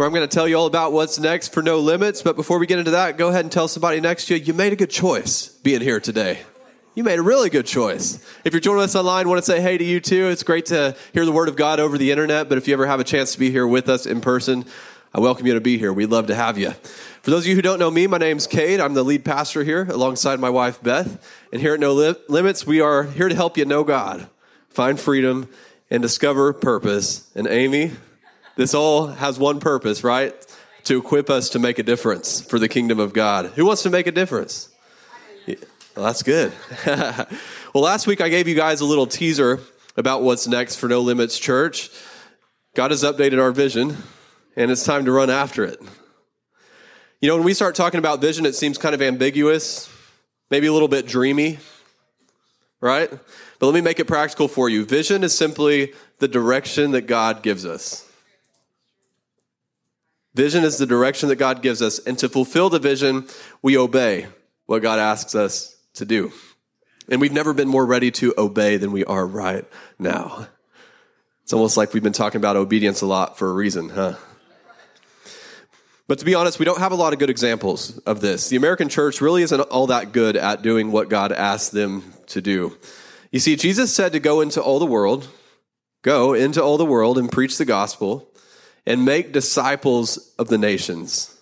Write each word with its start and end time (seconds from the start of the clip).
where 0.00 0.06
I'm 0.06 0.14
going 0.14 0.26
to 0.26 0.34
tell 0.34 0.48
you 0.48 0.56
all 0.56 0.64
about 0.64 0.94
what's 0.94 1.18
next 1.18 1.52
for 1.52 1.60
No 1.60 1.78
Limits. 1.78 2.22
But 2.22 2.34
before 2.34 2.58
we 2.58 2.66
get 2.66 2.78
into 2.78 2.92
that, 2.92 3.18
go 3.18 3.28
ahead 3.28 3.44
and 3.44 3.52
tell 3.52 3.68
somebody 3.68 4.00
next 4.00 4.24
to 4.28 4.34
you 4.34 4.42
you 4.42 4.54
made 4.54 4.72
a 4.72 4.76
good 4.76 4.88
choice 4.88 5.48
being 5.48 5.82
here 5.82 6.00
today. 6.00 6.38
You 6.94 7.04
made 7.04 7.18
a 7.18 7.22
really 7.22 7.50
good 7.50 7.66
choice. 7.66 8.18
If 8.42 8.54
you're 8.54 8.60
joining 8.60 8.84
us 8.84 8.96
online, 8.96 9.28
want 9.28 9.40
to 9.40 9.44
say 9.44 9.60
hey 9.60 9.76
to 9.76 9.84
you 9.84 10.00
too. 10.00 10.28
It's 10.28 10.42
great 10.42 10.64
to 10.66 10.96
hear 11.12 11.26
the 11.26 11.32
Word 11.32 11.50
of 11.50 11.56
God 11.56 11.80
over 11.80 11.98
the 11.98 12.12
internet, 12.12 12.48
but 12.48 12.56
if 12.56 12.66
you 12.66 12.72
ever 12.72 12.86
have 12.86 12.98
a 12.98 13.04
chance 13.04 13.34
to 13.34 13.38
be 13.38 13.50
here 13.50 13.66
with 13.66 13.90
us 13.90 14.06
in 14.06 14.22
person, 14.22 14.64
I 15.12 15.20
welcome 15.20 15.46
you 15.46 15.52
to 15.52 15.60
be 15.60 15.76
here. 15.76 15.92
We'd 15.92 16.06
love 16.06 16.28
to 16.28 16.34
have 16.34 16.56
you. 16.56 16.70
For 17.20 17.30
those 17.30 17.42
of 17.42 17.48
you 17.48 17.54
who 17.54 17.60
don't 17.60 17.78
know 17.78 17.90
me, 17.90 18.06
my 18.06 18.16
name's 18.16 18.46
Cade. 18.46 18.80
I'm 18.80 18.94
the 18.94 19.02
lead 19.02 19.22
pastor 19.22 19.64
here 19.64 19.82
alongside 19.82 20.40
my 20.40 20.48
wife, 20.48 20.82
Beth. 20.82 21.22
And 21.52 21.60
here 21.60 21.74
at 21.74 21.80
No 21.80 21.92
Limits, 21.92 22.66
we 22.66 22.80
are 22.80 23.02
here 23.02 23.28
to 23.28 23.34
help 23.34 23.58
you 23.58 23.66
know 23.66 23.84
God, 23.84 24.30
find 24.70 24.98
freedom, 24.98 25.46
and 25.90 26.00
discover 26.00 26.54
purpose. 26.54 27.30
And 27.34 27.46
Amy, 27.46 27.92
this 28.60 28.74
all 28.74 29.06
has 29.06 29.38
one 29.38 29.58
purpose, 29.58 30.04
right? 30.04 30.34
To 30.84 30.98
equip 30.98 31.30
us 31.30 31.48
to 31.50 31.58
make 31.58 31.78
a 31.78 31.82
difference 31.82 32.42
for 32.42 32.58
the 32.58 32.68
kingdom 32.68 33.00
of 33.00 33.14
God. 33.14 33.46
Who 33.56 33.64
wants 33.64 33.84
to 33.84 33.90
make 33.90 34.06
a 34.06 34.12
difference? 34.12 34.68
Well, 35.46 36.04
that's 36.04 36.22
good. 36.22 36.52
well, 36.86 37.82
last 37.82 38.06
week 38.06 38.20
I 38.20 38.28
gave 38.28 38.46
you 38.46 38.54
guys 38.54 38.82
a 38.82 38.84
little 38.84 39.06
teaser 39.06 39.60
about 39.96 40.22
what's 40.22 40.46
next 40.46 40.76
for 40.76 40.88
No 40.88 41.00
Limits 41.00 41.38
Church. 41.38 41.88
God 42.74 42.90
has 42.90 43.02
updated 43.02 43.40
our 43.40 43.50
vision, 43.50 43.96
and 44.56 44.70
it's 44.70 44.84
time 44.84 45.06
to 45.06 45.12
run 45.12 45.30
after 45.30 45.64
it. 45.64 45.80
You 47.22 47.28
know, 47.28 47.36
when 47.36 47.44
we 47.44 47.54
start 47.54 47.74
talking 47.74 47.98
about 47.98 48.20
vision, 48.20 48.44
it 48.44 48.54
seems 48.54 48.76
kind 48.76 48.94
of 48.94 49.00
ambiguous, 49.00 49.88
maybe 50.50 50.66
a 50.66 50.72
little 50.72 50.86
bit 50.86 51.06
dreamy, 51.06 51.60
right? 52.82 53.10
But 53.58 53.66
let 53.66 53.74
me 53.74 53.80
make 53.80 54.00
it 54.00 54.06
practical 54.06 54.48
for 54.48 54.68
you. 54.68 54.84
Vision 54.84 55.24
is 55.24 55.34
simply 55.34 55.94
the 56.18 56.28
direction 56.28 56.90
that 56.90 57.06
God 57.06 57.42
gives 57.42 57.64
us. 57.64 58.09
Vision 60.34 60.64
is 60.64 60.78
the 60.78 60.86
direction 60.86 61.28
that 61.28 61.36
God 61.36 61.62
gives 61.62 61.82
us. 61.82 61.98
And 61.98 62.18
to 62.18 62.28
fulfill 62.28 62.70
the 62.70 62.78
vision, 62.78 63.26
we 63.62 63.76
obey 63.76 64.28
what 64.66 64.82
God 64.82 64.98
asks 64.98 65.34
us 65.34 65.76
to 65.94 66.04
do. 66.04 66.32
And 67.08 67.20
we've 67.20 67.32
never 67.32 67.52
been 67.52 67.68
more 67.68 67.84
ready 67.84 68.12
to 68.12 68.32
obey 68.38 68.76
than 68.76 68.92
we 68.92 69.04
are 69.04 69.26
right 69.26 69.64
now. 69.98 70.46
It's 71.42 71.52
almost 71.52 71.76
like 71.76 71.92
we've 71.92 72.02
been 72.02 72.12
talking 72.12 72.40
about 72.40 72.56
obedience 72.56 73.00
a 73.00 73.06
lot 73.06 73.36
for 73.36 73.50
a 73.50 73.52
reason, 73.52 73.88
huh? 73.88 74.14
But 76.06 76.20
to 76.20 76.24
be 76.24 76.36
honest, 76.36 76.60
we 76.60 76.64
don't 76.64 76.78
have 76.78 76.92
a 76.92 76.96
lot 76.96 77.12
of 77.12 77.18
good 77.18 77.30
examples 77.30 77.98
of 77.98 78.20
this. 78.20 78.48
The 78.48 78.56
American 78.56 78.88
church 78.88 79.20
really 79.20 79.42
isn't 79.42 79.60
all 79.60 79.88
that 79.88 80.12
good 80.12 80.36
at 80.36 80.62
doing 80.62 80.92
what 80.92 81.08
God 81.08 81.32
asked 81.32 81.72
them 81.72 82.14
to 82.28 82.40
do. 82.40 82.76
You 83.32 83.40
see, 83.40 83.56
Jesus 83.56 83.94
said 83.94 84.12
to 84.12 84.20
go 84.20 84.40
into 84.40 84.62
all 84.62 84.78
the 84.78 84.86
world, 84.86 85.28
go 86.02 86.34
into 86.34 86.62
all 86.62 86.78
the 86.78 86.84
world 86.84 87.18
and 87.18 87.30
preach 87.30 87.58
the 87.58 87.64
gospel 87.64 88.29
and 88.90 89.04
make 89.04 89.30
disciples 89.30 90.34
of 90.36 90.48
the 90.48 90.58
nations. 90.58 91.38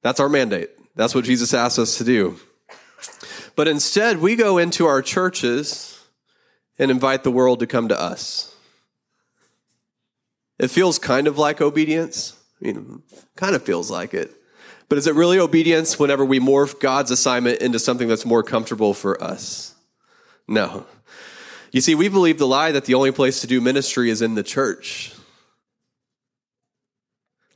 That's 0.00 0.18
our 0.18 0.30
mandate. 0.30 0.70
That's 0.96 1.14
what 1.14 1.26
Jesus 1.26 1.52
asked 1.52 1.78
us 1.78 1.98
to 1.98 2.04
do. 2.04 2.38
But 3.54 3.68
instead, 3.68 4.22
we 4.22 4.34
go 4.34 4.56
into 4.56 4.86
our 4.86 5.02
churches 5.02 6.02
and 6.78 6.90
invite 6.90 7.22
the 7.22 7.30
world 7.30 7.60
to 7.60 7.66
come 7.66 7.88
to 7.88 8.00
us. 8.00 8.56
It 10.58 10.68
feels 10.68 10.98
kind 10.98 11.26
of 11.26 11.36
like 11.36 11.60
obedience. 11.60 12.34
I 12.62 12.64
mean, 12.64 13.02
kind 13.36 13.54
of 13.54 13.62
feels 13.62 13.90
like 13.90 14.14
it. 14.14 14.32
But 14.88 14.96
is 14.96 15.06
it 15.06 15.14
really 15.14 15.38
obedience 15.38 15.98
whenever 15.98 16.24
we 16.24 16.40
morph 16.40 16.80
God's 16.80 17.10
assignment 17.10 17.60
into 17.60 17.78
something 17.78 18.08
that's 18.08 18.24
more 18.24 18.42
comfortable 18.42 18.94
for 18.94 19.22
us? 19.22 19.74
No. 20.48 20.86
You 21.72 21.82
see, 21.82 21.94
we 21.94 22.08
believe 22.08 22.38
the 22.38 22.46
lie 22.46 22.72
that 22.72 22.86
the 22.86 22.94
only 22.94 23.12
place 23.12 23.42
to 23.42 23.46
do 23.46 23.60
ministry 23.60 24.08
is 24.08 24.22
in 24.22 24.34
the 24.34 24.42
church. 24.42 25.12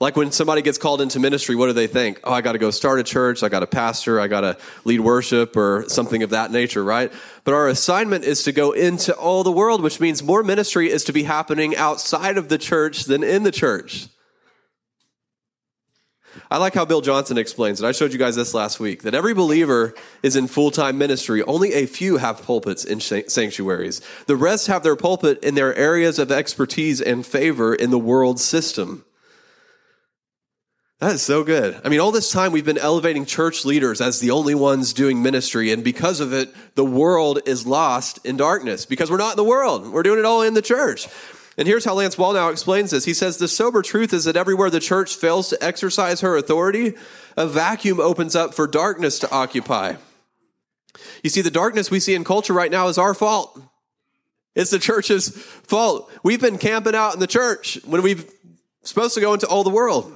Like 0.01 0.17
when 0.17 0.31
somebody 0.31 0.63
gets 0.63 0.79
called 0.79 1.01
into 1.01 1.19
ministry, 1.19 1.57
what 1.57 1.67
do 1.67 1.73
they 1.73 1.89
think? 1.89 2.21
Oh, 2.23 2.33
I 2.33 2.41
got 2.41 2.53
to 2.53 2.59
go 2.59 2.71
start 2.71 3.01
a 3.01 3.03
church. 3.03 3.43
I 3.43 3.49
got 3.49 3.65
a 3.65 3.67
pastor. 3.67 4.21
I 4.21 4.29
got 4.29 4.43
to 4.43 4.57
lead 4.85 5.01
worship 5.01 5.57
or 5.57 5.87
something 5.89 6.23
of 6.23 6.31
that 6.31 6.53
nature, 6.53 6.85
right? 6.85 7.13
But 7.43 7.55
our 7.55 7.69
assignment 7.69 8.25
is 8.25 8.45
to 8.45 8.53
go 8.53 8.71
into 8.71 9.13
all 9.15 9.43
the 9.43 9.51
world, 9.51 9.83
which 9.83 9.99
means 9.99 10.23
more 10.23 10.45
ministry 10.45 10.89
is 10.89 11.03
to 11.05 11.13
be 11.13 11.25
happening 11.25 11.77
outside 11.77 12.39
of 12.39 12.49
the 12.49 12.59
church 12.59 13.05
than 13.05 13.25
in 13.25 13.43
the 13.43 13.51
church. 13.51 14.07
I 16.49 16.59
like 16.59 16.75
how 16.75 16.85
Bill 16.85 17.01
Johnson 17.01 17.37
explains 17.37 17.83
it. 17.83 17.87
I 17.87 17.91
showed 17.91 18.13
you 18.13 18.19
guys 18.19 18.37
this 18.37 18.55
last 18.55 18.79
week 18.79 19.03
that 19.03 19.15
every 19.15 19.35
believer 19.35 19.95
is 20.23 20.37
in 20.37 20.47
full 20.47 20.71
time 20.71 20.97
ministry. 20.97 21.43
Only 21.43 21.73
a 21.73 21.87
few 21.87 22.19
have 22.19 22.43
pulpits 22.45 22.85
in 22.85 23.01
sanctuaries. 23.01 24.01
The 24.27 24.37
rest 24.37 24.69
have 24.69 24.85
their 24.85 24.95
pulpit 24.95 25.43
in 25.43 25.57
their 25.57 25.75
areas 25.75 26.21
of 26.21 26.31
expertise 26.31 27.01
and 27.01 27.27
favor 27.27 27.75
in 27.75 27.91
the 27.91 27.99
world 27.99 28.39
system. 28.39 29.05
That 31.01 31.13
is 31.13 31.23
so 31.23 31.45
good. 31.45 31.81
I 31.85 31.89
mean, 31.91 32.01
all 32.01 32.11
this 32.11 32.33
time 32.33 32.51
we've 32.51 32.65
been 32.65 32.77
elevating 32.77 33.25
church 33.25 33.65
leaders 33.65 34.01
as 34.01 34.19
the 34.19 34.33
only 34.33 34.57
ones 34.57 34.93
doing 34.93 35.23
ministry, 35.23 35.71
and 35.71 35.85
because 35.85 36.19
of 36.19 36.33
it, 36.33 36.53
the 36.75 36.85
world 36.85 37.39
is 37.47 37.67
lost 37.67 38.19
in 38.27 38.37
darkness 38.37 38.85
because 38.85 39.09
we're 39.09 39.17
not 39.17 39.33
in 39.33 39.37
the 39.37 39.45
world. 39.45 39.93
We're 39.93 40.03
doing 40.03 40.19
it 40.19 40.25
all 40.25 40.43
in 40.43 40.55
the 40.55 40.63
church. 40.63 41.07
And 41.57 41.69
here's 41.69 41.85
how 41.85 41.95
Lance 41.95 42.17
Wallnau 42.17 42.51
explains 42.51 42.91
this. 42.91 43.05
He 43.05 43.15
says, 43.15 43.37
The 43.37 43.47
sober 43.47 43.81
truth 43.83 44.13
is 44.13 44.25
that 44.25 44.37
everywhere 44.37 44.71
the 44.71 44.81
church 44.81 45.15
fails 45.15 45.49
to 45.51 45.65
exercise 45.65 46.21
her 46.21 46.37
authority, 46.37 46.95
a 47.37 47.47
vacuum 47.47 48.01
opens 48.01 48.35
up 48.35 48.55
for 48.55 48.67
darkness 48.67 49.21
to 49.21 49.31
occupy. 49.31 49.95
You 51.23 51.31
see, 51.31 51.43
the 51.43 51.51
darkness 51.51 51.93
we 51.93 52.01
see 52.01 52.15
in 52.15 52.25
culture 52.25 52.53
right 52.53 52.71
now 52.71 52.89
is 52.89 52.99
our 52.99 53.15
fault. 53.15 53.61
It's 54.57 54.71
the 54.71 54.79
church's 54.81 55.31
fault. 55.31 56.11
We've 56.25 56.41
been 56.41 56.59
camping 56.59 56.97
out 56.97 57.15
in 57.15 57.21
the 57.21 57.29
church 57.29 57.79
when 57.85 58.03
we're 58.03 58.25
supposed 58.83 59.15
to 59.15 59.21
go 59.21 59.35
into 59.35 59.47
all 59.47 59.63
the 59.63 59.71
world. 59.71 60.13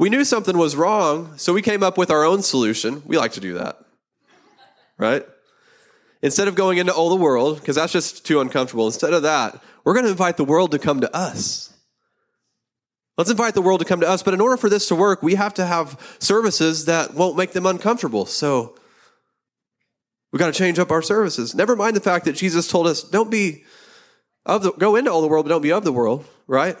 We 0.00 0.08
knew 0.08 0.24
something 0.24 0.56
was 0.56 0.76
wrong, 0.76 1.36
so 1.36 1.52
we 1.52 1.60
came 1.60 1.82
up 1.82 1.98
with 1.98 2.10
our 2.10 2.24
own 2.24 2.40
solution. 2.40 3.02
We 3.04 3.18
like 3.18 3.32
to 3.32 3.40
do 3.40 3.58
that, 3.58 3.84
right? 4.96 5.26
Instead 6.22 6.48
of 6.48 6.54
going 6.54 6.78
into 6.78 6.94
all 6.94 7.10
the 7.10 7.16
world, 7.16 7.60
because 7.60 7.76
that's 7.76 7.92
just 7.92 8.24
too 8.24 8.40
uncomfortable, 8.40 8.86
instead 8.86 9.12
of 9.12 9.24
that, 9.24 9.62
we're 9.84 9.92
going 9.92 10.06
to 10.06 10.10
invite 10.10 10.38
the 10.38 10.44
world 10.46 10.70
to 10.70 10.78
come 10.78 11.02
to 11.02 11.14
us. 11.14 11.74
Let's 13.18 13.28
invite 13.28 13.52
the 13.52 13.60
world 13.60 13.80
to 13.80 13.84
come 13.84 14.00
to 14.00 14.08
us. 14.08 14.22
But 14.22 14.32
in 14.32 14.40
order 14.40 14.56
for 14.56 14.70
this 14.70 14.88
to 14.88 14.94
work, 14.94 15.22
we 15.22 15.34
have 15.34 15.52
to 15.52 15.66
have 15.66 16.16
services 16.18 16.86
that 16.86 17.12
won't 17.12 17.36
make 17.36 17.52
them 17.52 17.66
uncomfortable. 17.66 18.24
So 18.24 18.78
we 20.32 20.38
got 20.38 20.46
to 20.46 20.58
change 20.58 20.78
up 20.78 20.90
our 20.90 21.02
services. 21.02 21.54
Never 21.54 21.76
mind 21.76 21.94
the 21.94 22.00
fact 22.00 22.24
that 22.24 22.32
Jesus 22.32 22.68
told 22.68 22.86
us, 22.86 23.02
don't 23.02 23.30
be 23.30 23.64
of 24.46 24.62
the, 24.62 24.72
go 24.72 24.96
into 24.96 25.12
all 25.12 25.20
the 25.20 25.28
world, 25.28 25.44
but 25.44 25.50
don't 25.50 25.60
be 25.60 25.72
of 25.72 25.84
the 25.84 25.92
world, 25.92 26.24
right? 26.46 26.78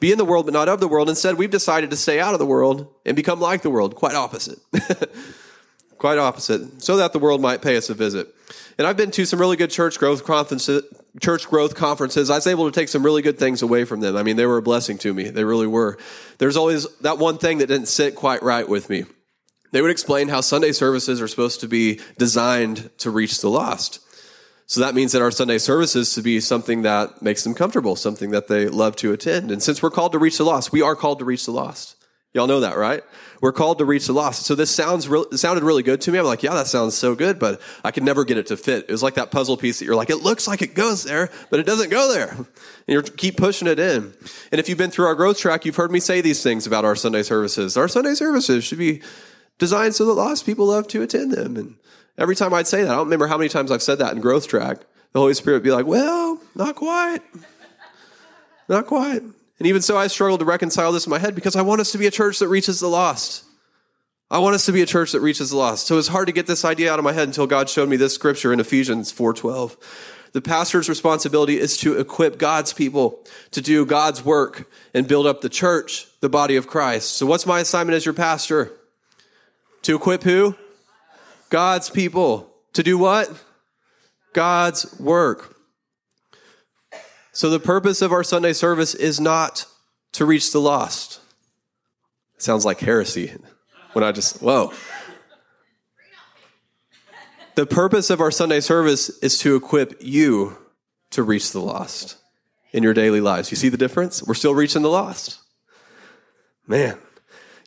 Be 0.00 0.10
in 0.10 0.18
the 0.18 0.24
world, 0.24 0.46
but 0.46 0.54
not 0.54 0.68
of 0.68 0.80
the 0.80 0.88
world. 0.88 1.08
Instead, 1.08 1.36
we've 1.36 1.50
decided 1.50 1.90
to 1.90 1.96
stay 1.96 2.18
out 2.18 2.32
of 2.32 2.38
the 2.38 2.46
world 2.46 2.92
and 3.04 3.14
become 3.14 3.38
like 3.38 3.62
the 3.62 3.70
world. 3.70 3.94
Quite 3.94 4.14
opposite. 4.14 4.58
Quite 5.98 6.16
opposite. 6.16 6.82
So 6.82 6.96
that 6.96 7.12
the 7.12 7.18
world 7.18 7.42
might 7.42 7.60
pay 7.60 7.76
us 7.76 7.90
a 7.90 7.94
visit. 7.94 8.34
And 8.78 8.86
I've 8.86 8.96
been 8.96 9.10
to 9.10 9.26
some 9.26 9.38
really 9.38 9.58
good 9.58 9.70
church 9.70 9.98
growth 9.98 10.24
conferences. 10.24 10.82
Church 11.20 11.46
growth 11.46 11.74
conferences. 11.74 12.30
I 12.30 12.36
was 12.36 12.46
able 12.46 12.70
to 12.70 12.74
take 12.74 12.88
some 12.88 13.04
really 13.04 13.20
good 13.20 13.38
things 13.38 13.60
away 13.60 13.84
from 13.84 14.00
them. 14.00 14.16
I 14.16 14.22
mean, 14.22 14.36
they 14.36 14.46
were 14.46 14.56
a 14.56 14.62
blessing 14.62 14.96
to 14.98 15.12
me. 15.12 15.24
They 15.24 15.44
really 15.44 15.66
were. 15.66 15.98
There's 16.38 16.56
always 16.56 16.86
that 16.98 17.18
one 17.18 17.36
thing 17.36 17.58
that 17.58 17.66
didn't 17.66 17.88
sit 17.88 18.14
quite 18.14 18.42
right 18.42 18.66
with 18.66 18.88
me. 18.88 19.04
They 19.72 19.82
would 19.82 19.90
explain 19.90 20.28
how 20.28 20.40
Sunday 20.40 20.72
services 20.72 21.20
are 21.20 21.28
supposed 21.28 21.60
to 21.60 21.68
be 21.68 22.00
designed 22.18 22.90
to 22.98 23.10
reach 23.10 23.40
the 23.40 23.50
lost. 23.50 24.00
So 24.70 24.82
that 24.82 24.94
means 24.94 25.10
that 25.10 25.20
our 25.20 25.32
Sunday 25.32 25.58
services 25.58 26.14
to 26.14 26.22
be 26.22 26.38
something 26.38 26.82
that 26.82 27.20
makes 27.20 27.42
them 27.42 27.54
comfortable, 27.54 27.96
something 27.96 28.30
that 28.30 28.46
they 28.46 28.68
love 28.68 28.94
to 28.96 29.12
attend. 29.12 29.50
And 29.50 29.60
since 29.60 29.82
we're 29.82 29.90
called 29.90 30.12
to 30.12 30.18
reach 30.20 30.38
the 30.38 30.44
lost, 30.44 30.70
we 30.70 30.80
are 30.80 30.94
called 30.94 31.18
to 31.18 31.24
reach 31.24 31.44
the 31.44 31.50
lost. 31.50 31.96
Y'all 32.34 32.46
know 32.46 32.60
that, 32.60 32.76
right? 32.76 33.02
We're 33.40 33.50
called 33.50 33.78
to 33.78 33.84
reach 33.84 34.06
the 34.06 34.12
lost. 34.12 34.44
So 34.46 34.54
this 34.54 34.70
sounds 34.70 35.08
re- 35.08 35.24
sounded 35.32 35.64
really 35.64 35.82
good 35.82 36.00
to 36.02 36.12
me. 36.12 36.20
I'm 36.20 36.24
like, 36.24 36.44
yeah, 36.44 36.54
that 36.54 36.68
sounds 36.68 36.96
so 36.96 37.16
good, 37.16 37.40
but 37.40 37.60
I 37.82 37.90
could 37.90 38.04
never 38.04 38.24
get 38.24 38.38
it 38.38 38.46
to 38.46 38.56
fit. 38.56 38.84
It 38.88 38.92
was 38.92 39.02
like 39.02 39.14
that 39.14 39.32
puzzle 39.32 39.56
piece 39.56 39.80
that 39.80 39.86
you're 39.86 39.96
like, 39.96 40.08
it 40.08 40.18
looks 40.18 40.46
like 40.46 40.62
it 40.62 40.76
goes 40.76 41.02
there, 41.02 41.30
but 41.50 41.58
it 41.58 41.66
doesn't 41.66 41.90
go 41.90 42.12
there. 42.12 42.36
And 42.86 42.94
you 42.94 43.02
keep 43.02 43.36
pushing 43.36 43.66
it 43.66 43.78
in. 43.78 44.12
And 44.50 44.60
if 44.60 44.68
you've 44.68 44.78
been 44.78 44.90
through 44.90 45.06
our 45.06 45.14
growth 45.16 45.38
track, 45.38 45.64
you've 45.64 45.76
heard 45.76 45.92
me 45.92 46.00
say 46.00 46.20
these 46.20 46.42
things 46.42 46.66
about 46.66 46.84
our 46.84 46.96
Sunday 46.96 47.22
services. 47.22 47.76
Our 47.76 47.88
Sunday 47.88 48.14
services 48.14 48.64
should 48.64 48.78
be 48.78 49.02
designed 49.58 49.94
so 49.94 50.06
that 50.06 50.14
lost 50.14 50.46
people 50.46 50.66
love 50.66 50.88
to 50.88 51.02
attend 51.02 51.32
them. 51.32 51.56
And 51.56 51.76
Every 52.18 52.36
time 52.36 52.52
I'd 52.52 52.66
say 52.66 52.82
that, 52.82 52.90
I 52.90 52.94
don't 52.94 53.06
remember 53.06 53.26
how 53.26 53.38
many 53.38 53.48
times 53.48 53.70
I've 53.70 53.82
said 53.82 53.98
that 53.98 54.12
in 54.12 54.20
growth 54.20 54.48
track. 54.48 54.78
The 55.12 55.18
Holy 55.18 55.34
Spirit 55.34 55.56
would 55.56 55.62
be 55.64 55.72
like, 55.72 55.86
well, 55.86 56.40
not 56.54 56.76
quite. 56.76 57.20
Not 58.68 58.86
quite. 58.86 59.22
And 59.22 59.66
even 59.66 59.82
so, 59.82 59.96
I 59.96 60.06
struggled 60.06 60.40
to 60.40 60.46
reconcile 60.46 60.92
this 60.92 61.06
in 61.06 61.10
my 61.10 61.18
head 61.18 61.34
because 61.34 61.56
I 61.56 61.62
want 61.62 61.80
us 61.80 61.92
to 61.92 61.98
be 61.98 62.06
a 62.06 62.10
church 62.10 62.38
that 62.38 62.48
reaches 62.48 62.80
the 62.80 62.88
lost. 62.88 63.44
I 64.30 64.38
want 64.38 64.54
us 64.54 64.64
to 64.66 64.72
be 64.72 64.80
a 64.80 64.86
church 64.86 65.12
that 65.12 65.20
reaches 65.20 65.50
the 65.50 65.56
lost. 65.56 65.86
So 65.88 65.98
it's 65.98 66.08
hard 66.08 66.28
to 66.28 66.32
get 66.32 66.46
this 66.46 66.64
idea 66.64 66.92
out 66.92 67.00
of 67.00 67.04
my 67.04 67.12
head 67.12 67.26
until 67.26 67.48
God 67.48 67.68
showed 67.68 67.88
me 67.88 67.96
this 67.96 68.14
scripture 68.14 68.52
in 68.52 68.60
Ephesians 68.60 69.12
4:12. 69.12 69.76
The 70.32 70.40
pastor's 70.40 70.88
responsibility 70.88 71.58
is 71.58 71.76
to 71.78 71.98
equip 71.98 72.38
God's 72.38 72.72
people 72.72 73.24
to 73.50 73.60
do 73.60 73.84
God's 73.84 74.24
work 74.24 74.70
and 74.94 75.08
build 75.08 75.26
up 75.26 75.40
the 75.40 75.48
church, 75.48 76.06
the 76.20 76.28
body 76.28 76.54
of 76.54 76.68
Christ. 76.68 77.16
So 77.16 77.26
what's 77.26 77.44
my 77.44 77.58
assignment 77.58 77.96
as 77.96 78.06
your 78.06 78.14
pastor? 78.14 78.70
To 79.82 79.96
equip 79.96 80.22
who? 80.22 80.54
God's 81.50 81.90
people. 81.90 82.46
To 82.74 82.82
do 82.82 82.96
what? 82.96 83.30
God's 84.32 84.98
work. 84.98 85.56
So 87.32 87.50
the 87.50 87.60
purpose 87.60 88.00
of 88.00 88.12
our 88.12 88.24
Sunday 88.24 88.52
service 88.52 88.94
is 88.94 89.20
not 89.20 89.66
to 90.12 90.24
reach 90.24 90.52
the 90.52 90.60
lost. 90.60 91.20
sounds 92.38 92.64
like 92.64 92.80
heresy 92.80 93.32
when 93.92 94.04
I 94.04 94.12
just, 94.12 94.40
whoa. 94.40 94.72
The 97.56 97.66
purpose 97.66 98.10
of 98.10 98.20
our 98.20 98.30
Sunday 98.30 98.60
service 98.60 99.10
is 99.18 99.38
to 99.38 99.56
equip 99.56 100.00
you 100.00 100.56
to 101.10 101.22
reach 101.22 101.52
the 101.52 101.60
lost 101.60 102.16
in 102.72 102.82
your 102.82 102.94
daily 102.94 103.20
lives. 103.20 103.50
You 103.50 103.56
see 103.56 103.68
the 103.68 103.76
difference? 103.76 104.22
We're 104.22 104.34
still 104.34 104.54
reaching 104.54 104.82
the 104.82 104.88
lost. 104.88 105.38
Man. 106.66 106.98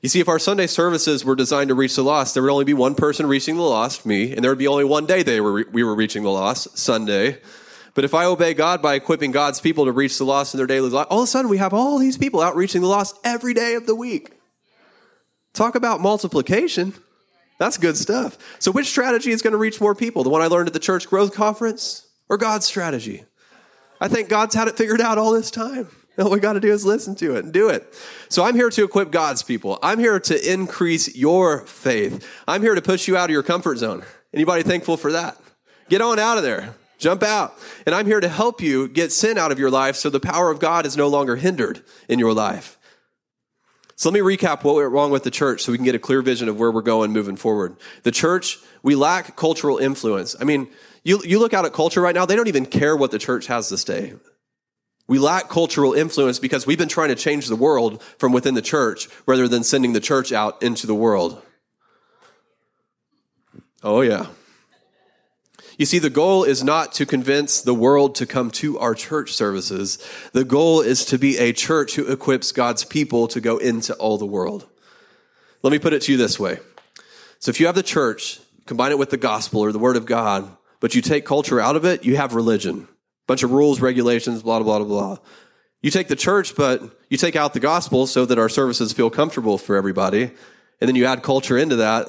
You 0.03 0.09
see, 0.09 0.19
if 0.19 0.27
our 0.27 0.37
Sunday 0.37 0.67
services 0.67 1.23
were 1.23 1.33
designed 1.33 1.69
to 1.69 1.75
reach 1.75 1.95
the 1.95 2.03
lost, 2.03 2.33
there 2.33 2.43
would 2.43 2.51
only 2.51 2.65
be 2.65 2.73
one 2.73 2.93
person 2.93 3.25
reaching 3.25 3.55
the 3.55 3.61
lost, 3.61 4.05
me, 4.05 4.33
and 4.33 4.43
there 4.43 4.51
would 4.51 4.57
be 4.57 4.67
only 4.67 4.83
one 4.83 5.05
day 5.05 5.23
they 5.23 5.39
were, 5.39 5.65
we 5.71 5.81
were 5.81 5.95
reaching 5.95 6.23
the 6.23 6.29
lost, 6.29 6.77
Sunday. 6.77 7.37
But 7.93 8.03
if 8.03 8.13
I 8.13 8.25
obey 8.25 8.53
God 8.53 8.81
by 8.81 8.95
equipping 8.95 9.31
God's 9.31 9.61
people 9.61 9.85
to 9.85 9.93
reach 9.93 10.17
the 10.17 10.25
lost 10.25 10.53
in 10.53 10.57
their 10.57 10.67
daily 10.67 10.89
life, 10.89 11.07
all 11.09 11.19
of 11.19 11.23
a 11.23 11.27
sudden 11.27 11.49
we 11.49 11.57
have 11.57 11.73
all 11.73 11.99
these 11.99 12.17
people 12.17 12.41
out 12.41 12.57
reaching 12.57 12.81
the 12.81 12.87
lost 12.87 13.17
every 13.23 13.53
day 13.53 13.75
of 13.75 13.87
the 13.87 13.95
week. 13.95 14.31
Talk 15.53 15.75
about 15.75 16.01
multiplication. 16.01 16.93
That's 17.57 17.77
good 17.77 17.95
stuff. 17.95 18.37
So, 18.59 18.73
which 18.73 18.87
strategy 18.87 19.31
is 19.31 19.41
going 19.41 19.53
to 19.53 19.57
reach 19.57 19.79
more 19.79 19.95
people? 19.95 20.23
The 20.23 20.29
one 20.29 20.41
I 20.41 20.47
learned 20.47 20.67
at 20.67 20.73
the 20.73 20.79
church 20.79 21.07
growth 21.07 21.33
conference 21.33 22.05
or 22.27 22.35
God's 22.37 22.65
strategy? 22.65 23.23
I 24.01 24.09
think 24.09 24.27
God's 24.27 24.53
had 24.53 24.67
it 24.67 24.75
figured 24.75 24.99
out 24.99 25.17
all 25.17 25.31
this 25.31 25.49
time. 25.49 25.87
All 26.19 26.29
we 26.29 26.39
got 26.39 26.53
to 26.53 26.59
do 26.59 26.71
is 26.71 26.85
listen 26.85 27.15
to 27.15 27.35
it 27.35 27.43
and 27.43 27.53
do 27.53 27.69
it. 27.69 27.93
So 28.29 28.43
I'm 28.43 28.55
here 28.55 28.69
to 28.69 28.83
equip 28.83 29.11
God's 29.11 29.41
people. 29.41 29.79
I'm 29.81 29.99
here 29.99 30.19
to 30.19 30.53
increase 30.53 31.15
your 31.15 31.65
faith. 31.65 32.27
I'm 32.47 32.61
here 32.61 32.75
to 32.75 32.81
push 32.81 33.07
you 33.07 33.17
out 33.17 33.25
of 33.25 33.31
your 33.31 33.43
comfort 33.43 33.77
zone. 33.77 34.03
Anybody 34.33 34.63
thankful 34.63 34.97
for 34.97 35.11
that? 35.11 35.37
Get 35.89 36.01
on 36.01 36.19
out 36.19 36.37
of 36.37 36.43
there. 36.43 36.75
Jump 36.99 37.23
out. 37.23 37.57
And 37.85 37.93
I'm 37.93 38.05
here 38.05 38.19
to 38.19 38.29
help 38.29 38.61
you 38.61 38.87
get 38.87 39.11
sin 39.11 39.37
out 39.37 39.51
of 39.51 39.59
your 39.59 39.71
life 39.71 39.95
so 39.95 40.09
the 40.09 40.19
power 40.19 40.49
of 40.49 40.59
God 40.59 40.85
is 40.85 40.95
no 40.95 41.07
longer 41.07 41.35
hindered 41.35 41.83
in 42.07 42.19
your 42.19 42.33
life. 42.33 42.77
So 43.95 44.09
let 44.09 44.13
me 44.13 44.35
recap 44.35 44.63
what 44.63 44.75
went 44.75 44.91
wrong 44.91 45.11
with 45.11 45.23
the 45.23 45.31
church 45.31 45.61
so 45.61 45.71
we 45.71 45.77
can 45.77 45.85
get 45.85 45.95
a 45.95 45.99
clear 45.99 46.21
vision 46.21 46.49
of 46.49 46.57
where 46.57 46.71
we're 46.71 46.81
going 46.81 47.11
moving 47.11 47.35
forward. 47.35 47.75
The 48.03 48.11
church, 48.11 48.59
we 48.81 48.95
lack 48.95 49.35
cultural 49.35 49.77
influence. 49.77 50.35
I 50.39 50.45
mean, 50.45 50.67
you, 51.03 51.21
you 51.23 51.39
look 51.39 51.53
out 51.53 51.65
at 51.65 51.73
culture 51.73 52.01
right 52.01 52.15
now, 52.15 52.25
they 52.25 52.35
don't 52.35 52.47
even 52.47 52.65
care 52.65 52.95
what 52.95 53.11
the 53.11 53.19
church 53.19 53.47
has 53.47 53.69
to 53.69 53.77
say. 53.77 54.13
We 55.07 55.19
lack 55.19 55.49
cultural 55.49 55.93
influence 55.93 56.39
because 56.39 56.65
we've 56.65 56.77
been 56.77 56.87
trying 56.87 57.09
to 57.09 57.15
change 57.15 57.47
the 57.47 57.55
world 57.55 58.01
from 58.17 58.31
within 58.31 58.53
the 58.53 58.61
church 58.61 59.09
rather 59.25 59.47
than 59.47 59.63
sending 59.63 59.93
the 59.93 59.99
church 59.99 60.31
out 60.31 60.63
into 60.63 60.87
the 60.87 60.95
world. 60.95 61.41
Oh, 63.83 64.01
yeah. 64.01 64.27
You 65.77 65.85
see, 65.85 65.99
the 65.99 66.09
goal 66.09 66.43
is 66.43 66.63
not 66.63 66.93
to 66.93 67.05
convince 67.05 67.61
the 67.61 67.73
world 67.73 68.15
to 68.15 68.25
come 68.25 68.51
to 68.51 68.79
our 68.79 68.95
church 68.95 69.33
services. 69.33 69.97
The 70.31 70.45
goal 70.45 70.81
is 70.81 71.03
to 71.05 71.17
be 71.17 71.37
a 71.37 71.51
church 71.51 71.95
who 71.95 72.09
equips 72.09 72.51
God's 72.51 72.85
people 72.85 73.27
to 73.29 73.41
go 73.41 73.57
into 73.57 73.93
all 73.95 74.17
the 74.17 74.25
world. 74.25 74.67
Let 75.63 75.71
me 75.71 75.79
put 75.79 75.93
it 75.93 76.03
to 76.03 76.11
you 76.11 76.17
this 76.17 76.39
way. 76.39 76.59
So 77.39 77.49
if 77.49 77.59
you 77.59 77.65
have 77.65 77.75
the 77.75 77.83
church, 77.83 78.39
combine 78.65 78.91
it 78.91 78.99
with 78.99 79.09
the 79.09 79.17
gospel 79.17 79.61
or 79.61 79.71
the 79.71 79.79
word 79.79 79.97
of 79.97 80.05
God, 80.05 80.55
but 80.79 80.95
you 80.95 81.01
take 81.01 81.25
culture 81.25 81.59
out 81.59 81.75
of 81.75 81.83
it, 81.83 82.05
you 82.05 82.15
have 82.15 82.35
religion. 82.35 82.87
Bunch 83.27 83.43
of 83.43 83.51
rules, 83.51 83.79
regulations, 83.79 84.43
blah, 84.43 84.59
blah, 84.61 84.79
blah, 84.79 84.87
blah. 84.87 85.17
You 85.81 85.91
take 85.91 86.07
the 86.07 86.15
church, 86.15 86.55
but 86.55 86.81
you 87.09 87.17
take 87.17 87.35
out 87.35 87.53
the 87.53 87.59
gospel 87.59 88.07
so 88.07 88.25
that 88.25 88.39
our 88.39 88.49
services 88.49 88.93
feel 88.93 89.09
comfortable 89.09 89.57
for 89.57 89.75
everybody. 89.75 90.31
And 90.79 90.87
then 90.87 90.95
you 90.95 91.05
add 91.05 91.23
culture 91.23 91.57
into 91.57 91.77
that. 91.77 92.07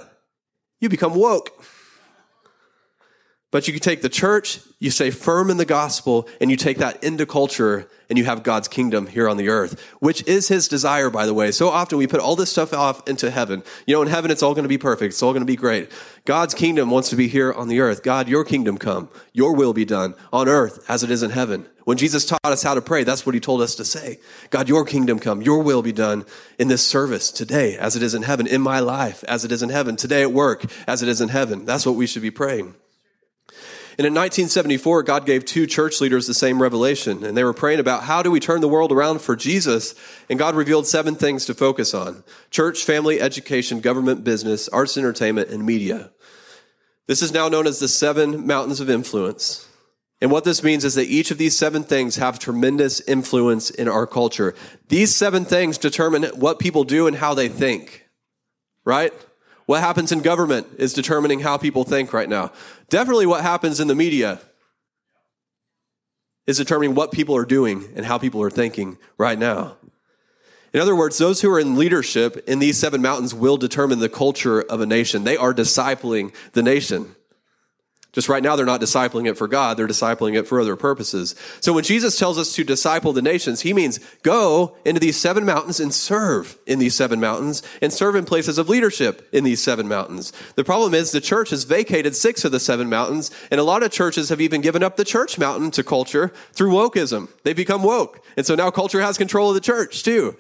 You 0.81 0.89
become 0.89 1.15
woke. 1.15 1.51
But 3.55 3.69
you 3.69 3.73
can 3.73 3.83
take 3.83 4.03
the 4.03 4.09
church, 4.09 4.59
you 4.81 4.91
stay 4.91 5.13
firm 5.13 5.49
in 5.49 5.59
the 5.59 5.65
gospel, 5.65 6.29
and 6.41 6.51
you 6.51 6.57
take 6.57 6.79
that 6.79 7.05
into 7.05 7.25
culture, 7.25 7.89
and 8.11 8.19
you 8.19 8.25
have 8.25 8.43
God's 8.43 8.67
kingdom 8.67 9.07
here 9.07 9.29
on 9.29 9.37
the 9.37 9.49
earth, 9.49 9.81
which 10.01 10.27
is 10.27 10.49
his 10.49 10.67
desire, 10.67 11.09
by 11.09 11.25
the 11.25 11.35
way. 11.35 11.53
So 11.53 11.69
often 11.69 11.97
we 11.97 12.09
put 12.09 12.19
all 12.19 12.35
this 12.35 12.51
stuff 12.51 12.75
off 12.75 13.09
into 13.09 13.31
heaven. 13.31 13.63
You 13.87 13.95
know, 13.95 14.03
in 14.03 14.09
heaven, 14.09 14.33
it's 14.33 14.43
all 14.43 14.55
going 14.55 14.65
to 14.65 14.69
be 14.69 14.77
perfect. 14.77 15.13
It's 15.13 15.23
all 15.23 15.31
going 15.31 15.43
to 15.43 15.47
be 15.47 15.55
great. 15.55 15.93
God's 16.25 16.53
kingdom 16.53 16.91
wants 16.91 17.11
to 17.11 17.17
be 17.17 17.29
here 17.29 17.53
on 17.53 17.69
the 17.69 17.79
earth. 17.79 18.03
God, 18.03 18.29
your 18.29 18.45
kingdom 18.45 18.77
come. 18.77 19.09
Your 19.33 19.55
will 19.55 19.73
be 19.73 19.85
done 19.85 20.17
on 20.33 20.49
earth 20.49 20.85
as 20.91 21.05
it 21.05 21.13
is 21.13 21.23
in 21.23 21.31
heaven. 21.31 21.69
When 21.85 21.97
Jesus 21.97 22.27
taught 22.27 22.41
us 22.43 22.65
how 22.65 22.75
to 22.75 22.83
pray, 22.83 23.05
that's 23.05 23.25
what 23.25 23.37
he 23.37 23.41
told 23.41 23.63
us 23.63 23.77
to 23.77 23.85
say. 23.85 24.19
God, 24.51 24.69
your 24.69 24.85
kingdom 24.85 25.21
come. 25.21 25.43
Your 25.43 25.63
will 25.63 25.83
be 25.83 25.93
done 25.93 26.25
in 26.59 26.67
this 26.67 26.85
service 26.85 27.31
today 27.31 27.77
as 27.77 27.95
it 27.95 28.03
is 28.03 28.15
in 28.15 28.23
heaven, 28.23 28.49
in 28.49 28.63
my 28.63 28.81
life 28.81 29.23
as 29.29 29.45
it 29.45 29.53
is 29.53 29.63
in 29.63 29.69
heaven, 29.69 29.95
today 29.95 30.23
at 30.23 30.33
work 30.33 30.65
as 30.89 31.05
it 31.05 31.09
is 31.09 31.21
in 31.21 31.29
heaven. 31.29 31.65
That's 31.65 31.87
what 31.87 31.95
we 31.95 32.09
should 32.09 32.23
be 32.23 32.33
praying. 32.33 32.75
And 33.97 34.07
in 34.07 34.13
1974, 34.13 35.05
God 35.05 35.25
gave 35.25 35.45
two 35.45 35.67
church 35.67 36.01
leaders 36.01 36.27
the 36.27 36.35
same 36.35 36.61
revelation, 36.61 37.23
and 37.25 37.37
they 37.37 37.45
were 37.45 37.53
praying 37.53 37.79
about 37.79 38.03
how 38.03 38.23
do 38.23 38.31
we 38.31 38.41
turn 38.41 38.61
the 38.61 38.69
world 38.69 38.91
around 38.91 39.21
for 39.21 39.37
Jesus, 39.37 39.95
and 40.29 40.39
God 40.39 40.57
revealed 40.57 40.87
seven 40.87 41.15
things 41.15 41.47
to 41.47 41.55
focus 41.55 41.95
on 41.95 42.25
church, 42.51 42.83
family, 42.83 43.21
education, 43.21 43.81
government, 43.81 44.25
business, 44.25 44.69
arts, 44.69 44.97
entertainment, 44.97 45.51
and 45.51 45.65
media. 45.65 46.11
This 47.07 47.23
is 47.23 47.33
now 47.33 47.49
known 47.49 47.69
as 47.69 47.79
the 47.79 47.89
seven 47.89 48.47
mountains 48.47 48.81
of 48.81 48.91
influence. 48.91 49.69
And 50.21 50.31
what 50.31 50.45
this 50.45 50.63
means 50.63 50.85
is 50.85 50.95
that 50.95 51.07
each 51.07 51.31
of 51.31 51.39
these 51.39 51.57
seven 51.57 51.85
things 51.85 52.17
have 52.17 52.39
tremendous 52.39 53.01
influence 53.03 53.71
in 53.71 53.89
our 53.89 54.07
culture. 54.07 54.55
These 54.89 55.15
seven 55.15 55.45
things 55.45 55.77
determine 55.77 56.25
what 56.35 56.59
people 56.59 56.83
do 56.83 57.07
and 57.07 57.17
how 57.17 57.35
they 57.35 57.49
think, 57.49 58.07
right? 58.85 59.13
What 59.67 59.81
happens 59.81 60.13
in 60.13 60.21
government 60.21 60.67
is 60.79 60.93
determining 60.93 61.41
how 61.41 61.57
people 61.57 61.85
think 61.85 62.13
right 62.13 62.29
now. 62.29 62.53
Definitely 62.89 63.27
what 63.27 63.43
happens 63.43 63.81
in 63.81 63.89
the 63.89 63.95
media 63.95 64.41
is 66.47 66.59
determining 66.59 66.95
what 66.95 67.13
people 67.13 67.37
are 67.37 67.45
doing 67.45 67.89
and 67.97 68.05
how 68.05 68.19
people 68.19 68.43
are 68.43 68.51
thinking 68.51 68.99
right 69.17 69.39
now. 69.39 69.77
In 70.73 70.81
other 70.81 70.97
words, 70.97 71.19
those 71.19 71.41
who 71.41 71.51
are 71.53 71.61
in 71.61 71.77
leadership 71.77 72.49
in 72.49 72.59
these 72.59 72.79
seven 72.79 73.01
mountains 73.01 73.33
will 73.33 73.57
determine 73.57 74.01
the 74.01 74.09
culture 74.09 74.61
of 74.61 74.81
a 74.81 74.87
nation. 74.87 75.25
They 75.25 75.37
are 75.37 75.55
discipling 75.55 76.35
the 76.53 76.63
nation. 76.63 77.15
Just 78.15 78.29
right 78.29 78.43
now, 78.43 78.55
they're 78.55 78.65
not 78.65 78.81
discipling 78.81 79.29
it 79.29 79.37
for 79.37 79.49
God, 79.49 79.77
they're 79.77 79.89
discipling 79.89 80.39
it 80.39 80.47
for 80.47 80.61
other 80.61 80.77
purposes. 80.77 81.35
So 81.61 81.73
when 81.73 81.85
Jesus 81.85 82.17
tells 82.17 82.39
us 82.39 82.55
to 82.55 82.65
disciple 82.65 83.13
the 83.13 83.23
nations, 83.23 83.63
he 83.63 83.73
means 83.73 83.99
go 84.23 84.77
into 84.85 85.01
these 85.01 85.17
seven 85.17 85.45
mountains 85.45 85.81
and 85.81 85.93
serve 85.93 86.57
in 86.67 86.79
these 86.79 86.95
seven 86.95 87.21
mountains 87.21 87.63
and 87.83 87.93
serve 87.93 88.15
in 88.15 88.25
places 88.25 88.57
of 88.57 88.69
leadership 88.69 89.29
in 89.33 89.43
these 89.43 89.61
seven 89.61 89.89
mountains. 89.89 90.33
The 90.55 90.65
problem 90.65 90.95
is 90.95 91.11
the 91.11 91.21
church 91.21 91.51
has 91.51 91.65
vacated 91.65 92.15
six 92.15 92.45
of 92.45 92.53
the 92.53 92.61
seven 92.61 92.89
mountains, 92.89 93.33
and 93.51 93.61
a 93.61 93.65
lot 93.65 93.83
of 93.83 93.91
churches 93.91 94.29
have 94.29 94.41
even 94.41 94.61
given 94.61 94.85
up 94.85 94.97
the 94.97 95.05
church 95.05 95.37
mountain 95.37 95.73
to 95.73 95.83
culture 95.83 96.33
through 96.53 96.71
wokeism. 96.71 97.29
They've 97.43 97.57
become 97.57 97.83
woke. 97.83 98.25
And 98.37 98.47
so 98.47 98.55
now 98.55 98.71
culture 98.71 99.01
has 99.01 99.19
control 99.19 99.49
of 99.49 99.55
the 99.55 99.61
church 99.61 100.05
too. 100.05 100.37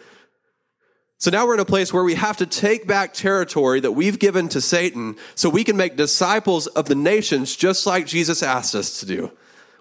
So 1.24 1.30
now 1.30 1.46
we're 1.46 1.54
in 1.54 1.60
a 1.60 1.64
place 1.64 1.90
where 1.90 2.04
we 2.04 2.16
have 2.16 2.36
to 2.36 2.44
take 2.44 2.86
back 2.86 3.14
territory 3.14 3.80
that 3.80 3.92
we've 3.92 4.18
given 4.18 4.50
to 4.50 4.60
Satan 4.60 5.16
so 5.34 5.48
we 5.48 5.64
can 5.64 5.74
make 5.74 5.96
disciples 5.96 6.66
of 6.66 6.84
the 6.84 6.94
nations 6.94 7.56
just 7.56 7.86
like 7.86 8.04
Jesus 8.04 8.42
asked 8.42 8.74
us 8.74 9.00
to 9.00 9.06
do. 9.06 9.32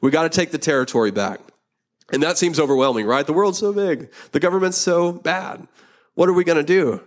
We 0.02 0.10
got 0.10 0.24
to 0.24 0.30
take 0.30 0.52
the 0.52 0.58
territory 0.58 1.12
back. 1.12 1.42
And 2.14 2.24
that 2.24 2.38
seems 2.38 2.62
overwhelming, 2.62 3.06
right? 3.08 3.28
The 3.28 3.34
world's 3.34 3.58
so 3.58 3.74
big. 3.74 4.10
The 4.32 4.40
government's 4.40 4.78
so 4.78 5.12
bad. 5.12 5.68
What 6.14 6.30
are 6.30 6.34
we 6.34 6.46
going 6.46 6.60
to 6.60 6.64
do? 6.64 7.02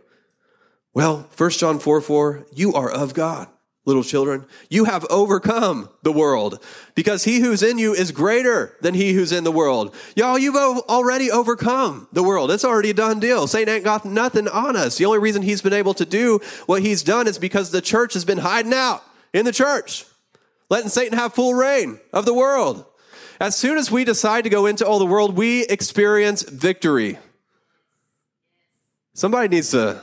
Well, 0.93 1.31
1 1.35 1.51
John 1.53 1.79
4 1.79 2.03
4, 2.03 2.47
you 2.53 2.75
are 2.75 2.91
of 2.91 3.15
God 3.15 3.49
little 3.87 4.03
children, 4.03 4.45
you 4.69 4.85
have 4.85 5.07
overcome 5.09 5.89
the 6.03 6.13
world 6.13 6.63
because 6.95 7.25
he 7.25 7.39
who's 7.39 7.63
in 7.63 7.79
you 7.79 7.95
is 7.95 8.11
greater 8.11 8.77
than 8.83 8.95
he 8.95 9.13
who's 9.13 9.33
in 9.33 9.45
the 9.45 9.53
world. 9.53 9.95
Y'all, 10.17 10.39
you've 10.39 10.57
already 10.57 11.31
overcome 11.31 12.09
the 12.13 12.23
world. 12.23 12.51
It's 12.51 12.65
already 12.65 12.91
a 12.91 12.95
done 12.95 13.21
deal. 13.21 13.47
Satan 13.47 13.73
ain't 13.73 13.85
got 13.85 14.05
nothing 14.05 14.49
on 14.49 14.77
us. 14.77 14.99
The 14.99 15.07
only 15.07 15.21
reason 15.21 15.43
he's 15.43 15.63
been 15.63 15.73
able 15.73 15.95
to 15.95 16.05
do 16.05 16.41
what 16.67 16.83
he's 16.83 17.03
done 17.03 17.29
is 17.29 17.39
because 17.39 17.71
the 17.71 17.81
church 17.81 18.15
has 18.15 18.25
been 18.25 18.39
hiding 18.39 18.75
out 18.75 19.05
in 19.33 19.45
the 19.45 19.53
church, 19.53 20.05
letting 20.69 20.91
Satan 20.91 21.17
have 21.17 21.33
full 21.33 21.55
reign 21.55 22.01
of 22.13 22.27
the 22.27 22.35
world. 22.35 22.85
As 23.41 23.55
soon 23.55 23.79
as 23.79 23.91
we 23.91 24.05
decide 24.05 24.45
to 24.45 24.51
go 24.51 24.67
into 24.67 24.87
all 24.87 24.99
the 24.99 25.07
world, 25.07 25.37
we 25.37 25.65
experience 25.67 26.43
victory. 26.43 27.19
Somebody 29.15 29.49
needs 29.49 29.71
to 29.71 30.03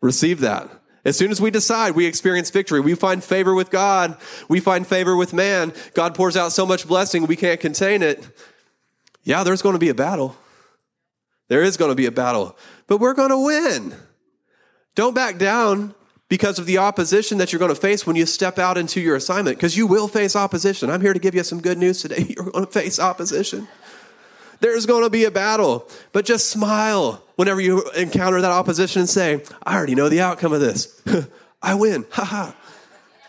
receive 0.00 0.40
that. 0.40 0.70
As 1.04 1.16
soon 1.16 1.30
as 1.30 1.40
we 1.40 1.50
decide, 1.50 1.94
we 1.94 2.06
experience 2.06 2.50
victory. 2.50 2.80
We 2.80 2.94
find 2.94 3.24
favor 3.24 3.54
with 3.54 3.70
God. 3.70 4.18
We 4.48 4.60
find 4.60 4.86
favor 4.86 5.16
with 5.16 5.32
man. 5.32 5.72
God 5.94 6.14
pours 6.14 6.36
out 6.36 6.52
so 6.52 6.66
much 6.66 6.86
blessing, 6.86 7.26
we 7.26 7.36
can't 7.36 7.60
contain 7.60 8.02
it. 8.02 8.26
Yeah, 9.22 9.44
there's 9.44 9.62
going 9.62 9.74
to 9.74 9.78
be 9.78 9.88
a 9.88 9.94
battle. 9.94 10.36
There 11.48 11.62
is 11.62 11.76
going 11.76 11.90
to 11.90 11.94
be 11.94 12.06
a 12.06 12.12
battle, 12.12 12.56
but 12.86 12.98
we're 12.98 13.14
going 13.14 13.30
to 13.30 13.44
win. 13.44 13.94
Don't 14.94 15.14
back 15.14 15.38
down. 15.38 15.94
because 16.30 16.60
of 16.60 16.64
the 16.64 16.78
opposition 16.78 17.38
that 17.38 17.52
you're 17.52 17.58
going 17.58 17.74
to 17.74 17.80
face 17.80 18.06
when 18.06 18.16
you 18.16 18.24
step 18.24 18.58
out 18.58 18.78
into 18.78 19.00
your 19.00 19.16
assignment, 19.16 19.58
because 19.58 19.76
you 19.76 19.86
will 19.86 20.08
face 20.08 20.36
opposition. 20.36 20.88
I'm 20.88 21.00
here 21.02 21.12
to 21.12 21.18
give 21.18 21.34
you 21.34 21.42
some 21.42 21.60
good 21.60 21.76
news 21.76 22.00
today. 22.00 22.24
You're 22.36 22.50
going 22.50 22.64
to 22.64 22.70
face 22.70 22.98
opposition. 22.98 23.68
There's 24.60 24.86
going 24.86 25.04
to 25.04 25.10
be 25.10 25.24
a 25.24 25.30
battle, 25.30 25.88
but 26.12 26.24
just 26.24 26.50
smile 26.50 27.22
whenever 27.36 27.60
you 27.60 27.88
encounter 27.92 28.40
that 28.40 28.50
opposition 28.50 29.00
and 29.00 29.08
say, 29.08 29.42
I 29.62 29.76
already 29.76 29.94
know 29.94 30.08
the 30.08 30.20
outcome 30.20 30.52
of 30.52 30.60
this. 30.60 31.00
I 31.62 31.74
win. 31.74 32.06
Ha 32.10 32.24
ha. 32.24 32.56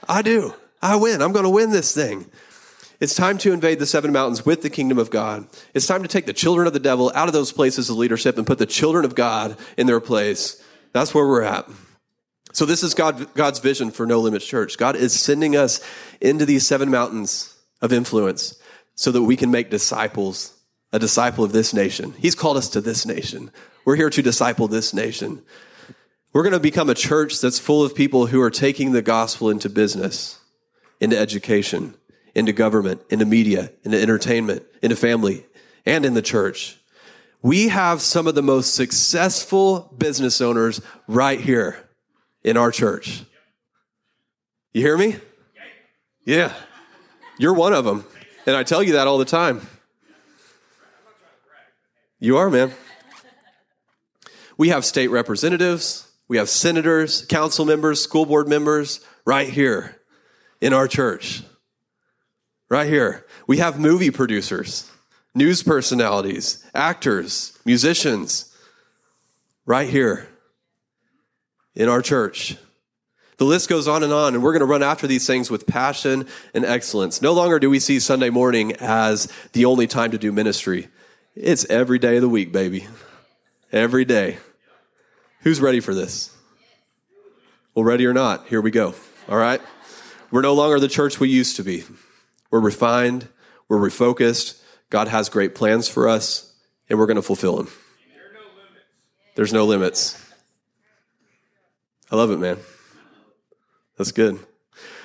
I 0.07 0.21
do. 0.21 0.53
I 0.81 0.97
win. 0.97 1.21
I'm 1.21 1.31
going 1.31 1.45
to 1.45 1.49
win 1.49 1.71
this 1.71 1.93
thing. 1.93 2.25
It's 2.99 3.15
time 3.15 3.39
to 3.39 3.51
invade 3.51 3.79
the 3.79 3.85
seven 3.85 4.11
mountains 4.11 4.45
with 4.45 4.61
the 4.61 4.69
kingdom 4.69 4.99
of 4.99 5.09
God. 5.09 5.47
It's 5.73 5.87
time 5.87 6.03
to 6.03 6.07
take 6.07 6.27
the 6.27 6.33
children 6.33 6.67
of 6.67 6.73
the 6.73 6.79
devil 6.79 7.11
out 7.15 7.27
of 7.27 7.33
those 7.33 7.51
places 7.51 7.89
of 7.89 7.97
leadership 7.97 8.37
and 8.37 8.45
put 8.45 8.59
the 8.59 8.67
children 8.67 9.05
of 9.05 9.15
God 9.15 9.57
in 9.75 9.87
their 9.87 9.99
place. 9.99 10.63
That's 10.93 11.13
where 11.13 11.25
we're 11.25 11.41
at. 11.41 11.67
So 12.53 12.65
this 12.65 12.83
is 12.83 12.93
God, 12.93 13.33
God's 13.33 13.59
vision 13.59 13.91
for 13.91 14.05
No 14.05 14.19
Limits 14.19 14.45
Church. 14.45 14.77
God 14.77 14.95
is 14.95 15.17
sending 15.19 15.55
us 15.55 15.81
into 16.19 16.45
these 16.45 16.67
seven 16.67 16.91
mountains 16.91 17.57
of 17.81 17.93
influence 17.93 18.59
so 18.95 19.11
that 19.11 19.23
we 19.23 19.35
can 19.35 19.49
make 19.49 19.69
disciples, 19.71 20.53
a 20.91 20.99
disciple 20.99 21.43
of 21.43 21.51
this 21.51 21.73
nation. 21.73 22.13
He's 22.17 22.35
called 22.35 22.57
us 22.57 22.69
to 22.69 22.81
this 22.81 23.05
nation. 23.05 23.51
We're 23.85 23.95
here 23.95 24.09
to 24.09 24.21
disciple 24.21 24.67
this 24.67 24.93
nation. 24.93 25.41
We're 26.33 26.43
going 26.43 26.53
to 26.53 26.59
become 26.59 26.89
a 26.89 26.95
church 26.95 27.39
that's 27.41 27.59
full 27.59 27.83
of 27.83 27.95
people 27.95 28.27
who 28.27 28.41
are 28.41 28.51
taking 28.51 28.91
the 28.91 29.01
gospel 29.01 29.49
into 29.49 29.69
business, 29.69 30.39
into 30.99 31.17
education, 31.17 31.95
into 32.35 32.53
government, 32.53 33.01
into 33.09 33.25
media, 33.25 33.71
into 33.83 33.99
entertainment, 33.99 34.63
into 34.81 34.95
family, 34.95 35.45
and 35.85 36.05
in 36.05 36.13
the 36.13 36.21
church. 36.21 36.77
We 37.41 37.69
have 37.69 38.01
some 38.01 38.27
of 38.27 38.35
the 38.35 38.43
most 38.43 38.75
successful 38.75 39.93
business 39.97 40.41
owners 40.41 40.79
right 41.07 41.41
here 41.41 41.89
in 42.43 42.55
our 42.55 42.71
church. 42.71 43.23
You 44.73 44.81
hear 44.81 44.97
me? 44.97 45.17
Yeah. 46.23 46.53
You're 47.37 47.53
one 47.53 47.73
of 47.73 47.83
them. 47.83 48.05
And 48.45 48.55
I 48.55 48.63
tell 48.63 48.83
you 48.83 48.93
that 48.93 49.07
all 49.07 49.17
the 49.17 49.25
time. 49.25 49.67
You 52.21 52.37
are, 52.37 52.49
man. 52.49 52.71
We 54.57 54.69
have 54.69 54.85
state 54.85 55.09
representatives, 55.09 56.09
we 56.29 56.37
have 56.37 56.47
senators, 56.47 57.25
council 57.25 57.65
members, 57.65 58.01
school 58.01 58.25
board 58.25 58.47
members 58.47 59.01
right 59.25 59.49
here 59.49 59.99
in 60.61 60.71
our 60.71 60.87
church 60.87 61.43
right 62.71 62.87
here. 62.87 63.25
We 63.47 63.57
have 63.57 63.79
movie 63.79 64.11
producers, 64.11 64.89
news 65.35 65.61
personalities, 65.61 66.65
actors, 66.73 67.59
musicians, 67.65 68.55
right 69.65 69.89
here 69.89 70.27
in 71.75 71.89
our 71.89 72.01
church. 72.01 72.55
The 73.37 73.45
list 73.45 73.67
goes 73.67 73.89
on 73.89 74.03
and 74.03 74.13
on, 74.13 74.35
and 74.35 74.43
we're 74.43 74.53
going 74.53 74.61
to 74.61 74.65
run 74.65 74.83
after 74.83 75.05
these 75.05 75.27
things 75.27 75.51
with 75.51 75.67
passion 75.67 76.27
and 76.53 76.63
excellence. 76.63 77.21
No 77.21 77.33
longer 77.33 77.59
do 77.59 77.69
we 77.69 77.79
see 77.79 77.99
Sunday 77.99 78.29
morning 78.29 78.73
as 78.79 79.27
the 79.51 79.65
only 79.65 79.85
time 79.85 80.11
to 80.11 80.17
do 80.17 80.31
ministry. 80.31 80.87
It's 81.35 81.65
every 81.69 81.97
day 81.97 82.17
of 82.17 82.21
the 82.21 82.29
week, 82.29 82.51
baby. 82.51 82.87
Every 83.71 84.03
day. 84.03 84.37
Who's 85.41 85.61
ready 85.61 85.79
for 85.79 85.95
this? 85.95 86.35
Well, 87.73 87.85
ready 87.85 88.05
or 88.05 88.13
not, 88.13 88.47
here 88.47 88.59
we 88.59 88.69
go. 88.69 88.93
All 89.29 89.37
right? 89.37 89.61
We're 90.29 90.41
no 90.41 90.53
longer 90.53 90.79
the 90.79 90.89
church 90.89 91.19
we 91.19 91.29
used 91.29 91.55
to 91.55 91.63
be. 91.63 91.85
We're 92.49 92.59
refined, 92.59 93.29
we're 93.69 93.79
refocused. 93.79 94.61
God 94.89 95.07
has 95.07 95.29
great 95.29 95.55
plans 95.55 95.87
for 95.87 96.09
us, 96.09 96.53
and 96.89 96.99
we're 96.99 97.05
going 97.05 97.15
to 97.15 97.21
fulfill 97.21 97.55
them. 97.55 97.69
There's 99.35 99.53
no 99.53 99.65
limits. 99.65 100.21
I 102.11 102.17
love 102.17 102.31
it, 102.31 102.39
man. 102.39 102.57
That's 103.97 104.11
good. 104.11 104.37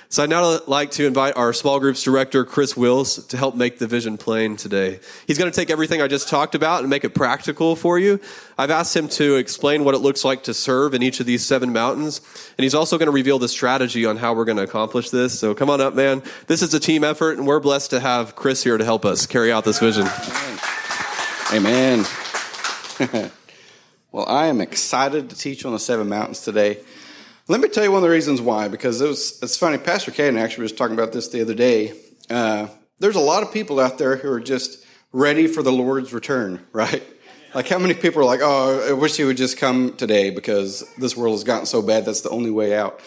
So 0.09 0.23
I'd 0.23 0.31
now 0.31 0.61
like 0.69 0.93
to 0.93 1.07
invite 1.07 1.37
our 1.37 1.53
small 1.53 1.81
groups 1.81 2.03
director, 2.03 2.45
Chris 2.45 2.77
Wills, 2.77 3.27
to 3.27 3.37
help 3.37 3.57
make 3.57 3.79
the 3.79 3.89
vision 3.89 4.17
plain 4.17 4.57
today. 4.57 5.01
He's 5.27 5.37
going 5.37 5.51
to 5.51 5.55
take 5.55 5.69
everything 5.69 6.01
I 6.01 6.07
just 6.07 6.29
talked 6.29 6.55
about 6.55 6.81
and 6.81 6.89
make 6.89 7.03
it 7.03 7.13
practical 7.13 7.75
for 7.75 7.99
you. 7.99 8.21
I've 8.57 8.71
asked 8.71 8.95
him 8.95 9.09
to 9.09 9.35
explain 9.35 9.83
what 9.83 9.97
it 9.97 9.99
looks 9.99 10.25
like 10.25 10.45
to 10.45 10.55
serve 10.55 10.95
in 10.95 11.03
each 11.03 11.19
of 11.19 11.27
these 11.27 11.45
seven 11.45 11.73
mountains. 11.73 12.21
And 12.57 12.63
he's 12.63 12.75
also 12.75 12.99
going 12.99 13.07
to 13.07 13.13
reveal 13.13 13.41
the 13.41 13.49
strategy 13.49 14.07
on 14.07 14.17
how 14.17 14.33
we're 14.33 14.45
going 14.45 14.59
to 14.59 14.63
accomplish 14.63 15.11
this. 15.11 15.39
So 15.39 15.57
come 15.57 15.71
on 15.71 15.81
up, 15.81 15.95
man. 15.95 16.23
This 16.47 16.63
is 16.63 16.73
a 16.73 16.81
team 16.81 17.03
effort, 17.03 17.37
and 17.37 17.47
we're 17.47 17.61
blessed 17.61 17.91
to 17.91 17.99
have 18.01 18.37
Chris 18.37 18.63
here 18.63 18.79
to 18.79 18.85
help 18.85 19.05
us 19.05 19.27
carry 19.27 19.51
out 19.51 19.65
this 19.65 19.81
vision. 19.81 20.07
Amen. 21.53 22.05
well, 24.13 24.27
I 24.29 24.47
am 24.47 24.61
excited 24.61 25.31
to 25.31 25.37
teach 25.37 25.65
on 25.65 25.73
the 25.73 25.81
seven 25.81 26.09
mountains 26.09 26.43
today. 26.43 26.79
Let 27.49 27.61
me 27.61 27.69
tell 27.69 27.85
you 27.85 27.93
one 27.93 27.99
of 27.99 28.03
the 28.03 28.11
reasons 28.11 28.41
why, 28.41 28.67
because 28.67 29.01
it 29.01 29.07
was, 29.07 29.39
it's 29.41 29.57
funny. 29.57 29.79
Pastor 29.79 30.11
Caden 30.11 30.37
actually 30.37 30.63
was 30.63 30.73
talking 30.73 30.95
about 30.95 31.13
this 31.13 31.29
the 31.29 31.43
other 31.43 31.55
day. 31.55 31.93
Uh, 32.29 32.67
there's 32.99 33.15
a 33.15 33.21
lot 33.21 33.45
of 33.45 33.53
people 33.53 33.79
out 33.79 33.99
there 33.99 34.17
who 34.17 34.29
are 34.33 34.41
just 34.41 34.85
ready 35.13 35.47
for 35.47 35.63
the 35.63 35.71
Lord's 35.71 36.13
return, 36.13 36.67
right? 36.73 37.05
Like, 37.55 37.69
how 37.69 37.79
many 37.79 37.95
people 37.95 38.21
are 38.21 38.25
like, 38.25 38.41
oh, 38.43 38.89
I 38.89 38.93
wish 38.95 39.17
he 39.17 39.23
would 39.23 39.37
just 39.37 39.59
come 39.59 39.95
today 39.97 40.31
because 40.31 40.93
this 40.99 41.17
world 41.17 41.35
has 41.35 41.45
gotten 41.45 41.67
so 41.67 41.83
bad, 41.83 42.05
that's 42.05 42.23
the 42.23 42.31
only 42.31 42.51
way 42.51 42.77
out. 42.77 42.99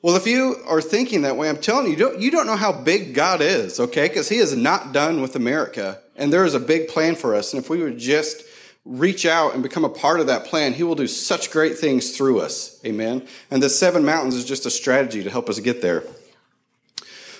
Well, 0.00 0.16
if 0.16 0.26
you 0.26 0.56
are 0.66 0.80
thinking 0.80 1.22
that 1.22 1.36
way, 1.36 1.50
I'm 1.50 1.58
telling 1.58 1.84
you, 1.84 1.90
you 1.90 1.98
don't, 1.98 2.18
you 2.18 2.30
don't 2.30 2.46
know 2.46 2.56
how 2.56 2.72
big 2.72 3.12
God 3.12 3.42
is, 3.42 3.78
okay? 3.78 4.08
Because 4.08 4.30
he 4.30 4.38
is 4.38 4.56
not 4.56 4.94
done 4.94 5.20
with 5.20 5.36
America, 5.36 6.00
and 6.16 6.32
there 6.32 6.46
is 6.46 6.54
a 6.54 6.60
big 6.60 6.88
plan 6.88 7.14
for 7.14 7.34
us. 7.34 7.52
And 7.52 7.62
if 7.62 7.68
we 7.68 7.82
would 7.82 7.98
just 7.98 8.42
reach 8.86 9.26
out 9.26 9.52
and 9.52 9.62
become 9.62 9.84
a 9.84 9.88
part 9.88 10.20
of 10.20 10.28
that 10.28 10.46
plan, 10.46 10.72
He 10.72 10.84
will 10.84 10.94
do 10.94 11.08
such 11.08 11.50
great 11.50 11.76
things 11.76 12.16
through 12.16 12.40
us. 12.40 12.80
Amen. 12.86 13.26
And 13.50 13.62
the 13.62 13.68
seven 13.68 14.04
mountains 14.04 14.36
is 14.36 14.44
just 14.44 14.64
a 14.64 14.70
strategy 14.70 15.24
to 15.24 15.30
help 15.30 15.50
us 15.50 15.58
get 15.58 15.82
there. 15.82 16.04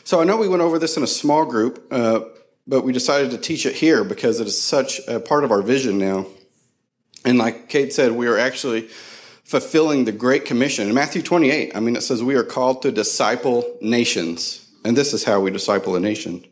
So 0.05 0.21
I 0.21 0.25
know 0.25 0.37
we 0.37 0.49
went 0.49 0.63
over 0.63 0.79
this 0.79 0.97
in 0.97 1.03
a 1.03 1.09
small 1.09 1.45
group, 1.45 1.87
uh, 1.91 2.21
but 2.67 2.83
we 2.83 2.93
decided 2.93 3.31
to 3.31 3.39
teach 3.39 3.65
it 3.65 3.77
here 3.77 4.05
because 4.05 4.41
it 4.41 4.47
is 4.47 4.61
such 4.61 5.01
a 5.07 5.21
part 5.21 5.45
of 5.45 5.53
our 5.53 5.63
vision 5.63 5.99
now. 5.99 6.27
And 7.25 7.39
like 7.39 7.69
Cade 7.69 7.93
said, 7.93 8.13
we 8.13 8.27
are 8.27 8.39
actually 8.39 8.89
fulfilling 9.45 10.05
the 10.05 10.13
Great 10.13 10.45
Commission. 10.45 10.89
In 10.89 10.95
Matthew 10.95 11.23
28, 11.23 11.77
I 11.77 11.81
mean, 11.81 11.97
it 11.97 12.03
says 12.03 12.23
we 12.23 12.35
are 12.35 12.45
called 12.45 12.83
to 12.83 12.91
disciple 12.91 13.77
nations. 13.81 14.69
And 14.85 14.97
this 14.97 15.13
is 15.13 15.25
how 15.25 15.41
we 15.41 15.51
disciple 15.51 15.97
a 15.97 16.01
nation. 16.01 16.45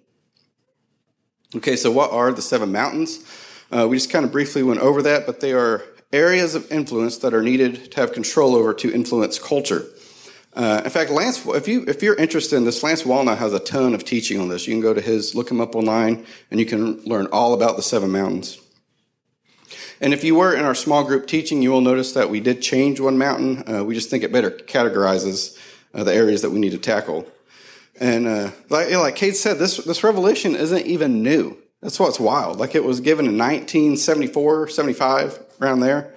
Okay, 1.57 1.77
so 1.77 1.91
what 1.91 2.11
are 2.11 2.33
the 2.33 2.43
seven 2.43 2.73
mountains? 2.73 3.25
Uh, 3.71 3.87
we 3.89 3.97
just 3.97 4.11
kind 4.11 4.25
of 4.25 4.33
briefly 4.33 4.63
went 4.63 4.81
over 4.81 5.03
that, 5.03 5.27
but 5.27 5.41
they 5.41 5.53
are 5.53 5.83
areas 6.13 6.55
of 6.55 6.71
influence 6.71 7.19
that 7.19 7.35
are 7.35 7.43
needed 7.43 7.91
to 7.93 8.01
have 8.01 8.13
control 8.13 8.55
over 8.55 8.73
to 8.75 8.93
influence 8.93 9.39
culture. 9.39 9.85
Uh, 10.55 10.83
in 10.85 10.91
fact, 10.91 11.11
Lance, 11.11 11.45
if 11.47 11.67
you 11.67 11.85
if 11.89 12.03
you're 12.03 12.15
interested 12.15 12.57
in 12.57 12.65
this, 12.65 12.83
Lance 12.83 13.03
Wallnau 13.03 13.37
has 13.37 13.53
a 13.53 13.59
ton 13.59 13.93
of 13.93 14.05
teaching 14.05 14.41
on 14.41 14.49
this. 14.49 14.69
You 14.69 14.75
can 14.75 14.81
go 14.81 14.95
to 14.95 15.01
his, 15.01 15.35
look 15.35 15.51
him 15.51 15.61
up 15.61 15.75
online, 15.75 16.25
and 16.51 16.61
you 16.61 16.67
can 16.67 17.03
learn 17.03 17.27
all 17.33 17.55
about 17.55 17.77
the 17.77 17.83
seven 17.83 18.11
mountains. 18.11 18.61
And 20.01 20.13
if 20.13 20.23
you 20.23 20.37
were 20.37 20.55
in 20.55 20.65
our 20.65 20.75
small 20.75 21.03
group 21.03 21.27
teaching, 21.27 21.63
you 21.63 21.71
will 21.71 21.81
notice 21.81 22.13
that 22.13 22.31
we 22.31 22.39
did 22.39 22.63
change 22.63 23.01
one 23.01 23.19
mountain. 23.19 23.65
Uh, 23.69 23.83
we 23.83 23.95
just 23.95 24.11
think 24.11 24.23
it 24.23 24.33
better 24.33 24.51
categorizes 24.51 25.59
uh, 25.93 26.05
the 26.05 26.15
areas 26.15 26.43
that 26.43 26.51
we 26.51 26.61
need 26.61 26.73
to 26.73 26.79
tackle. 26.79 27.27
And 27.99 28.27
uh, 28.27 28.51
like, 28.69 28.91
like 28.93 29.17
Cade 29.17 29.37
said, 29.37 29.59
this 29.59 29.79
this 29.79 30.05
revelation 30.05 30.55
isn't 30.55 30.87
even 30.87 31.23
new. 31.23 31.57
That's 31.85 32.01
what's 32.01 32.19
wild. 32.19 32.59
Like 32.59 32.75
it 32.75 32.83
was 32.83 33.01
given 33.01 33.27
in 33.27 33.37
1974, 33.37 34.69
75, 34.69 35.39
around 35.61 35.81
there. 35.81 36.15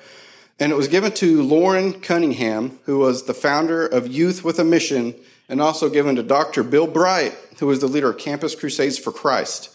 And 0.62 0.72
it 0.72 0.76
was 0.76 0.88
given 0.88 1.12
to 1.16 1.44
Loren 1.44 2.00
Cunningham, 2.00 2.80
who 2.86 3.00
was 3.00 3.26
the 3.26 3.34
founder 3.34 3.86
of 3.86 4.08
Youth 4.08 4.46
with 4.46 4.60
a 4.60 4.64
Mission, 4.64 5.14
and 5.50 5.60
also 5.60 5.90
given 5.90 6.16
to 6.16 6.24
Dr. 6.24 6.64
Bill 6.64 6.88
Bright, 6.88 7.36
who 7.60 7.68
was 7.68 7.82
the 7.82 7.88
leader 7.88 8.12
of 8.12 8.18
Campus 8.18 8.56
Crusades 8.56 8.98
for 8.98 9.12
Christ. 9.12 9.70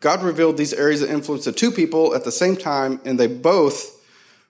God 0.00 0.22
revealed 0.22 0.58
these 0.58 0.74
areas 0.74 1.00
of 1.00 1.10
influence 1.10 1.44
to 1.44 1.52
two 1.52 1.70
people 1.70 2.14
at 2.14 2.24
the 2.24 2.30
same 2.30 2.54
time, 2.54 3.00
and 3.06 3.18
they 3.18 3.26
both 3.26 4.04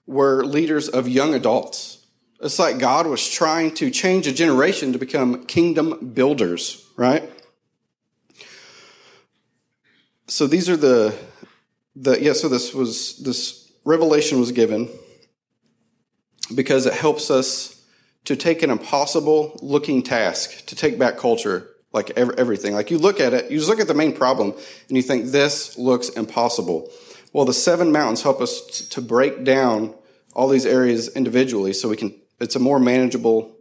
were 0.08 0.44
leaders 0.44 0.88
of 0.88 1.06
young 1.06 1.32
adults. 1.32 2.04
It's 2.40 2.58
like 2.58 2.80
God 2.80 3.06
was 3.06 3.28
trying 3.28 3.72
to 3.74 3.88
change 3.92 4.26
a 4.26 4.32
generation 4.32 4.92
to 4.94 4.98
become 4.98 5.46
kingdom 5.46 6.10
builders, 6.12 6.84
right? 6.96 7.30
So 10.28 10.46
these 10.46 10.68
are 10.68 10.76
the 10.76 11.14
the 11.96 12.22
yeah 12.22 12.34
so 12.34 12.48
this 12.48 12.72
was 12.72 13.16
this 13.18 13.72
revelation 13.84 14.38
was 14.38 14.52
given 14.52 14.88
because 16.54 16.86
it 16.86 16.94
helps 16.94 17.30
us 17.30 17.82
to 18.24 18.36
take 18.36 18.62
an 18.62 18.70
impossible 18.70 19.58
looking 19.62 20.02
task 20.02 20.66
to 20.66 20.76
take 20.76 20.98
back 20.98 21.16
culture 21.16 21.70
like 21.92 22.10
everything. 22.10 22.74
Like 22.74 22.90
you 22.90 22.98
look 22.98 23.20
at 23.20 23.32
it 23.32 23.50
you 23.50 23.56
just 23.56 23.70
look 23.70 23.80
at 23.80 23.88
the 23.88 23.94
main 23.94 24.12
problem 24.12 24.52
and 24.88 24.96
you 24.96 25.02
think 25.02 25.26
this 25.26 25.78
looks 25.78 26.10
impossible. 26.10 26.90
Well 27.32 27.46
the 27.46 27.54
seven 27.54 27.90
mountains 27.90 28.22
help 28.22 28.40
us 28.40 28.88
to 28.90 29.00
break 29.00 29.44
down 29.44 29.94
all 30.34 30.48
these 30.48 30.66
areas 30.66 31.08
individually 31.16 31.72
so 31.72 31.88
we 31.88 31.96
can 31.96 32.14
it's 32.38 32.54
a 32.54 32.60
more 32.60 32.78
manageable 32.78 33.56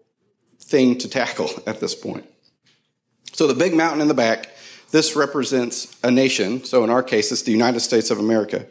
thing 0.59 0.97
to 0.97 1.09
tackle 1.09 1.49
at 1.65 1.79
this 1.79 1.95
point. 1.95 2.25
So 3.31 3.47
the 3.47 3.53
big 3.53 3.73
mountain 3.73 4.01
in 4.01 4.09
the 4.09 4.13
back 4.13 4.49
this 4.91 5.15
represents 5.15 5.97
a 6.03 6.11
nation. 6.11 6.63
So 6.63 6.83
in 6.83 6.89
our 6.89 7.03
case, 7.03 7.31
it's 7.31 7.43
the 7.43 7.51
United 7.51 7.81
States 7.81 8.11
of 8.11 8.19
America. 8.19 8.65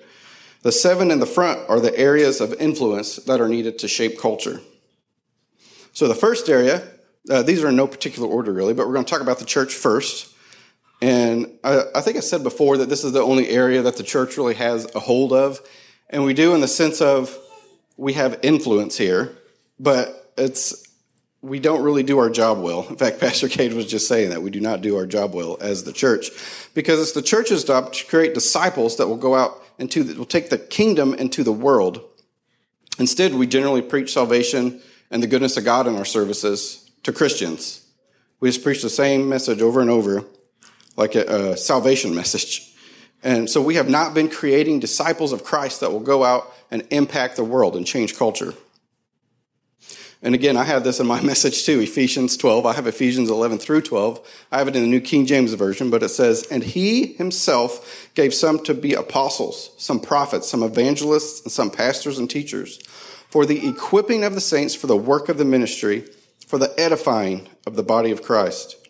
The 0.63 0.73
seven 0.73 1.11
in 1.11 1.21
the 1.21 1.27
front 1.27 1.61
are 1.69 1.81
the 1.81 1.97
areas 1.99 2.41
of 2.41 2.53
influence 2.55 3.17
that 3.17 3.41
are 3.41 3.49
needed 3.49 3.79
to 3.79 3.89
shape 3.89 4.19
culture. 4.19 4.61
So 5.93 6.09
the 6.09 6.15
first 6.15 6.49
area 6.49 6.83
Uh, 7.29 7.43
these 7.43 7.65
are 7.65 7.71
in 7.71 7.77
no 7.77 7.89
particular 7.89 8.29
order, 8.29 8.53
really, 8.53 8.73
but 8.73 8.87
we're 8.87 8.95
going 8.95 9.05
to 9.05 9.11
talk 9.11 9.21
about 9.21 9.41
the 9.41 9.45
church 9.45 9.75
first. 9.75 10.33
And 11.03 11.59
I, 11.65 11.83
I 11.93 12.01
think 12.01 12.17
I 12.17 12.21
said 12.21 12.45
before 12.45 12.79
that 12.79 12.89
this 12.89 13.03
is 13.03 13.11
the 13.11 13.21
only 13.21 13.49
area 13.49 13.83
that 13.83 13.97
the 13.97 14.05
church 14.05 14.37
really 14.37 14.55
has 14.55 14.87
a 14.95 15.01
hold 15.01 15.33
of. 15.33 15.61
And 16.09 16.25
we 16.25 16.35
do 16.35 16.55
in 16.55 16.61
the 16.61 16.69
sense 16.69 17.01
of 17.01 17.37
we 17.97 18.13
have 18.13 18.39
influence 18.43 18.97
here, 18.97 19.37
but 19.81 20.33
it's 20.39 20.86
we 21.43 21.61
don't 21.61 21.83
really 21.83 22.03
do 22.03 22.19
our 22.19 22.31
job 22.31 22.59
well. 22.59 22.87
In 22.89 22.97
fact, 22.97 23.21
Pastor 23.21 23.49
Cade 23.49 23.73
was 23.73 23.87
just 23.87 24.09
saying 24.09 24.31
that 24.31 24.43
we 24.43 24.51
do 24.51 24.61
not 24.61 24.81
do 24.81 24.97
our 24.97 25.07
job 25.07 25.35
well 25.35 25.59
as 25.61 25.85
the 25.85 25.93
church 25.93 26.31
because 26.75 27.01
it's 27.01 27.13
the 27.13 27.23
church's 27.23 27.65
job 27.65 27.93
to 27.93 28.07
create 28.07 28.35
disciples 28.35 28.97
that 28.97 29.09
will 29.09 29.17
go 29.17 29.35
out 29.35 29.63
into 29.79 30.03
the, 30.03 30.15
will 30.15 30.25
take 30.25 30.51
the 30.51 30.59
kingdom 30.59 31.15
into 31.15 31.43
the 31.43 31.53
world. 31.53 32.03
Instead, 32.99 33.35
we 33.35 33.47
generally 33.47 33.83
preach 33.83 34.13
salvation 34.13 34.81
and 35.11 35.23
the 35.23 35.27
goodness 35.27 35.57
of 35.57 35.65
God 35.65 35.87
in 35.87 35.97
our 35.97 36.05
services 36.05 36.91
to 37.03 37.13
Christians. 37.13 37.87
We 38.41 38.49
just 38.49 38.63
preach 38.63 38.83
the 38.83 38.91
same 38.91 39.29
message 39.29 39.63
over 39.63 39.81
and 39.81 39.91
over, 39.91 40.25
like 40.97 41.15
a, 41.15 41.53
a 41.53 41.57
salvation 41.57 42.15
message. 42.15 42.73
And 43.23 43.49
so 43.51 43.61
we 43.61 43.75
have 43.75 43.89
not 43.89 44.15
been 44.15 44.29
creating 44.29 44.81
disciples 44.81 45.33
of 45.33 45.43
Christ 45.43 45.81
that 45.81 45.91
will 45.91 46.01
go 46.01 46.25
out 46.25 46.53
and 46.71 46.87
impact 46.91 47.37
the 47.37 47.45
world 47.45 47.77
and 47.77 47.87
change 47.87 48.17
culture. 48.17 48.55
And 50.27 50.35
again, 50.35 50.57
I 50.57 50.65
have 50.65 50.83
this 50.83 50.99
in 50.99 51.07
my 51.07 51.21
message 51.23 51.65
too, 51.65 51.79
Ephesians 51.79 52.37
12. 52.37 52.67
I 52.67 52.73
have 52.73 52.89
Ephesians 52.89 53.31
11 53.31 53.59
through 53.59 53.83
12. 53.83 54.47
I 54.51 54.59
have 54.59 54.67
it 54.67 54.75
in 54.75 54.83
the 54.83 54.89
New 54.89 55.01
King 55.01 55.25
James 55.25 55.55
Version, 55.55 55.89
but 55.89 56.03
it 56.03 56.09
says, 56.09 56.43
And 56.51 56.65
he 56.65 57.13
himself 57.13 58.11
gave 58.17 58.35
some 58.35 58.59
to 58.65 58.75
be 58.75 58.93
apostles, 58.93 59.71
some 59.79 60.01
prophets, 60.01 60.49
some 60.49 60.65
evangelists, 60.65 61.43
and 61.43 61.53
some 61.53 61.71
pastors 61.71 62.19
and 62.19 62.29
teachers, 62.29 62.79
for 63.31 63.47
the 63.47 63.69
equipping 63.69 64.25
of 64.25 64.35
the 64.35 64.41
saints 64.41 64.75
for 64.75 64.89
the 64.89 64.97
work 64.97 65.29
of 65.29 65.39
the 65.39 65.45
ministry, 65.45 66.03
for 66.49 66.59
the 66.59 66.75
edifying 66.77 67.49
of 67.65 67.77
the 67.77 67.85
body 67.85 68.11
of 68.11 68.23
Christ. 68.23 68.89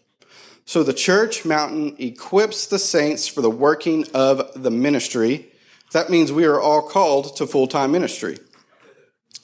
So 0.65 0.83
the 0.83 0.95
church 0.95 1.45
mountain 1.45 1.97
equips 1.99 2.67
the 2.67 2.79
saints 2.79 3.29
for 3.29 3.43
the 3.43 3.51
working 3.51 4.07
of 4.15 4.63
the 4.63 4.71
ministry. 4.71 5.49
That 5.93 6.09
means 6.09 6.33
we 6.33 6.47
are 6.47 6.59
all 6.59 6.89
called 6.89 7.37
to 7.37 7.47
full 7.47 7.67
time 7.67 7.93
ministry. 7.93 8.39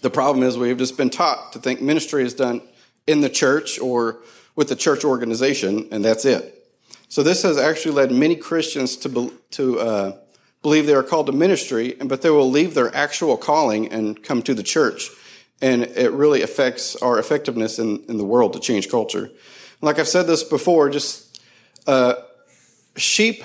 The 0.02 0.10
problem 0.10 0.44
is 0.44 0.58
we've 0.58 0.76
just 0.76 0.96
been 0.96 1.10
taught 1.10 1.52
to 1.52 1.58
think 1.58 1.80
ministry 1.80 2.24
is 2.24 2.34
done 2.34 2.60
in 3.06 3.20
the 3.20 3.30
church 3.30 3.78
or 3.78 4.18
with 4.56 4.68
the 4.68 4.76
church 4.76 5.04
organization, 5.04 5.88
and 5.92 6.04
that's 6.04 6.24
it. 6.24 6.58
So 7.08 7.22
this 7.22 7.42
has 7.42 7.56
actually 7.56 7.94
led 7.94 8.10
many 8.10 8.36
Christians 8.36 8.96
to 8.98 9.08
be, 9.08 9.30
to 9.52 9.78
uh, 9.78 10.18
believe 10.60 10.86
they 10.86 10.94
are 10.94 11.02
called 11.02 11.26
to 11.26 11.32
ministry, 11.32 11.94
but 12.04 12.20
they 12.20 12.30
will 12.30 12.50
leave 12.50 12.74
their 12.74 12.94
actual 12.94 13.36
calling 13.36 13.92
and 13.92 14.22
come 14.22 14.42
to 14.42 14.54
the 14.54 14.62
church, 14.62 15.08
and 15.60 15.82
it 15.82 16.10
really 16.10 16.42
affects 16.42 16.96
our 16.96 17.18
effectiveness 17.18 17.78
in, 17.78 18.04
in 18.08 18.18
the 18.18 18.24
world 18.24 18.52
to 18.54 18.60
change 18.60 18.90
culture. 18.90 19.30
Like 19.80 19.98
I've 19.98 20.08
said 20.08 20.26
this 20.26 20.42
before, 20.42 20.90
just 20.90 21.40
uh, 21.86 22.14
sheep 22.96 23.44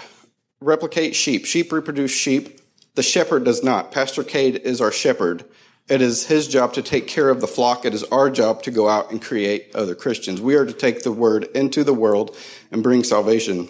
replicate 0.59 1.15
sheep. 1.15 1.45
Sheep 1.45 1.71
reproduce 1.71 2.11
sheep. 2.11 2.61
The 2.95 3.03
shepherd 3.03 3.43
does 3.43 3.63
not. 3.63 3.91
Pastor 3.91 4.23
Cade 4.23 4.55
is 4.55 4.81
our 4.81 4.91
shepherd. 4.91 5.45
It 5.89 6.01
is 6.01 6.27
his 6.27 6.49
job 6.49 6.73
to 6.73 6.81
take 6.81 7.07
care 7.07 7.29
of 7.29 7.39
the 7.39 7.47
flock. 7.47 7.85
It 7.85 7.93
is 7.93 8.03
our 8.05 8.29
job 8.29 8.61
to 8.63 8.71
go 8.71 8.89
out 8.89 9.09
and 9.09 9.21
create 9.21 9.73
other 9.73 9.95
Christians. 9.95 10.41
We 10.41 10.55
are 10.55 10.65
to 10.65 10.73
take 10.73 11.03
the 11.03 11.13
word 11.13 11.45
into 11.55 11.83
the 11.83 11.93
world 11.93 12.35
and 12.71 12.83
bring 12.83 13.05
salvation, 13.05 13.69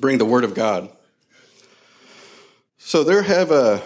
bring 0.00 0.16
the 0.16 0.24
word 0.24 0.44
of 0.44 0.54
God. 0.54 0.90
So 2.78 3.04
there 3.04 3.22
have 3.22 3.50
a, 3.50 3.54
uh, 3.54 3.80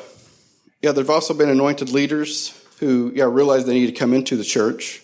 yeah, 0.83 0.93
there've 0.93 1.11
also 1.11 1.35
been 1.35 1.49
anointed 1.49 1.91
leaders 1.91 2.57
who, 2.79 3.11
yeah, 3.15 3.25
realized 3.25 3.67
they 3.67 3.75
need 3.75 3.87
to 3.87 3.93
come 3.93 4.15
into 4.15 4.37
the 4.37 4.45
church 4.45 5.03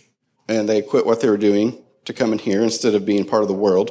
and 0.49 0.69
they 0.69 0.83
quit 0.83 1.07
what 1.07 1.21
they 1.21 1.29
were 1.29 1.37
doing 1.37 1.83
to 2.05 2.13
come 2.13 2.33
in 2.33 2.39
here 2.39 2.63
instead 2.63 2.95
of 2.95 3.05
being 3.05 3.25
part 3.25 3.43
of 3.43 3.49
the 3.49 3.55
world. 3.55 3.91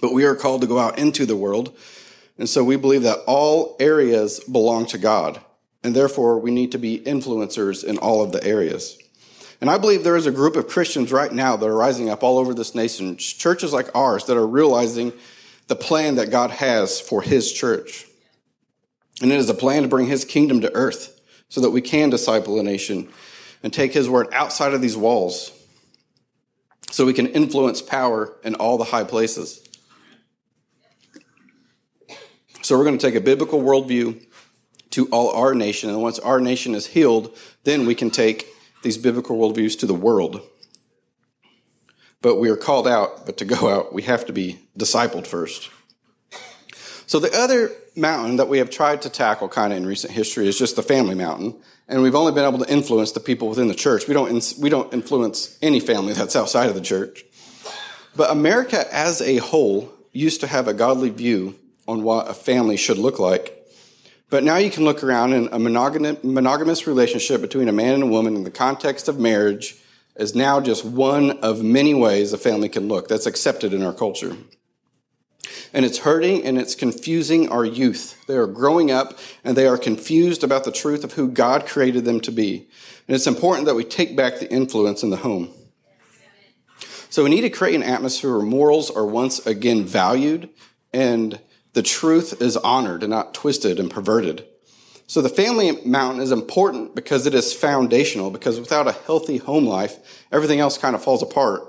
But 0.00 0.12
we 0.12 0.24
are 0.24 0.34
called 0.34 0.62
to 0.62 0.66
go 0.66 0.78
out 0.78 0.98
into 0.98 1.26
the 1.26 1.36
world. 1.36 1.76
And 2.38 2.48
so 2.48 2.64
we 2.64 2.76
believe 2.76 3.02
that 3.02 3.20
all 3.26 3.76
areas 3.78 4.40
belong 4.40 4.86
to 4.86 4.98
God 4.98 5.40
and 5.84 5.94
therefore 5.94 6.38
we 6.40 6.50
need 6.50 6.72
to 6.72 6.78
be 6.78 6.98
influencers 7.00 7.84
in 7.84 7.98
all 7.98 8.22
of 8.22 8.32
the 8.32 8.42
areas. 8.42 8.98
And 9.60 9.70
I 9.70 9.78
believe 9.78 10.02
there 10.02 10.16
is 10.16 10.26
a 10.26 10.32
group 10.32 10.56
of 10.56 10.66
Christians 10.66 11.12
right 11.12 11.32
now 11.32 11.56
that 11.56 11.66
are 11.66 11.76
rising 11.76 12.10
up 12.10 12.22
all 12.22 12.38
over 12.38 12.54
this 12.54 12.74
nation, 12.74 13.16
churches 13.18 13.72
like 13.72 13.94
ours 13.94 14.24
that 14.24 14.36
are 14.36 14.46
realizing 14.46 15.12
the 15.68 15.76
plan 15.76 16.16
that 16.16 16.30
God 16.30 16.50
has 16.50 17.00
for 17.00 17.22
His 17.22 17.52
church. 17.52 18.06
And 19.22 19.30
it 19.30 19.38
is 19.38 19.48
a 19.48 19.54
plan 19.54 19.82
to 19.82 19.88
bring 19.88 20.06
His 20.06 20.24
kingdom 20.24 20.62
to 20.62 20.74
earth 20.74 21.20
so 21.48 21.60
that 21.60 21.70
we 21.70 21.80
can 21.80 22.10
disciple 22.10 22.58
a 22.58 22.62
nation 22.62 23.08
and 23.62 23.72
take 23.72 23.92
His 23.92 24.08
word 24.08 24.28
outside 24.32 24.74
of 24.74 24.82
these 24.82 24.96
walls 24.96 25.52
so 26.90 27.06
we 27.06 27.12
can 27.12 27.26
influence 27.28 27.82
power 27.82 28.36
in 28.42 28.54
all 28.54 28.78
the 28.78 28.84
high 28.84 29.04
places. 29.04 29.66
So 32.62 32.76
we're 32.78 32.84
going 32.84 32.98
to 32.98 33.06
take 33.06 33.14
a 33.14 33.20
biblical 33.20 33.60
worldview 33.60 34.24
to 34.94 35.06
all 35.06 35.30
our 35.30 35.54
nation. 35.54 35.90
And 35.90 36.00
once 36.00 36.20
our 36.20 36.38
nation 36.38 36.74
is 36.74 36.86
healed, 36.86 37.36
then 37.64 37.84
we 37.84 37.96
can 37.96 38.10
take 38.10 38.46
these 38.84 38.96
biblical 38.96 39.36
worldviews 39.36 39.76
to 39.80 39.86
the 39.86 39.94
world. 39.94 40.40
But 42.22 42.36
we 42.36 42.48
are 42.48 42.56
called 42.56 42.86
out, 42.86 43.26
but 43.26 43.36
to 43.38 43.44
go 43.44 43.68
out, 43.68 43.92
we 43.92 44.02
have 44.02 44.24
to 44.26 44.32
be 44.32 44.60
discipled 44.78 45.26
first. 45.26 45.68
So 47.06 47.18
the 47.18 47.36
other 47.36 47.72
mountain 47.96 48.36
that 48.36 48.48
we 48.48 48.58
have 48.58 48.70
tried 48.70 49.02
to 49.02 49.10
tackle 49.10 49.48
kind 49.48 49.72
of 49.72 49.78
in 49.78 49.86
recent 49.86 50.12
history 50.12 50.46
is 50.46 50.56
just 50.56 50.76
the 50.76 50.82
family 50.82 51.16
mountain. 51.16 51.56
And 51.88 52.00
we've 52.00 52.14
only 52.14 52.32
been 52.32 52.44
able 52.44 52.64
to 52.64 52.72
influence 52.72 53.10
the 53.12 53.20
people 53.20 53.48
within 53.48 53.66
the 53.66 53.74
church. 53.74 54.06
We 54.06 54.14
don't, 54.14 54.54
we 54.60 54.70
don't 54.70 54.94
influence 54.94 55.58
any 55.60 55.80
family 55.80 56.12
that's 56.12 56.36
outside 56.36 56.68
of 56.68 56.76
the 56.76 56.80
church. 56.80 57.24
But 58.14 58.30
America 58.30 58.86
as 58.94 59.20
a 59.20 59.38
whole 59.38 59.92
used 60.12 60.40
to 60.42 60.46
have 60.46 60.68
a 60.68 60.72
godly 60.72 61.10
view 61.10 61.58
on 61.88 62.04
what 62.04 62.30
a 62.30 62.34
family 62.34 62.76
should 62.76 62.96
look 62.96 63.18
like 63.18 63.53
but 64.34 64.42
now 64.42 64.56
you 64.56 64.68
can 64.68 64.82
look 64.82 65.04
around 65.04 65.32
and 65.32 65.48
a 65.52 65.60
monogamous 65.60 66.88
relationship 66.88 67.40
between 67.40 67.68
a 67.68 67.72
man 67.72 67.94
and 67.94 68.02
a 68.02 68.06
woman 68.06 68.34
in 68.34 68.42
the 68.42 68.50
context 68.50 69.06
of 69.06 69.16
marriage 69.16 69.76
is 70.16 70.34
now 70.34 70.60
just 70.60 70.84
one 70.84 71.38
of 71.38 71.62
many 71.62 71.94
ways 71.94 72.32
a 72.32 72.36
family 72.36 72.68
can 72.68 72.88
look 72.88 73.06
that's 73.06 73.26
accepted 73.26 73.72
in 73.72 73.84
our 73.84 73.92
culture. 73.92 74.36
And 75.72 75.84
it's 75.84 75.98
hurting 75.98 76.44
and 76.44 76.58
it's 76.58 76.74
confusing 76.74 77.48
our 77.48 77.64
youth. 77.64 78.20
They 78.26 78.34
are 78.34 78.48
growing 78.48 78.90
up 78.90 79.20
and 79.44 79.56
they 79.56 79.68
are 79.68 79.78
confused 79.78 80.42
about 80.42 80.64
the 80.64 80.72
truth 80.72 81.04
of 81.04 81.12
who 81.12 81.28
God 81.28 81.64
created 81.64 82.04
them 82.04 82.18
to 82.22 82.32
be. 82.32 82.66
And 83.06 83.14
it's 83.14 83.28
important 83.28 83.66
that 83.66 83.76
we 83.76 83.84
take 83.84 84.16
back 84.16 84.40
the 84.40 84.50
influence 84.50 85.04
in 85.04 85.10
the 85.10 85.18
home. 85.18 85.50
So 87.08 87.22
we 87.22 87.30
need 87.30 87.42
to 87.42 87.50
create 87.50 87.76
an 87.76 87.84
atmosphere 87.84 88.36
where 88.36 88.44
morals 88.44 88.90
are 88.90 89.06
once 89.06 89.46
again 89.46 89.84
valued 89.84 90.48
and 90.92 91.38
the 91.74 91.82
truth 91.82 92.40
is 92.40 92.56
honored 92.56 93.02
and 93.02 93.10
not 93.10 93.34
twisted 93.34 93.78
and 93.78 93.90
perverted. 93.90 94.46
So 95.06 95.20
the 95.20 95.28
family 95.28 95.72
mountain 95.84 96.22
is 96.22 96.32
important 96.32 96.94
because 96.94 97.26
it 97.26 97.34
is 97.34 97.52
foundational, 97.52 98.30
because 98.30 98.58
without 98.58 98.88
a 98.88 98.92
healthy 98.92 99.36
home 99.36 99.66
life, 99.66 100.24
everything 100.32 100.60
else 100.60 100.78
kind 100.78 100.94
of 100.94 101.02
falls 101.04 101.22
apart. 101.22 101.62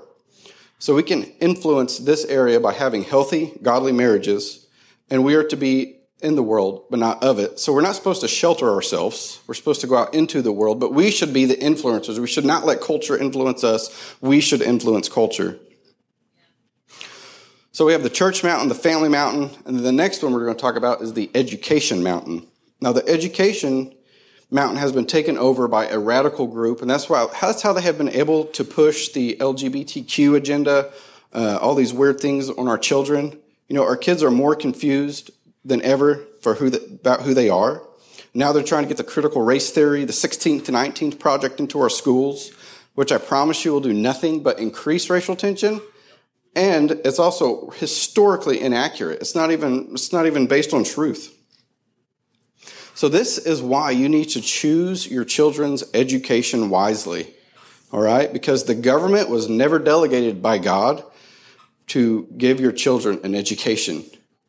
So 0.78 0.94
we 0.94 1.02
can 1.02 1.24
influence 1.40 1.98
this 1.98 2.24
area 2.24 2.60
by 2.60 2.72
having 2.72 3.04
healthy, 3.04 3.52
godly 3.62 3.92
marriages, 3.92 4.66
and 5.10 5.24
we 5.24 5.34
are 5.34 5.44
to 5.44 5.56
be 5.56 5.96
in 6.22 6.34
the 6.34 6.42
world, 6.42 6.84
but 6.88 6.98
not 6.98 7.22
of 7.22 7.38
it. 7.38 7.58
So 7.58 7.72
we're 7.72 7.82
not 7.82 7.94
supposed 7.94 8.22
to 8.22 8.28
shelter 8.28 8.70
ourselves. 8.70 9.40
We're 9.46 9.54
supposed 9.54 9.82
to 9.82 9.86
go 9.86 9.96
out 9.96 10.14
into 10.14 10.40
the 10.40 10.52
world, 10.52 10.80
but 10.80 10.94
we 10.94 11.10
should 11.10 11.34
be 11.34 11.44
the 11.44 11.56
influencers. 11.56 12.18
We 12.18 12.26
should 12.26 12.44
not 12.44 12.64
let 12.64 12.80
culture 12.80 13.18
influence 13.18 13.62
us. 13.64 14.14
We 14.20 14.40
should 14.40 14.62
influence 14.62 15.08
culture. 15.08 15.58
So 17.76 17.84
we 17.84 17.92
have 17.92 18.02
the 18.02 18.08
church 18.08 18.42
mountain, 18.42 18.70
the 18.70 18.74
family 18.74 19.10
mountain, 19.10 19.50
and 19.66 19.80
the 19.80 19.92
next 19.92 20.22
one 20.22 20.32
we're 20.32 20.46
going 20.46 20.56
to 20.56 20.60
talk 20.62 20.76
about 20.76 21.02
is 21.02 21.12
the 21.12 21.30
education 21.34 22.02
mountain. 22.02 22.46
Now, 22.80 22.92
the 22.92 23.06
education 23.06 23.94
mountain 24.50 24.78
has 24.78 24.92
been 24.92 25.04
taken 25.04 25.36
over 25.36 25.68
by 25.68 25.86
a 25.88 25.98
radical 25.98 26.46
group, 26.46 26.80
and 26.80 26.90
that's 26.90 27.10
why 27.10 27.26
that's 27.38 27.60
how 27.60 27.74
they 27.74 27.82
have 27.82 27.98
been 27.98 28.08
able 28.08 28.46
to 28.46 28.64
push 28.64 29.10
the 29.10 29.36
LGBTQ 29.38 30.36
agenda, 30.36 30.90
uh, 31.34 31.58
all 31.60 31.74
these 31.74 31.92
weird 31.92 32.18
things 32.18 32.48
on 32.48 32.66
our 32.66 32.78
children. 32.78 33.38
You 33.68 33.76
know, 33.76 33.84
our 33.84 33.98
kids 33.98 34.22
are 34.22 34.30
more 34.30 34.56
confused 34.56 35.30
than 35.62 35.82
ever 35.82 36.24
for 36.40 36.54
who 36.54 36.70
the, 36.70 36.82
about 36.82 37.24
who 37.24 37.34
they 37.34 37.50
are. 37.50 37.82
Now 38.32 38.52
they're 38.52 38.62
trying 38.62 38.84
to 38.84 38.88
get 38.88 38.96
the 38.96 39.04
critical 39.04 39.42
race 39.42 39.70
theory, 39.70 40.06
the 40.06 40.14
16th 40.14 40.64
to 40.64 40.72
19th 40.72 41.18
project 41.18 41.60
into 41.60 41.78
our 41.82 41.90
schools, 41.90 42.52
which 42.94 43.12
I 43.12 43.18
promise 43.18 43.66
you 43.66 43.72
will 43.72 43.80
do 43.80 43.92
nothing 43.92 44.42
but 44.42 44.58
increase 44.58 45.10
racial 45.10 45.36
tension 45.36 45.82
and 46.56 46.92
it's 47.04 47.18
also 47.18 47.70
historically 47.70 48.60
inaccurate. 48.60 49.20
It's 49.20 49.34
not 49.34 49.52
even, 49.52 49.90
it's 49.92 50.12
not 50.12 50.26
even 50.26 50.46
based 50.46 50.72
on 50.72 50.82
truth. 50.82 51.32
So 52.94 53.10
this 53.10 53.36
is 53.36 53.60
why 53.60 53.90
you 53.90 54.08
need 54.08 54.30
to 54.30 54.40
choose 54.40 55.06
your 55.06 55.26
children's 55.26 55.84
education 55.92 56.70
wisely. 56.70 57.34
All 57.92 58.00
right? 58.00 58.32
Because 58.32 58.64
the 58.64 58.74
government 58.74 59.28
was 59.28 59.48
never 59.48 59.78
delegated 59.78 60.40
by 60.40 60.56
God 60.56 61.04
to 61.88 62.26
give 62.36 62.58
your 62.58 62.72
children 62.72 63.20
an 63.22 63.34
education, 63.34 64.04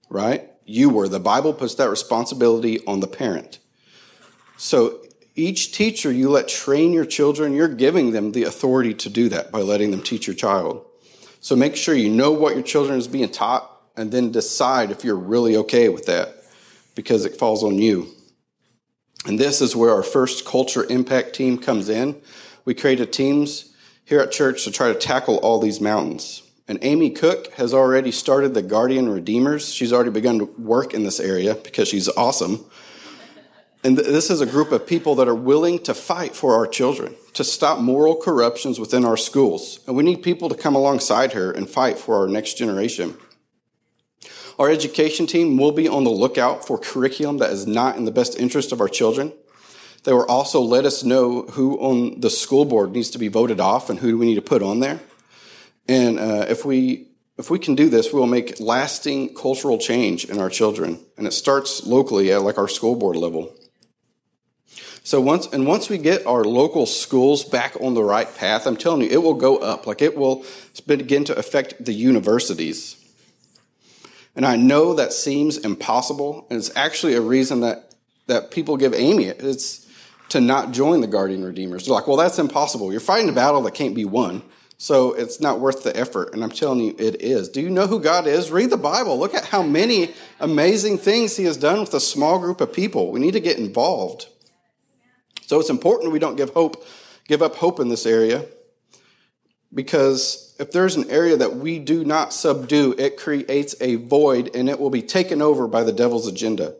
right? 0.10 0.50
You 0.66 0.90
were. 0.90 1.10
The 1.10 1.20
Bible 1.20 1.54
puts 1.54 1.76
that 1.76 1.90
responsibility 1.90 2.80
on 2.88 3.02
the 3.02 3.08
parent. 3.08 3.60
So 4.56 5.02
Each 5.38 5.72
teacher 5.72 6.12
you 6.12 6.32
let 6.32 6.48
train 6.48 6.94
your 6.94 7.06
children, 7.06 7.54
you're 7.54 7.68
giving 7.68 8.10
them 8.12 8.32
the 8.32 8.44
authority 8.44 8.96
to 8.96 9.08
do 9.08 9.30
that 9.30 9.52
by 9.52 9.62
letting 9.62 9.92
them 9.92 10.02
teach 10.02 10.26
your 10.26 10.36
child. 10.36 10.84
So 11.40 11.56
make 11.56 11.76
sure 11.76 11.96
you 11.96 12.10
know 12.10 12.32
what 12.32 12.56
your 12.56 12.64
children 12.64 12.98
is 12.98 13.08
being 13.08 13.30
taught 13.30 13.72
and 13.96 14.12
then 14.12 14.32
decide 14.32 14.92
if 14.92 15.04
you're 15.04 15.16
really 15.16 15.56
okay 15.58 15.90
with 15.90 16.06
that 16.06 16.36
because 16.96 17.26
it 17.26 17.38
falls 17.38 17.64
on 17.64 17.78
you. 17.78 18.08
And 19.26 19.40
this 19.40 19.62
is 19.62 19.76
where 19.76 19.92
our 19.92 20.04
first 20.04 20.46
culture 20.46 20.86
impact 20.90 21.34
team 21.34 21.58
comes 21.58 21.90
in. 21.90 22.22
We 22.66 22.74
created 22.74 23.12
teams 23.12 23.74
here 24.06 24.20
at 24.20 24.32
church 24.32 24.64
to 24.64 24.72
try 24.72 24.88
to 24.88 24.98
tackle 24.98 25.38
all 25.38 25.60
these 25.60 25.82
mountains. 25.82 26.44
And 26.68 26.80
Amy 26.82 27.10
Cook 27.10 27.54
has 27.54 27.74
already 27.74 28.12
started 28.12 28.54
the 28.54 28.62
Guardian 28.62 29.10
Redeemers. 29.10 29.74
She's 29.74 29.94
already 29.94 30.10
begun 30.12 30.40
to 30.40 30.46
work 30.58 30.94
in 30.94 31.04
this 31.04 31.20
area 31.20 31.56
because 31.56 31.88
she's 31.88 32.10
awesome. 32.10 32.66
And 33.84 33.96
th- 33.96 34.08
this 34.08 34.30
is 34.30 34.42
a 34.42 34.46
group 34.46 34.72
of 34.72 34.88
people 34.88 35.16
that 35.16 35.28
are 35.28 35.36
willing 35.36 35.80
to 35.84 35.94
fight 35.94 36.36
for 36.36 36.56
our 36.56 36.68
children, 36.68 37.16
to 37.34 37.44
stop 37.44 37.80
moral 37.80 38.16
corruptions 38.16 38.80
within 38.80 39.06
our 39.06 39.18
schools. 39.18 39.80
And 39.88 39.96
we 39.96 40.04
need 40.04 40.24
people 40.24 40.50
to 40.50 40.56
come 40.56 40.76
alongside 40.76 41.34
her 41.34 41.52
and 41.52 41.70
fight 41.70 41.98
for 41.98 42.16
our 42.20 42.28
next 42.28 42.58
generation. 42.58 43.18
Our 44.60 44.72
education 44.72 45.28
team 45.28 45.58
will 45.58 45.72
be 45.72 45.88
on 45.88 46.04
the 46.04 46.10
lookout 46.10 46.66
for 46.66 46.80
curriculum 46.80 47.38
that 47.38 47.52
is 47.52 47.68
not 47.68 47.96
in 47.96 48.06
the 48.06 48.12
best 48.12 48.40
interest 48.40 48.72
of 48.72 48.82
our 48.82 48.90
children. 48.90 49.32
They 50.04 50.14
will 50.14 50.26
also 50.26 50.62
let 50.62 50.86
us 50.86 51.04
know 51.04 51.44
who 51.44 51.78
on 51.80 52.22
the 52.22 52.30
school 52.30 52.66
board 52.66 52.94
needs 52.94 53.10
to 53.12 53.20
be 53.20 53.28
voted 53.28 53.60
off 53.60 53.90
and 53.90 54.00
who 54.00 54.12
do 54.12 54.18
we 54.18 54.26
need 54.26 54.36
to 54.36 54.42
put 54.42 54.64
on 54.64 54.80
there. 54.80 55.00
And 55.88 56.20
uh, 56.20 56.46
if 56.50 56.66
we 56.66 57.08
if 57.38 57.52
we 57.52 57.60
can 57.60 57.76
do 57.76 57.88
this, 57.88 58.12
we 58.12 58.20
will 58.20 58.26
make 58.26 58.60
lasting 58.60 59.36
cultural 59.36 59.78
change 59.78 60.26
in 60.26 60.40
our 60.40 60.50
children, 60.50 61.00
and 61.18 61.28
it 61.28 61.34
starts 61.34 61.86
locally 61.86 62.32
at 62.32 62.42
like 62.42 62.58
our 62.58 62.68
school 62.68 62.96
board 62.96 63.16
level. 63.16 63.54
So 65.08 65.22
once 65.22 65.48
and 65.54 65.66
once 65.66 65.88
we 65.88 66.00
get 66.00 66.28
our 66.28 66.44
local 66.44 66.86
schools 66.86 67.46
back 67.46 67.78
on 67.80 67.94
the 67.94 68.04
right 68.04 68.28
path, 68.36 68.68
I'm 68.68 68.76
telling 68.76 69.04
you, 69.04 69.08
it 69.08 69.24
will 69.24 69.36
go 69.36 69.56
up. 69.56 69.88
Like 69.88 70.02
it 70.02 70.18
will 70.18 70.44
begin 70.86 71.24
to 71.24 71.38
affect 71.38 71.86
the 71.86 71.94
universities. 71.94 72.98
And 74.36 74.46
I 74.46 74.58
know 74.58 74.96
that 74.96 75.14
seems 75.14 75.60
impossible, 75.60 76.46
and 76.50 76.60
it's 76.60 76.76
actually 76.76 77.14
a 77.14 77.22
reason 77.22 77.62
that, 77.62 77.96
that 78.26 78.52
people 78.52 78.76
give 78.76 78.94
Amy 78.94 79.28
it's 79.28 79.88
to 80.28 80.42
not 80.42 80.74
join 80.74 81.00
the 81.00 81.08
Guardian 81.08 81.46
Redeemers. 81.46 81.86
They're 81.86 81.96
like, 81.96 82.06
well, 82.06 82.18
that's 82.18 82.38
impossible. 82.38 82.92
You're 82.92 83.00
fighting 83.00 83.30
a 83.30 83.32
battle 83.32 83.62
that 83.62 83.76
can't 83.76 83.96
be 83.96 84.04
won, 84.04 84.44
so 84.78 85.14
it's 85.14 85.40
not 85.40 85.62
worth 85.62 85.84
the 85.84 85.96
effort. 85.96 86.34
And 86.34 86.44
I'm 86.44 86.52
telling 86.52 86.82
you, 86.82 86.94
it 87.00 87.22
is. 87.22 87.48
Do 87.48 87.62
you 87.62 87.70
know 87.70 87.88
who 87.88 88.02
God 88.02 88.28
is? 88.28 88.52
Read 88.52 88.72
the 88.72 88.76
Bible. 88.76 89.18
Look 89.18 89.36
at 89.36 89.46
how 89.46 89.64
many 89.64 90.14
amazing 90.42 90.98
things 90.98 91.38
He 91.38 91.46
has 91.46 91.56
done 91.56 91.80
with 91.80 91.94
a 91.94 92.02
small 92.02 92.40
group 92.40 92.60
of 92.60 92.74
people. 92.74 93.10
We 93.10 93.22
need 93.22 93.36
to 93.36 93.40
get 93.40 93.58
involved. 93.58 94.28
So 95.48 95.62
it's 95.62 95.70
important 95.70 96.12
we 96.12 96.20
don't 96.20 96.36
give 96.36 96.50
hope, 96.50 96.86
give 97.26 97.42
up 97.42 97.56
hope 97.56 97.80
in 97.80 97.88
this 97.88 98.06
area, 98.06 98.46
because 99.74 100.54
if 100.60 100.74
there's 100.74 100.98
an 100.98 101.10
area 101.10 101.38
that 101.38 101.56
we 101.56 101.80
do 101.80 102.04
not 102.04 102.34
subdue, 102.34 102.94
it 102.98 103.16
creates 103.16 103.74
a 103.80 103.96
void 103.96 104.54
and 104.54 104.68
it 104.68 104.78
will 104.78 104.90
be 104.90 105.02
taken 105.02 105.42
over 105.42 105.66
by 105.66 105.84
the 105.84 105.94
devil's 105.94 106.28
agenda. 106.28 106.76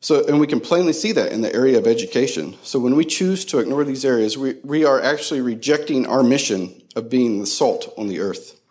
So, 0.00 0.26
and 0.26 0.40
we 0.40 0.46
can 0.46 0.60
plainly 0.60 0.94
see 0.94 1.12
that 1.12 1.30
in 1.30 1.42
the 1.42 1.54
area 1.54 1.76
of 1.76 1.86
education. 1.86 2.56
So 2.62 2.78
when 2.78 2.96
we 2.96 3.04
choose 3.04 3.44
to 3.46 3.58
ignore 3.58 3.84
these 3.84 4.06
areas, 4.06 4.38
we, 4.38 4.54
we 4.64 4.86
are 4.86 5.00
actually 5.00 5.42
rejecting 5.42 6.06
our 6.06 6.22
mission 6.22 6.82
of 6.96 7.10
being 7.10 7.38
the 7.38 7.46
salt 7.46 7.92
on 7.98 8.08
the 8.08 8.18
earth. 8.18 8.61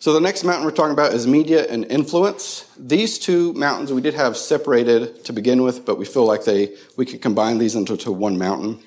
So 0.00 0.12
the 0.12 0.20
next 0.20 0.44
mountain 0.44 0.64
we're 0.64 0.70
talking 0.70 0.92
about 0.92 1.12
is 1.12 1.26
media 1.26 1.66
and 1.66 1.84
influence. 1.86 2.70
These 2.78 3.18
two 3.18 3.52
mountains 3.54 3.92
we 3.92 4.00
did 4.00 4.14
have 4.14 4.36
separated 4.36 5.24
to 5.24 5.32
begin 5.32 5.64
with, 5.64 5.84
but 5.84 5.98
we 5.98 6.04
feel 6.04 6.24
like 6.24 6.44
they 6.44 6.76
we 6.96 7.04
could 7.04 7.20
combine 7.20 7.58
these 7.58 7.74
into 7.74 8.12
one 8.12 8.38
mountain. 8.38 8.80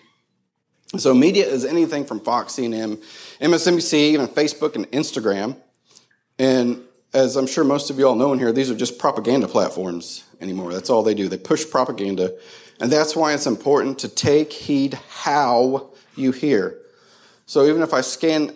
So 0.97 1.13
media 1.13 1.45
is 1.45 1.65
anything 1.65 2.05
from 2.05 2.21
Fox, 2.21 2.53
CNN, 2.53 3.03
MSNBC, 3.41 3.93
even 3.93 4.27
Facebook 4.27 4.75
and 4.75 4.89
Instagram. 4.91 5.57
And 6.39 6.81
as 7.13 7.35
I'm 7.35 7.47
sure 7.47 7.65
most 7.65 7.89
of 7.89 7.99
you 7.99 8.07
all 8.07 8.15
know 8.15 8.31
in 8.31 8.39
here, 8.39 8.53
these 8.53 8.71
are 8.71 8.75
just 8.75 8.97
propaganda 8.97 9.47
platforms 9.47 10.23
anymore. 10.39 10.73
That's 10.73 10.89
all 10.89 11.03
they 11.03 11.13
do. 11.13 11.27
They 11.27 11.37
push 11.37 11.69
propaganda. 11.69 12.37
And 12.79 12.89
that's 12.89 13.17
why 13.17 13.33
it's 13.33 13.47
important 13.47 13.99
to 13.99 14.07
take 14.07 14.51
heed 14.51 14.93
how 15.09 15.89
you 16.15 16.31
hear. 16.31 16.77
So 17.45 17.65
even 17.65 17.81
if 17.81 17.93
I 17.93 17.99
scan 17.99 18.55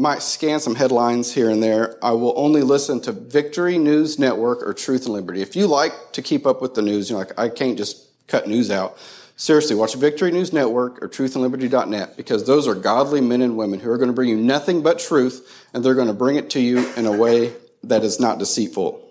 might 0.00 0.22
scan 0.22 0.58
some 0.60 0.74
headlines 0.74 1.34
here 1.34 1.50
and 1.50 1.62
there, 1.62 2.02
I 2.02 2.12
will 2.12 2.32
only 2.34 2.62
listen 2.62 3.00
to 3.02 3.12
Victory 3.12 3.76
News 3.76 4.18
Network 4.18 4.62
or 4.62 4.72
Truth 4.72 5.04
and 5.04 5.12
Liberty. 5.12 5.42
If 5.42 5.54
you 5.54 5.66
like 5.66 5.92
to 6.12 6.22
keep 6.22 6.46
up 6.46 6.62
with 6.62 6.74
the 6.74 6.80
news, 6.80 7.10
you 7.10 7.14
know, 7.14 7.18
like 7.18 7.38
I 7.38 7.50
can't 7.50 7.76
just 7.76 8.08
cut 8.26 8.48
news 8.48 8.70
out. 8.70 8.96
Seriously, 9.36 9.76
watch 9.76 9.94
Victory 9.94 10.30
News 10.30 10.54
Network 10.54 11.02
or 11.02 11.08
truthandliberty.net 11.08 12.16
because 12.16 12.46
those 12.46 12.66
are 12.66 12.74
godly 12.74 13.20
men 13.20 13.42
and 13.42 13.58
women 13.58 13.78
who 13.78 13.90
are 13.90 13.98
going 13.98 14.08
to 14.08 14.14
bring 14.14 14.30
you 14.30 14.38
nothing 14.38 14.82
but 14.82 14.98
truth 14.98 15.66
and 15.74 15.84
they're 15.84 15.94
going 15.94 16.08
to 16.08 16.14
bring 16.14 16.36
it 16.36 16.48
to 16.50 16.60
you 16.60 16.90
in 16.94 17.04
a 17.04 17.12
way 17.12 17.52
that 17.82 18.02
is 18.02 18.18
not 18.18 18.38
deceitful. 18.38 19.06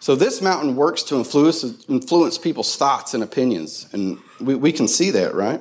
So 0.00 0.16
this 0.16 0.42
mountain 0.42 0.74
works 0.74 1.04
to 1.04 1.16
influence, 1.16 1.62
influence 1.88 2.36
people's 2.36 2.76
thoughts 2.76 3.14
and 3.14 3.22
opinions. 3.22 3.88
And 3.92 4.18
we, 4.40 4.56
we 4.56 4.72
can 4.72 4.88
see 4.88 5.10
that, 5.12 5.34
right? 5.34 5.60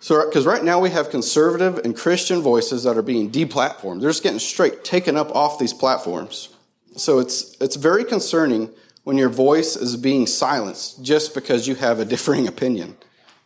So, 0.00 0.24
because 0.24 0.46
right 0.46 0.64
now 0.64 0.80
we 0.80 0.90
have 0.90 1.10
conservative 1.10 1.78
and 1.84 1.94
Christian 1.94 2.40
voices 2.40 2.84
that 2.84 2.96
are 2.96 3.02
being 3.02 3.30
deplatformed. 3.30 4.00
They're 4.00 4.10
just 4.10 4.22
getting 4.22 4.38
straight 4.38 4.82
taken 4.82 5.16
up 5.16 5.34
off 5.36 5.58
these 5.58 5.74
platforms. 5.74 6.48
So 6.96 7.18
it's, 7.18 7.54
it's 7.60 7.76
very 7.76 8.04
concerning 8.04 8.70
when 9.04 9.18
your 9.18 9.28
voice 9.28 9.76
is 9.76 9.96
being 9.96 10.26
silenced 10.26 11.04
just 11.04 11.34
because 11.34 11.68
you 11.68 11.74
have 11.76 12.00
a 12.00 12.04
differing 12.16 12.48
opinion. 12.48 12.96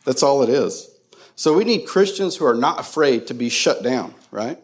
That's 0.05 0.23
all 0.23 0.41
it 0.43 0.49
is. 0.49 0.89
So 1.35 1.53
we 1.53 1.65
need 1.65 1.85
Christians 1.85 2.37
who 2.37 2.45
are 2.45 2.55
not 2.55 2.79
afraid 2.79 3.27
to 3.27 3.33
be 3.33 3.49
shut 3.49 3.83
down, 3.83 4.13
right? 4.31 4.57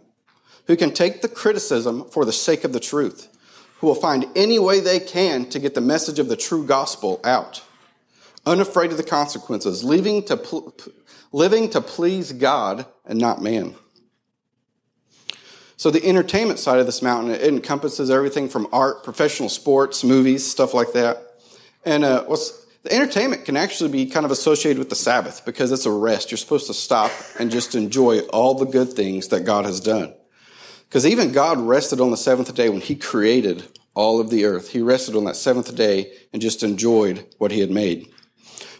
Who 0.67 0.77
can 0.77 0.93
take 0.93 1.21
the 1.21 1.27
criticism 1.27 2.05
for 2.05 2.23
the 2.23 2.31
sake 2.31 2.63
of 2.63 2.71
the 2.71 2.79
truth, 2.79 3.27
who 3.79 3.87
will 3.87 3.95
find 3.95 4.25
any 4.35 4.57
way 4.57 4.79
they 4.79 5.01
can 5.01 5.49
to 5.49 5.59
get 5.59 5.73
the 5.73 5.81
message 5.81 6.19
of 6.19 6.29
the 6.29 6.37
true 6.37 6.65
gospel 6.65 7.19
out, 7.25 7.61
unafraid 8.45 8.91
of 8.91 8.97
the 8.97 9.03
consequences, 9.03 9.83
leaving 9.83 10.23
to, 10.23 10.37
pl- 10.37 10.73
living 11.31 11.69
to 11.71 11.81
please 11.81 12.31
God 12.31 12.85
and 13.05 13.19
not 13.19 13.41
man. 13.41 13.75
So 15.77 15.89
the 15.89 16.05
entertainment 16.05 16.59
side 16.59 16.79
of 16.79 16.85
this 16.85 17.01
mountain 17.01 17.31
it 17.31 17.41
encompasses 17.41 18.11
everything 18.11 18.49
from 18.49 18.67
art, 18.71 19.03
professional 19.03 19.49
sports, 19.49 20.03
movies, 20.03 20.45
stuff 20.45 20.73
like 20.73 20.93
that. 20.93 21.17
And 21.83 22.03
uh, 22.03 22.23
the 22.83 22.93
entertainment 22.93 23.45
can 23.45 23.57
actually 23.57 23.89
be 23.89 24.05
kind 24.05 24.25
of 24.25 24.31
associated 24.31 24.77
with 24.77 24.89
the 24.89 24.95
Sabbath 24.95 25.43
because 25.45 25.71
it's 25.71 25.85
a 25.85 25.91
rest. 25.91 26.29
You're 26.29 26.37
supposed 26.37 26.67
to 26.67 26.73
stop 26.73 27.11
and 27.39 27.49
just 27.49 27.73
enjoy 27.73 28.19
all 28.27 28.53
the 28.53 28.65
good 28.65 28.93
things 28.93 29.29
that 29.29 29.45
God 29.45 29.65
has 29.65 29.79
done. 29.79 30.13
Because 30.87 31.05
even 31.05 31.31
God 31.31 31.57
rested 31.59 32.01
on 32.01 32.11
the 32.11 32.17
seventh 32.17 32.53
day 32.53 32.69
when 32.69 32.81
He 32.81 32.95
created 32.95 33.65
all 33.93 34.19
of 34.19 34.29
the 34.29 34.45
earth. 34.45 34.69
He 34.69 34.81
rested 34.81 35.15
on 35.15 35.23
that 35.25 35.35
seventh 35.35 35.75
day 35.75 36.11
and 36.33 36.41
just 36.41 36.63
enjoyed 36.63 37.25
what 37.37 37.51
He 37.51 37.59
had 37.59 37.71
made. 37.71 38.07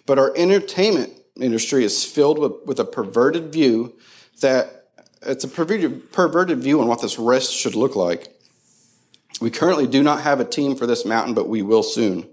But 0.05 0.19
our 0.19 0.35
entertainment 0.35 1.13
industry 1.41 1.83
is 1.83 2.05
filled 2.05 2.39
with, 2.39 2.53
with 2.65 2.79
a 2.79 2.85
perverted 2.85 3.51
view 3.51 3.95
that 4.41 4.87
it's 5.23 5.43
a 5.43 5.47
perverted, 5.47 6.11
perverted 6.11 6.59
view 6.59 6.81
on 6.81 6.87
what 6.87 7.01
this 7.01 7.19
rest 7.19 7.53
should 7.53 7.75
look 7.75 7.95
like. 7.95 8.27
We 9.39 9.49
currently 9.49 9.87
do 9.87 10.03
not 10.03 10.21
have 10.21 10.39
a 10.39 10.45
team 10.45 10.75
for 10.75 10.85
this 10.85 11.05
mountain, 11.05 11.33
but 11.33 11.47
we 11.47 11.61
will 11.61 11.83
soon. 11.83 12.27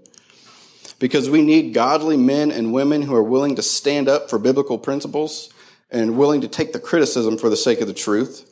Because 0.99 1.29
we 1.29 1.41
need 1.41 1.73
godly 1.73 2.17
men 2.17 2.51
and 2.51 2.73
women 2.73 3.03
who 3.03 3.15
are 3.15 3.23
willing 3.23 3.55
to 3.55 3.61
stand 3.61 4.09
up 4.09 4.29
for 4.29 4.37
biblical 4.37 4.77
principles 4.77 5.49
and 5.89 6.17
willing 6.17 6.41
to 6.41 6.47
take 6.47 6.73
the 6.73 6.79
criticism 6.79 7.37
for 7.37 7.49
the 7.49 7.57
sake 7.57 7.81
of 7.81 7.87
the 7.87 7.93
truth. 7.93 8.45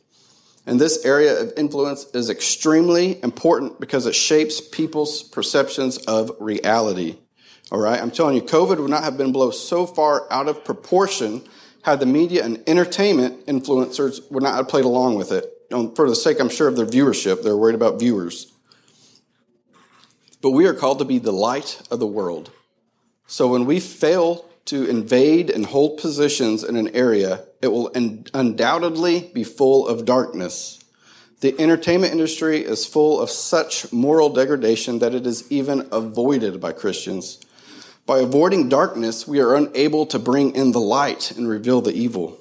And 0.66 0.80
this 0.80 1.06
area 1.06 1.40
of 1.40 1.54
influence 1.58 2.06
is 2.14 2.30
extremely 2.30 3.22
important 3.24 3.80
because 3.80 4.06
it 4.06 4.16
shapes 4.16 4.60
people's 4.60 5.24
perceptions 5.24 5.98
of 6.00 6.32
reality. 6.40 7.18
All 7.72 7.80
right, 7.80 8.02
I'm 8.02 8.12
telling 8.12 8.36
you, 8.36 8.42
COVID 8.42 8.80
would 8.80 8.90
not 8.90 9.04
have 9.04 9.18
been 9.18 9.32
blown 9.32 9.52
so 9.52 9.86
far 9.86 10.32
out 10.32 10.48
of 10.48 10.64
proportion 10.64 11.44
had 11.84 12.00
the 12.02 12.06
media 12.06 12.44
and 12.44 12.62
entertainment 12.68 13.46
influencers 13.46 14.30
would 14.30 14.44
not 14.44 14.56
have 14.56 14.68
played 14.68 14.84
along 14.84 15.16
with 15.16 15.32
it. 15.32 15.46
For 15.96 16.10
the 16.10 16.16
sake, 16.16 16.40
I'm 16.40 16.50
sure, 16.50 16.68
of 16.68 16.76
their 16.76 16.86
viewership, 16.86 17.44
they're 17.44 17.56
worried 17.56 17.76
about 17.76 18.00
viewers. 18.00 18.52
But 20.42 20.52
we 20.52 20.66
are 20.68 20.74
called 20.74 21.00
to 21.00 21.06
be 21.06 21.18
the 21.18 21.32
light 21.32 21.82
of 21.90 22.00
the 22.00 22.08
world. 22.08 22.52
So 23.26 23.48
when 23.48 23.66
we 23.66 23.80
fail 23.80 24.46
to 24.66 24.86
invade 24.86 25.50
and 25.50 25.66
hold 25.66 25.98
positions 26.00 26.64
in 26.64 26.76
an 26.76 26.94
area, 26.96 27.46
it 27.62 27.70
will 27.70 27.92
undoubtedly 28.34 29.32
be 29.34 29.44
full 29.46 29.88
of 29.88 30.06
darkness. 30.06 30.84
The 31.40 31.58
entertainment 31.60 32.12
industry 32.12 32.66
is 32.66 32.86
full 32.86 33.22
of 33.22 33.30
such 33.30 33.94
moral 33.94 34.30
degradation 34.30 35.00
that 35.00 35.16
it 35.16 35.26
is 35.26 35.50
even 35.52 35.88
avoided 35.92 36.60
by 36.60 36.74
Christians. 36.74 37.40
By 38.08 38.20
avoiding 38.20 38.70
darkness, 38.70 39.28
we 39.28 39.42
are 39.42 39.54
unable 39.54 40.06
to 40.06 40.18
bring 40.18 40.56
in 40.56 40.72
the 40.72 40.80
light 40.80 41.32
and 41.32 41.46
reveal 41.46 41.82
the 41.82 41.92
evil. 41.92 42.40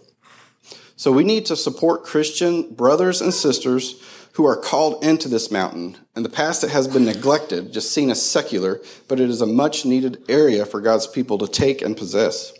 So 0.95 1.11
we 1.11 1.25
need 1.25 1.45
to 1.47 1.57
support 1.57 2.05
Christian 2.05 2.73
brothers 2.73 3.21
and 3.21 3.35
sisters 3.35 4.01
who 4.35 4.47
are 4.47 4.57
called 4.57 5.03
into 5.03 5.29
this 5.29 5.51
mountain. 5.51 5.97
In 6.15 6.23
the 6.23 6.29
past, 6.29 6.63
it 6.63 6.71
has 6.71 6.87
been 6.87 7.05
neglected, 7.05 7.73
just 7.73 7.91
seen 7.91 8.11
as 8.11 8.25
secular, 8.25 8.81
but 9.09 9.19
it 9.19 9.29
is 9.29 9.41
a 9.41 9.47
much 9.47 9.85
needed 9.85 10.23
area 10.29 10.65
for 10.65 10.81
God's 10.81 11.09
people 11.09 11.37
to 11.39 11.49
take 11.49 11.83
and 11.83 11.97
possess. 11.97 12.53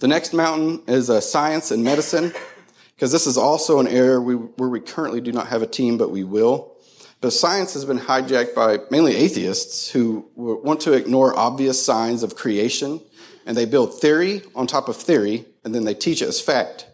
The 0.00 0.08
next 0.08 0.34
mountain 0.34 0.82
is 0.88 1.08
uh, 1.08 1.20
science 1.20 1.70
and 1.70 1.84
medicine, 1.84 2.32
because 2.96 3.12
this 3.12 3.28
is 3.28 3.38
also 3.38 3.78
an 3.78 3.86
area 3.86 4.20
we, 4.20 4.34
where 4.34 4.68
we 4.68 4.80
currently 4.80 5.20
do 5.20 5.30
not 5.30 5.46
have 5.46 5.62
a 5.62 5.66
team, 5.66 5.96
but 5.96 6.10
we 6.10 6.24
will. 6.24 6.75
But 7.20 7.32
science 7.32 7.74
has 7.74 7.84
been 7.84 7.98
hijacked 7.98 8.54
by 8.54 8.78
mainly 8.90 9.16
atheists 9.16 9.90
who 9.90 10.28
want 10.36 10.80
to 10.82 10.92
ignore 10.92 11.36
obvious 11.36 11.84
signs 11.84 12.22
of 12.22 12.36
creation, 12.36 13.00
and 13.46 13.56
they 13.56 13.64
build 13.64 14.00
theory 14.00 14.42
on 14.54 14.66
top 14.66 14.88
of 14.88 14.96
theory, 14.96 15.46
and 15.64 15.74
then 15.74 15.84
they 15.84 15.94
teach 15.94 16.20
it 16.20 16.28
as 16.28 16.40
fact. 16.40 16.86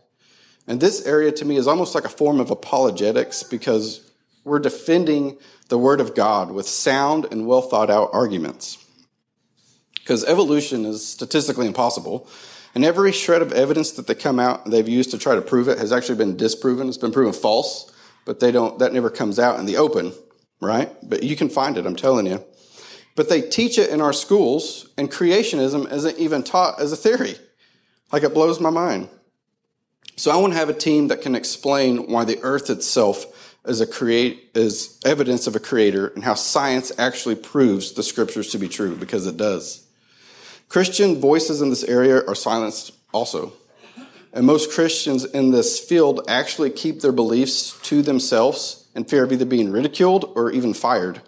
And 0.66 0.80
this 0.80 1.04
area 1.06 1.32
to 1.32 1.44
me 1.44 1.56
is 1.56 1.66
almost 1.66 1.94
like 1.94 2.04
a 2.04 2.08
form 2.08 2.38
of 2.38 2.50
apologetics 2.50 3.42
because 3.42 4.08
we're 4.44 4.60
defending 4.60 5.38
the 5.68 5.78
Word 5.78 6.00
of 6.00 6.14
God 6.14 6.52
with 6.52 6.68
sound 6.68 7.26
and 7.30 7.46
well 7.46 7.62
thought 7.62 7.90
out 7.90 8.10
arguments. 8.12 8.78
Because 9.94 10.24
evolution 10.24 10.84
is 10.84 11.06
statistically 11.06 11.66
impossible. 11.66 12.28
And 12.74 12.84
every 12.84 13.12
shred 13.12 13.42
of 13.42 13.52
evidence 13.52 13.92
that 13.92 14.06
they 14.06 14.14
come 14.14 14.40
out 14.40 14.64
and 14.64 14.72
they've 14.72 14.88
used 14.88 15.10
to 15.10 15.18
try 15.18 15.34
to 15.34 15.42
prove 15.42 15.68
it 15.68 15.78
has 15.78 15.92
actually 15.92 16.16
been 16.16 16.36
disproven. 16.36 16.88
It's 16.88 16.98
been 16.98 17.12
proven 17.12 17.32
false, 17.32 17.91
but 18.24 18.40
they 18.40 18.52
don't, 18.52 18.78
that 18.78 18.92
never 18.92 19.10
comes 19.10 19.38
out 19.38 19.58
in 19.58 19.66
the 19.66 19.76
open, 19.76 20.12
right? 20.60 20.90
But 21.02 21.22
you 21.22 21.36
can 21.36 21.48
find 21.48 21.76
it, 21.76 21.86
I'm 21.86 21.96
telling 21.96 22.26
you. 22.26 22.44
But 23.14 23.28
they 23.28 23.42
teach 23.42 23.78
it 23.78 23.90
in 23.90 24.00
our 24.00 24.12
schools, 24.12 24.88
and 24.96 25.10
creationism 25.10 25.90
isn't 25.92 26.18
even 26.18 26.42
taught 26.42 26.80
as 26.80 26.92
a 26.92 26.96
theory. 26.96 27.34
Like 28.10 28.22
it 28.22 28.34
blows 28.34 28.60
my 28.60 28.70
mind. 28.70 29.08
So 30.16 30.30
I 30.30 30.36
want 30.36 30.52
to 30.52 30.58
have 30.58 30.68
a 30.68 30.74
team 30.74 31.08
that 31.08 31.22
can 31.22 31.34
explain 31.34 32.10
why 32.10 32.24
the 32.24 32.38
earth 32.42 32.70
itself 32.70 33.58
is 33.64 33.80
a 33.80 33.86
create 33.86 34.50
is 34.54 34.98
evidence 35.04 35.46
of 35.46 35.56
a 35.56 35.60
creator 35.60 36.08
and 36.08 36.24
how 36.24 36.34
science 36.34 36.90
actually 36.98 37.36
proves 37.36 37.92
the 37.92 38.02
scriptures 38.02 38.50
to 38.50 38.58
be 38.58 38.68
true 38.68 38.96
because 38.96 39.26
it 39.26 39.36
does. 39.36 39.86
Christian 40.68 41.20
voices 41.20 41.62
in 41.62 41.70
this 41.70 41.84
area 41.84 42.24
are 42.26 42.34
silenced 42.34 42.92
also. 43.12 43.52
And 44.32 44.46
most 44.46 44.72
Christians 44.72 45.24
in 45.24 45.50
this 45.50 45.78
field 45.78 46.24
actually 46.26 46.70
keep 46.70 47.00
their 47.00 47.12
beliefs 47.12 47.78
to 47.82 48.02
themselves 48.02 48.88
in 48.94 49.04
fear 49.04 49.24
of 49.24 49.32
either 49.32 49.44
being 49.44 49.70
ridiculed 49.70 50.32
or 50.34 50.50
even 50.50 50.72
fired. 50.72 51.20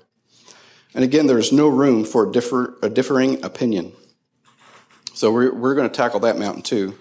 And 0.95 1.05
again, 1.05 1.27
there's 1.27 1.53
no 1.53 1.69
room 1.69 2.05
for 2.05 2.29
a, 2.29 2.33
differ, 2.33 2.79
a 2.83 2.89
differing 2.89 3.45
opinion. 3.45 3.93
So 5.13 5.31
we're, 5.33 5.53
we're 5.53 5.75
going 5.75 5.89
to 5.89 5.95
tackle 5.95 6.21
that 6.21 6.39
mountain 6.39 6.63
too. 6.63 6.99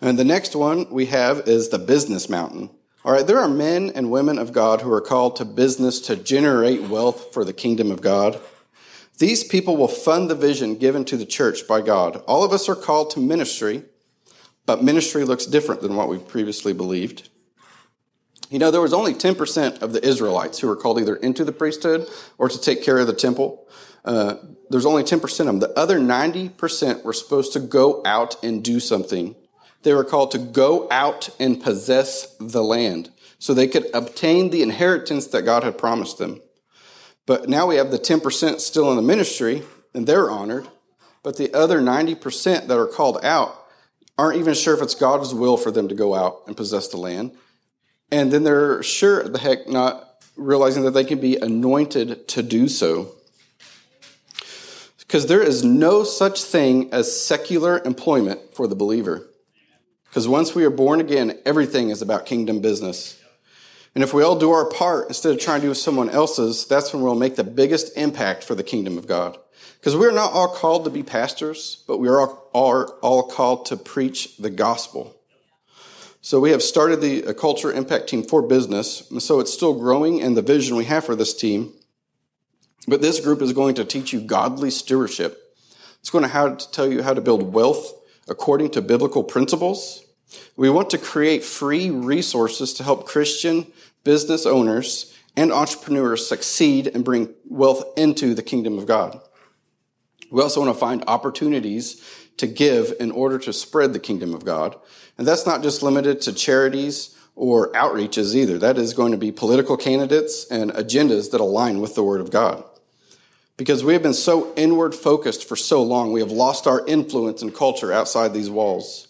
And 0.00 0.18
the 0.18 0.24
next 0.24 0.56
one 0.56 0.90
we 0.90 1.06
have 1.06 1.46
is 1.48 1.68
the 1.68 1.78
business 1.78 2.28
mountain. 2.28 2.70
All 3.04 3.12
right, 3.12 3.26
there 3.26 3.38
are 3.38 3.48
men 3.48 3.90
and 3.94 4.10
women 4.10 4.38
of 4.38 4.52
God 4.52 4.80
who 4.80 4.92
are 4.92 5.00
called 5.00 5.36
to 5.36 5.44
business 5.44 6.00
to 6.02 6.16
generate 6.16 6.82
wealth 6.82 7.32
for 7.32 7.44
the 7.44 7.52
kingdom 7.52 7.90
of 7.90 8.00
God. 8.00 8.40
These 9.18 9.44
people 9.44 9.76
will 9.76 9.88
fund 9.88 10.28
the 10.28 10.34
vision 10.34 10.76
given 10.76 11.04
to 11.06 11.16
the 11.16 11.26
church 11.26 11.66
by 11.66 11.80
God. 11.80 12.22
All 12.26 12.44
of 12.44 12.52
us 12.52 12.68
are 12.68 12.76
called 12.76 13.10
to 13.10 13.20
ministry, 13.20 13.84
but 14.68 14.84
ministry 14.84 15.24
looks 15.24 15.46
different 15.46 15.80
than 15.80 15.96
what 15.96 16.10
we 16.10 16.18
previously 16.18 16.74
believed. 16.74 17.30
You 18.50 18.58
know, 18.58 18.70
there 18.70 18.82
was 18.82 18.92
only 18.92 19.14
10% 19.14 19.80
of 19.80 19.94
the 19.94 20.06
Israelites 20.06 20.58
who 20.58 20.66
were 20.68 20.76
called 20.76 21.00
either 21.00 21.16
into 21.16 21.42
the 21.42 21.52
priesthood 21.52 22.06
or 22.36 22.50
to 22.50 22.60
take 22.60 22.82
care 22.82 22.98
of 22.98 23.06
the 23.06 23.14
temple. 23.14 23.66
Uh, 24.04 24.34
there's 24.68 24.84
only 24.84 25.04
10% 25.04 25.22
of 25.22 25.46
them. 25.46 25.60
The 25.60 25.72
other 25.72 25.98
90% 25.98 27.02
were 27.02 27.14
supposed 27.14 27.54
to 27.54 27.60
go 27.60 28.02
out 28.04 28.36
and 28.44 28.62
do 28.62 28.78
something. 28.78 29.36
They 29.84 29.94
were 29.94 30.04
called 30.04 30.32
to 30.32 30.38
go 30.38 30.86
out 30.90 31.30
and 31.40 31.62
possess 31.62 32.36
the 32.38 32.62
land 32.62 33.10
so 33.38 33.54
they 33.54 33.68
could 33.68 33.86
obtain 33.94 34.50
the 34.50 34.62
inheritance 34.62 35.28
that 35.28 35.46
God 35.46 35.62
had 35.62 35.78
promised 35.78 36.18
them. 36.18 36.42
But 37.24 37.48
now 37.48 37.66
we 37.66 37.76
have 37.76 37.90
the 37.90 37.98
10% 37.98 38.60
still 38.60 38.90
in 38.90 38.96
the 38.96 39.02
ministry, 39.02 39.62
and 39.94 40.06
they're 40.06 40.30
honored. 40.30 40.68
But 41.22 41.38
the 41.38 41.54
other 41.54 41.80
90% 41.80 42.66
that 42.66 42.78
are 42.78 42.86
called 42.86 43.24
out 43.24 43.57
aren't 44.18 44.38
even 44.38 44.54
sure 44.54 44.74
if 44.74 44.82
it's 44.82 44.96
God's 44.96 45.32
will 45.32 45.56
for 45.56 45.70
them 45.70 45.88
to 45.88 45.94
go 45.94 46.14
out 46.14 46.42
and 46.46 46.56
possess 46.56 46.88
the 46.88 46.96
land. 46.96 47.32
And 48.10 48.32
then 48.32 48.42
they're 48.42 48.82
sure 48.82 49.22
the 49.22 49.38
heck 49.38 49.68
not 49.68 50.04
realizing 50.36 50.82
that 50.84 50.90
they 50.90 51.04
can 51.04 51.20
be 51.20 51.36
anointed 51.36 52.26
to 52.28 52.42
do 52.42 52.68
so. 52.68 53.14
Because 54.98 55.26
there 55.26 55.42
is 55.42 55.64
no 55.64 56.04
such 56.04 56.42
thing 56.42 56.92
as 56.92 57.18
secular 57.18 57.82
employment 57.84 58.54
for 58.54 58.66
the 58.66 58.76
believer. 58.76 59.26
Because 60.04 60.28
once 60.28 60.54
we 60.54 60.64
are 60.64 60.70
born 60.70 61.00
again, 61.00 61.38
everything 61.46 61.90
is 61.90 62.02
about 62.02 62.26
kingdom 62.26 62.60
business. 62.60 63.18
And 63.94 64.04
if 64.04 64.12
we 64.12 64.22
all 64.22 64.38
do 64.38 64.50
our 64.50 64.68
part 64.68 65.08
instead 65.08 65.32
of 65.32 65.40
trying 65.40 65.60
to 65.62 65.68
do 65.68 65.74
someone 65.74 66.10
else's, 66.10 66.66
that's 66.66 66.92
when 66.92 67.02
we'll 67.02 67.14
make 67.14 67.36
the 67.36 67.44
biggest 67.44 67.96
impact 67.96 68.44
for 68.44 68.54
the 68.54 68.62
kingdom 68.62 68.98
of 68.98 69.06
God. 69.06 69.38
Because 69.78 69.96
we're 69.96 70.12
not 70.12 70.32
all 70.32 70.48
called 70.48 70.84
to 70.84 70.90
be 70.90 71.02
pastors, 71.02 71.84
but 71.86 71.98
we 71.98 72.08
are 72.08 72.20
all, 72.20 72.50
are 72.54 72.86
all 73.00 73.22
called 73.22 73.66
to 73.66 73.76
preach 73.76 74.36
the 74.36 74.50
gospel. 74.50 75.14
So 76.20 76.40
we 76.40 76.50
have 76.50 76.62
started 76.62 77.00
the 77.00 77.32
culture 77.34 77.72
impact 77.72 78.08
team 78.08 78.24
for 78.24 78.42
business. 78.42 79.08
And 79.10 79.22
so 79.22 79.38
it's 79.40 79.52
still 79.52 79.78
growing 79.78 80.20
and 80.20 80.36
the 80.36 80.42
vision 80.42 80.76
we 80.76 80.84
have 80.86 81.04
for 81.04 81.14
this 81.14 81.32
team. 81.32 81.72
But 82.88 83.02
this 83.02 83.20
group 83.20 83.40
is 83.40 83.52
going 83.52 83.76
to 83.76 83.84
teach 83.84 84.12
you 84.12 84.20
godly 84.20 84.70
stewardship. 84.70 85.56
It's 86.00 86.10
going 86.10 86.22
to, 86.22 86.28
how 86.28 86.54
to 86.54 86.70
tell 86.70 86.90
you 86.90 87.02
how 87.02 87.14
to 87.14 87.20
build 87.20 87.52
wealth 87.52 87.92
according 88.28 88.70
to 88.70 88.82
biblical 88.82 89.22
principles. 89.22 90.04
We 90.56 90.70
want 90.70 90.90
to 90.90 90.98
create 90.98 91.44
free 91.44 91.90
resources 91.90 92.74
to 92.74 92.84
help 92.84 93.06
Christian 93.06 93.66
business 94.04 94.44
owners 94.44 95.14
and 95.36 95.52
entrepreneurs 95.52 96.28
succeed 96.28 96.88
and 96.88 97.04
bring 97.04 97.34
wealth 97.48 97.84
into 97.96 98.34
the 98.34 98.42
kingdom 98.42 98.78
of 98.78 98.86
God. 98.86 99.20
We 100.30 100.42
also 100.42 100.60
want 100.60 100.74
to 100.74 100.78
find 100.78 101.04
opportunities 101.06 102.02
to 102.36 102.46
give 102.46 102.94
in 103.00 103.10
order 103.10 103.38
to 103.38 103.52
spread 103.52 103.92
the 103.92 103.98
kingdom 103.98 104.34
of 104.34 104.44
God. 104.44 104.76
And 105.16 105.26
that's 105.26 105.46
not 105.46 105.62
just 105.62 105.82
limited 105.82 106.20
to 106.22 106.32
charities 106.32 107.16
or 107.34 107.72
outreaches 107.72 108.34
either. 108.34 108.58
That 108.58 108.78
is 108.78 108.94
going 108.94 109.12
to 109.12 109.18
be 109.18 109.32
political 109.32 109.76
candidates 109.76 110.46
and 110.50 110.72
agendas 110.72 111.30
that 111.30 111.40
align 111.40 111.80
with 111.80 111.94
the 111.94 112.02
word 112.02 112.20
of 112.20 112.30
God. 112.30 112.64
Because 113.56 113.82
we 113.82 113.92
have 113.92 114.02
been 114.02 114.14
so 114.14 114.54
inward 114.54 114.94
focused 114.94 115.48
for 115.48 115.56
so 115.56 115.82
long, 115.82 116.12
we 116.12 116.20
have 116.20 116.30
lost 116.30 116.66
our 116.66 116.86
influence 116.86 117.42
and 117.42 117.54
culture 117.54 117.92
outside 117.92 118.32
these 118.32 118.50
walls. 118.50 119.08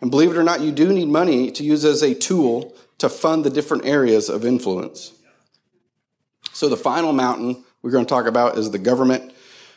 And 0.00 0.10
believe 0.10 0.30
it 0.30 0.36
or 0.36 0.42
not, 0.42 0.60
you 0.60 0.72
do 0.72 0.92
need 0.92 1.08
money 1.08 1.50
to 1.52 1.62
use 1.62 1.84
as 1.84 2.02
a 2.02 2.14
tool 2.14 2.74
to 2.98 3.08
fund 3.08 3.44
the 3.44 3.50
different 3.50 3.86
areas 3.86 4.28
of 4.28 4.44
influence. 4.44 5.12
So, 6.52 6.68
the 6.68 6.76
final 6.76 7.12
mountain 7.12 7.64
we're 7.82 7.90
going 7.90 8.04
to 8.04 8.08
talk 8.08 8.26
about 8.26 8.56
is 8.56 8.70
the 8.70 8.78
government, 8.78 9.33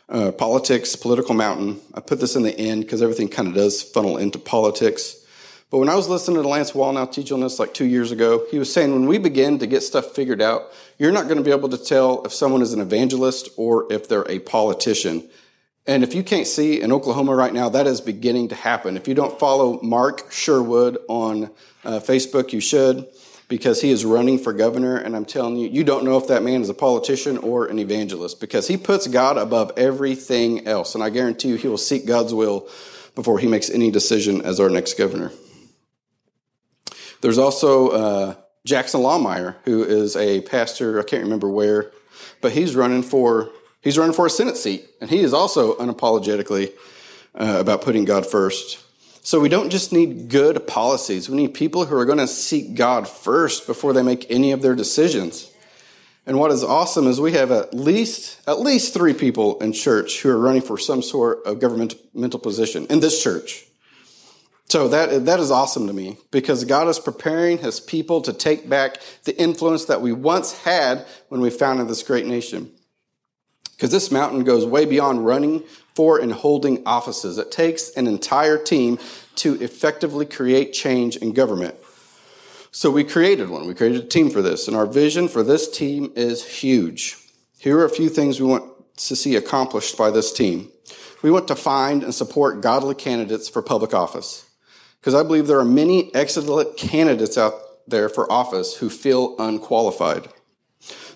uh, 0.08 0.32
politics, 0.32 0.96
political 0.96 1.34
mountain. 1.34 1.80
I 1.94 2.00
put 2.00 2.20
this 2.20 2.36
in 2.36 2.42
the 2.42 2.58
end 2.58 2.82
because 2.82 3.02
everything 3.02 3.28
kind 3.28 3.48
of 3.48 3.54
does 3.54 3.82
funnel 3.82 4.16
into 4.16 4.38
politics. 4.38 5.16
But 5.70 5.78
when 5.78 5.90
I 5.90 5.96
was 5.96 6.08
listening 6.08 6.42
to 6.42 6.48
Lance 6.48 6.72
Wallnau 6.72 7.12
teach 7.12 7.30
on 7.30 7.40
this 7.40 7.58
like 7.58 7.74
two 7.74 7.84
years 7.84 8.10
ago, 8.10 8.46
he 8.50 8.58
was 8.58 8.72
saying 8.72 8.92
when 8.92 9.06
we 9.06 9.18
begin 9.18 9.58
to 9.58 9.66
get 9.66 9.82
stuff 9.82 10.14
figured 10.14 10.40
out, 10.40 10.72
you're 10.96 11.12
not 11.12 11.24
going 11.24 11.36
to 11.36 11.42
be 11.44 11.50
able 11.50 11.68
to 11.68 11.76
tell 11.76 12.24
if 12.24 12.32
someone 12.32 12.62
is 12.62 12.72
an 12.72 12.80
evangelist 12.80 13.50
or 13.58 13.86
if 13.92 14.08
they're 14.08 14.28
a 14.30 14.38
politician. 14.38 15.28
And 15.86 16.02
if 16.02 16.14
you 16.14 16.22
can't 16.22 16.46
see 16.46 16.80
in 16.80 16.90
Oklahoma 16.90 17.34
right 17.34 17.52
now, 17.52 17.68
that 17.68 17.86
is 17.86 18.00
beginning 18.00 18.48
to 18.48 18.54
happen. 18.54 18.96
If 18.96 19.08
you 19.08 19.14
don't 19.14 19.38
follow 19.38 19.78
Mark 19.82 20.32
Sherwood 20.32 20.98
on 21.06 21.50
uh, 21.84 22.00
Facebook, 22.00 22.52
you 22.52 22.60
should, 22.60 23.06
because 23.48 23.80
he 23.82 23.90
is 23.90 24.04
running 24.04 24.38
for 24.38 24.52
governor. 24.52 24.96
And 24.96 25.16
I'm 25.16 25.24
telling 25.24 25.56
you, 25.56 25.68
you 25.68 25.82
don't 25.84 26.04
know 26.04 26.16
if 26.16 26.28
that 26.28 26.42
man 26.42 26.62
is 26.62 26.68
a 26.68 26.74
politician 26.74 27.38
or 27.38 27.66
an 27.66 27.78
evangelist 27.78 28.40
because 28.40 28.68
he 28.68 28.76
puts 28.76 29.06
God 29.06 29.38
above 29.38 29.72
everything 29.76 30.66
else. 30.66 30.94
And 30.94 31.02
I 31.02 31.10
guarantee 31.10 31.48
you, 31.48 31.56
he 31.56 31.68
will 31.68 31.78
seek 31.78 32.06
God's 32.06 32.34
will 32.34 32.68
before 33.14 33.38
he 33.38 33.48
makes 33.48 33.70
any 33.70 33.90
decision 33.90 34.42
as 34.42 34.60
our 34.60 34.70
next 34.70 34.96
governor. 34.96 35.32
There's 37.20 37.38
also 37.38 37.88
uh, 37.88 38.34
Jackson 38.64 39.00
Lahmeyer, 39.00 39.56
who 39.64 39.82
is 39.82 40.14
a 40.14 40.42
pastor, 40.42 41.00
I 41.00 41.02
can't 41.02 41.24
remember 41.24 41.48
where, 41.48 41.90
but 42.40 42.52
he's 42.52 42.76
running 42.76 43.02
for 43.02 43.50
He's 43.80 43.96
running 43.96 44.14
for 44.14 44.26
a 44.26 44.30
Senate 44.30 44.56
seat, 44.56 44.88
and 45.00 45.08
he 45.08 45.20
is 45.20 45.32
also 45.32 45.76
unapologetically 45.76 46.72
uh, 47.34 47.58
about 47.60 47.82
putting 47.82 48.04
God 48.04 48.26
first. 48.26 48.84
So 49.28 49.40
we 49.40 49.50
don't 49.50 49.68
just 49.68 49.92
need 49.92 50.30
good 50.30 50.66
policies. 50.66 51.28
We 51.28 51.36
need 51.36 51.52
people 51.52 51.84
who 51.84 51.94
are 51.98 52.06
going 52.06 52.16
to 52.16 52.26
seek 52.26 52.74
God 52.74 53.06
first 53.06 53.66
before 53.66 53.92
they 53.92 54.00
make 54.00 54.24
any 54.30 54.52
of 54.52 54.62
their 54.62 54.74
decisions. 54.74 55.52
And 56.24 56.38
what 56.38 56.50
is 56.50 56.64
awesome 56.64 57.06
is 57.06 57.20
we 57.20 57.32
have 57.32 57.50
at 57.50 57.74
least 57.74 58.40
at 58.48 58.58
least 58.58 58.94
three 58.94 59.12
people 59.12 59.60
in 59.60 59.74
church 59.74 60.22
who 60.22 60.30
are 60.30 60.38
running 60.38 60.62
for 60.62 60.78
some 60.78 61.02
sort 61.02 61.44
of 61.44 61.60
governmental 61.60 62.40
position 62.40 62.86
in 62.86 63.00
this 63.00 63.22
church. 63.22 63.66
So 64.70 64.88
that 64.88 65.26
that 65.26 65.40
is 65.40 65.50
awesome 65.50 65.86
to 65.88 65.92
me 65.92 66.16
because 66.30 66.64
God 66.64 66.88
is 66.88 66.98
preparing 66.98 67.58
His 67.58 67.80
people 67.80 68.22
to 68.22 68.32
take 68.32 68.66
back 68.66 68.96
the 69.24 69.38
influence 69.38 69.84
that 69.84 70.00
we 70.00 70.10
once 70.10 70.62
had 70.62 71.04
when 71.28 71.42
we 71.42 71.50
founded 71.50 71.88
this 71.88 72.02
great 72.02 72.24
nation. 72.24 72.70
Because 73.72 73.90
this 73.90 74.10
mountain 74.10 74.42
goes 74.42 74.64
way 74.64 74.86
beyond 74.86 75.26
running 75.26 75.64
for 75.98 76.20
and 76.20 76.32
holding 76.32 76.80
offices. 76.86 77.38
It 77.38 77.50
takes 77.50 77.90
an 77.96 78.06
entire 78.06 78.56
team 78.56 79.00
to 79.34 79.60
effectively 79.60 80.24
create 80.24 80.72
change 80.72 81.16
in 81.16 81.32
government. 81.32 81.74
So 82.70 82.88
we 82.88 83.02
created 83.02 83.50
one. 83.50 83.66
We 83.66 83.74
created 83.74 84.04
a 84.04 84.06
team 84.06 84.30
for 84.30 84.40
this. 84.40 84.68
And 84.68 84.76
our 84.76 84.86
vision 84.86 85.26
for 85.26 85.42
this 85.42 85.68
team 85.68 86.12
is 86.14 86.60
huge. 86.60 87.16
Here 87.58 87.76
are 87.80 87.84
a 87.84 87.90
few 87.90 88.08
things 88.08 88.38
we 88.38 88.46
want 88.46 88.70
to 89.08 89.16
see 89.16 89.34
accomplished 89.34 89.98
by 89.98 90.12
this 90.12 90.32
team. 90.32 90.70
We 91.20 91.32
want 91.32 91.48
to 91.48 91.56
find 91.56 92.04
and 92.04 92.14
support 92.14 92.60
godly 92.60 92.94
candidates 92.94 93.48
for 93.48 93.60
public 93.60 93.92
office. 93.92 94.48
Because 95.00 95.16
I 95.16 95.24
believe 95.24 95.48
there 95.48 95.58
are 95.58 95.64
many 95.64 96.14
excellent 96.14 96.76
candidates 96.76 97.36
out 97.36 97.54
there 97.88 98.08
for 98.08 98.30
office 98.30 98.76
who 98.76 98.88
feel 98.88 99.34
unqualified. 99.40 100.28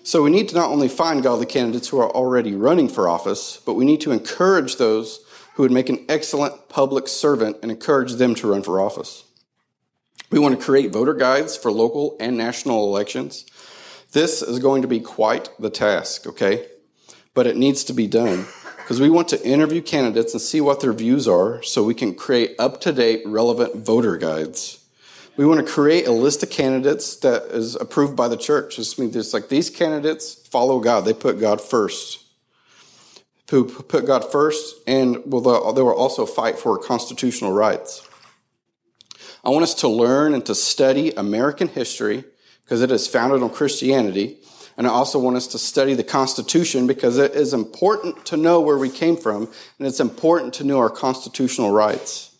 So 0.05 0.21
we 0.21 0.31
need 0.31 0.49
to 0.49 0.55
not 0.55 0.69
only 0.69 0.89
find 0.89 1.23
godly 1.23 1.45
candidates 1.45 1.87
who 1.87 1.99
are 1.99 2.11
already 2.11 2.53
running 2.53 2.89
for 2.89 3.07
office, 3.07 3.61
but 3.65 3.75
we 3.75 3.85
need 3.85 4.01
to 4.01 4.11
encourage 4.11 4.75
those 4.75 5.21
who 5.55 5.63
would 5.63 5.71
make 5.71 5.87
an 5.87 6.03
excellent 6.09 6.67
public 6.67 7.07
servant 7.07 7.57
and 7.61 7.71
encourage 7.71 8.13
them 8.13 8.35
to 8.35 8.51
run 8.51 8.63
for 8.63 8.81
office. 8.81 9.23
We 10.29 10.39
want 10.39 10.59
to 10.59 10.65
create 10.65 10.91
voter 10.91 11.13
guides 11.13 11.55
for 11.55 11.71
local 11.71 12.17
and 12.19 12.35
national 12.35 12.83
elections. 12.83 13.45
This 14.11 14.41
is 14.41 14.59
going 14.59 14.81
to 14.81 14.87
be 14.89 14.99
quite 14.99 15.49
the 15.57 15.69
task, 15.69 16.27
okay? 16.27 16.67
But 17.33 17.47
it 17.47 17.55
needs 17.55 17.85
to 17.85 17.93
be 17.93 18.07
done 18.07 18.45
because 18.77 18.99
we 18.99 19.09
want 19.09 19.29
to 19.29 19.47
interview 19.47 19.81
candidates 19.81 20.33
and 20.33 20.41
see 20.41 20.59
what 20.59 20.81
their 20.81 20.91
views 20.91 21.29
are 21.29 21.63
so 21.63 21.81
we 21.81 21.93
can 21.93 22.13
create 22.13 22.55
up 22.59 22.81
to 22.81 22.91
date, 22.91 23.21
relevant 23.25 23.77
voter 23.77 24.17
guides. 24.17 24.82
We 25.35 25.47
want 25.47 25.65
to 25.65 25.71
create 25.71 26.05
a 26.05 26.11
list 26.11 26.43
of 26.43 26.51
candidates 26.51 27.15
that 27.17 27.45
is 27.45 27.75
approved 27.75 28.15
by 28.15 28.27
the 28.27 28.37
church. 28.37 28.77
Means 28.99 29.15
it's 29.15 29.33
like 29.33 29.49
these 29.49 29.69
candidates 29.69 30.35
follow 30.47 30.79
God. 30.79 31.05
They 31.05 31.13
put 31.13 31.39
God 31.39 31.59
first. 31.59 32.23
Who 33.49 33.65
put 33.65 34.05
God 34.05 34.31
first, 34.31 34.75
and 34.87 35.17
will 35.25 35.41
they 35.73 35.81
will 35.81 35.93
also 35.93 36.25
fight 36.25 36.57
for 36.57 36.77
constitutional 36.77 37.51
rights. 37.51 38.07
I 39.43 39.49
want 39.49 39.63
us 39.63 39.75
to 39.75 39.87
learn 39.87 40.33
and 40.33 40.45
to 40.45 40.55
study 40.55 41.11
American 41.11 41.67
history 41.67 42.23
because 42.63 42.81
it 42.81 42.91
is 42.91 43.07
founded 43.07 43.43
on 43.43 43.49
Christianity. 43.49 44.37
And 44.77 44.87
I 44.87 44.91
also 44.91 45.19
want 45.19 45.35
us 45.35 45.47
to 45.47 45.59
study 45.59 45.93
the 45.93 46.03
Constitution 46.03 46.87
because 46.87 47.17
it 47.17 47.33
is 47.33 47.53
important 47.53 48.25
to 48.27 48.37
know 48.37 48.61
where 48.61 48.77
we 48.77 48.89
came 48.89 49.17
from 49.17 49.49
and 49.77 49.87
it's 49.87 49.99
important 49.99 50.53
to 50.55 50.63
know 50.63 50.79
our 50.79 50.89
constitutional 50.89 51.71
rights. 51.71 52.35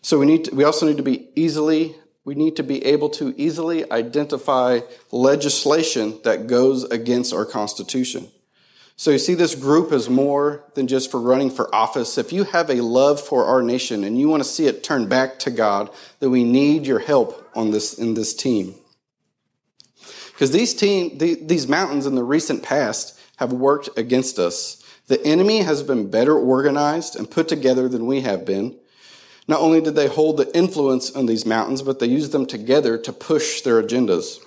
So 0.00 0.18
we 0.18 0.24
need 0.24 0.44
to, 0.46 0.54
we 0.54 0.64
also 0.64 0.86
need 0.86 0.96
to 0.96 1.02
be 1.02 1.28
easily 1.34 1.96
we 2.24 2.34
need 2.34 2.56
to 2.56 2.62
be 2.62 2.84
able 2.84 3.08
to 3.10 3.34
easily 3.36 3.90
identify 3.90 4.80
legislation 5.10 6.20
that 6.24 6.46
goes 6.46 6.84
against 6.84 7.32
our 7.32 7.44
Constitution. 7.44 8.28
So 8.96 9.10
you 9.10 9.18
see, 9.18 9.32
this 9.32 9.54
group 9.54 9.92
is 9.92 10.10
more 10.10 10.62
than 10.74 10.86
just 10.86 11.10
for 11.10 11.18
running 11.18 11.48
for 11.48 11.74
office. 11.74 12.18
If 12.18 12.34
you 12.34 12.44
have 12.44 12.68
a 12.68 12.82
love 12.82 13.18
for 13.18 13.46
our 13.46 13.62
nation 13.62 14.04
and 14.04 14.20
you 14.20 14.28
want 14.28 14.42
to 14.42 14.48
see 14.48 14.66
it 14.66 14.84
turn 14.84 15.08
back 15.08 15.38
to 15.38 15.50
God, 15.50 15.88
then 16.18 16.30
we 16.30 16.44
need 16.44 16.86
your 16.86 16.98
help 16.98 17.50
on 17.54 17.70
this 17.70 17.94
in 17.94 18.12
this 18.12 18.34
team. 18.34 18.74
Because 20.32 20.50
these 20.50 20.74
team, 20.74 21.16
the, 21.16 21.34
these 21.34 21.66
mountains 21.66 22.04
in 22.04 22.14
the 22.14 22.22
recent 22.22 22.62
past 22.62 23.18
have 23.36 23.54
worked 23.54 23.88
against 23.96 24.38
us. 24.38 24.84
The 25.06 25.24
enemy 25.24 25.62
has 25.62 25.82
been 25.82 26.10
better 26.10 26.38
organized 26.38 27.16
and 27.16 27.30
put 27.30 27.48
together 27.48 27.88
than 27.88 28.04
we 28.04 28.20
have 28.20 28.44
been. 28.44 28.78
Not 29.48 29.60
only 29.60 29.80
did 29.80 29.94
they 29.94 30.08
hold 30.08 30.36
the 30.36 30.54
influence 30.56 31.10
on 31.14 31.26
these 31.26 31.46
mountains, 31.46 31.82
but 31.82 31.98
they 31.98 32.06
used 32.06 32.32
them 32.32 32.46
together 32.46 32.96
to 32.98 33.12
push 33.12 33.62
their 33.62 33.82
agendas. 33.82 34.38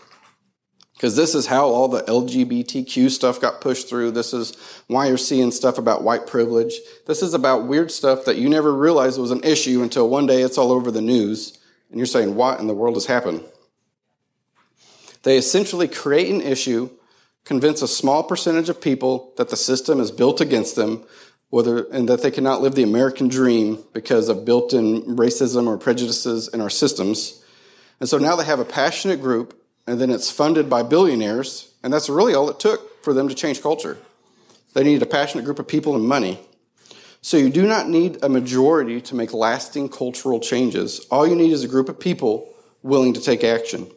Because 0.93 1.15
this 1.15 1.35
is 1.35 1.47
how 1.47 1.65
all 1.65 1.87
the 1.87 2.03
LGBTQ 2.03 3.09
stuff 3.09 3.41
got 3.41 3.59
pushed 3.59 3.89
through. 3.89 4.11
This 4.11 4.33
is 4.33 4.55
why 4.87 5.07
you're 5.07 5.17
seeing 5.17 5.51
stuff 5.51 5.77
about 5.77 6.03
white 6.03 6.27
privilege. 6.27 6.75
This 7.07 7.21
is 7.21 7.33
about 7.33 7.67
weird 7.67 7.91
stuff 7.91 8.23
that 8.25 8.37
you 8.37 8.47
never 8.47 8.73
realized 8.73 9.19
was 9.19 9.31
an 9.31 9.43
issue 9.43 9.81
until 9.81 10.07
one 10.07 10.27
day 10.27 10.41
it's 10.41 10.57
all 10.57 10.71
over 10.71 10.91
the 10.91 11.01
news 11.01 11.59
and 11.93 11.99
you're 11.99 12.07
saying, 12.07 12.35
What 12.35 12.59
in 12.59 12.67
the 12.67 12.73
world 12.73 12.95
has 12.95 13.05
happened? 13.05 13.43
They 15.21 15.37
essentially 15.37 15.87
create 15.87 16.29
an 16.29 16.41
issue, 16.41 16.89
convince 17.45 17.81
a 17.81 17.87
small 17.87 18.23
percentage 18.23 18.67
of 18.67 18.81
people 18.81 19.31
that 19.37 19.49
the 19.49 19.55
system 19.55 19.99
is 19.99 20.09
built 20.09 20.41
against 20.41 20.75
them, 20.75 21.03
whether 21.53 21.83
and 21.91 22.09
that 22.09 22.23
they 22.23 22.31
cannot 22.31 22.63
live 22.63 22.73
the 22.73 22.81
American 22.81 23.27
dream 23.27 23.77
because 23.93 24.27
of 24.27 24.43
built-in 24.43 25.03
racism 25.03 25.67
or 25.67 25.77
prejudices 25.77 26.47
in 26.47 26.59
our 26.59 26.69
systems. 26.69 27.43
And 27.99 28.09
so 28.09 28.17
now 28.17 28.35
they 28.35 28.43
have 28.43 28.59
a 28.59 28.65
passionate 28.65 29.21
group, 29.21 29.55
and 29.85 30.01
then 30.01 30.09
it's 30.09 30.31
funded 30.31 30.67
by 30.67 30.81
billionaires, 30.81 31.71
and 31.83 31.93
that's 31.93 32.09
really 32.09 32.33
all 32.33 32.49
it 32.49 32.59
took 32.59 33.03
for 33.03 33.13
them 33.13 33.27
to 33.27 33.35
change 33.35 33.61
culture. 33.61 33.99
They 34.73 34.83
needed 34.83 35.03
a 35.03 35.05
passionate 35.05 35.45
group 35.45 35.59
of 35.59 35.67
people 35.67 35.93
and 35.93 36.03
money. 36.03 36.39
So 37.21 37.37
you 37.37 37.51
do 37.51 37.67
not 37.67 37.87
need 37.87 38.23
a 38.23 38.29
majority 38.29 38.99
to 39.01 39.13
make 39.13 39.31
lasting 39.31 39.89
cultural 39.89 40.39
changes. 40.39 41.05
All 41.11 41.27
you 41.27 41.35
need 41.35 41.51
is 41.51 41.63
a 41.63 41.67
group 41.67 41.87
of 41.87 41.99
people 41.99 42.51
willing 42.81 43.13
to 43.13 43.21
take 43.21 43.43
action. 43.43 43.91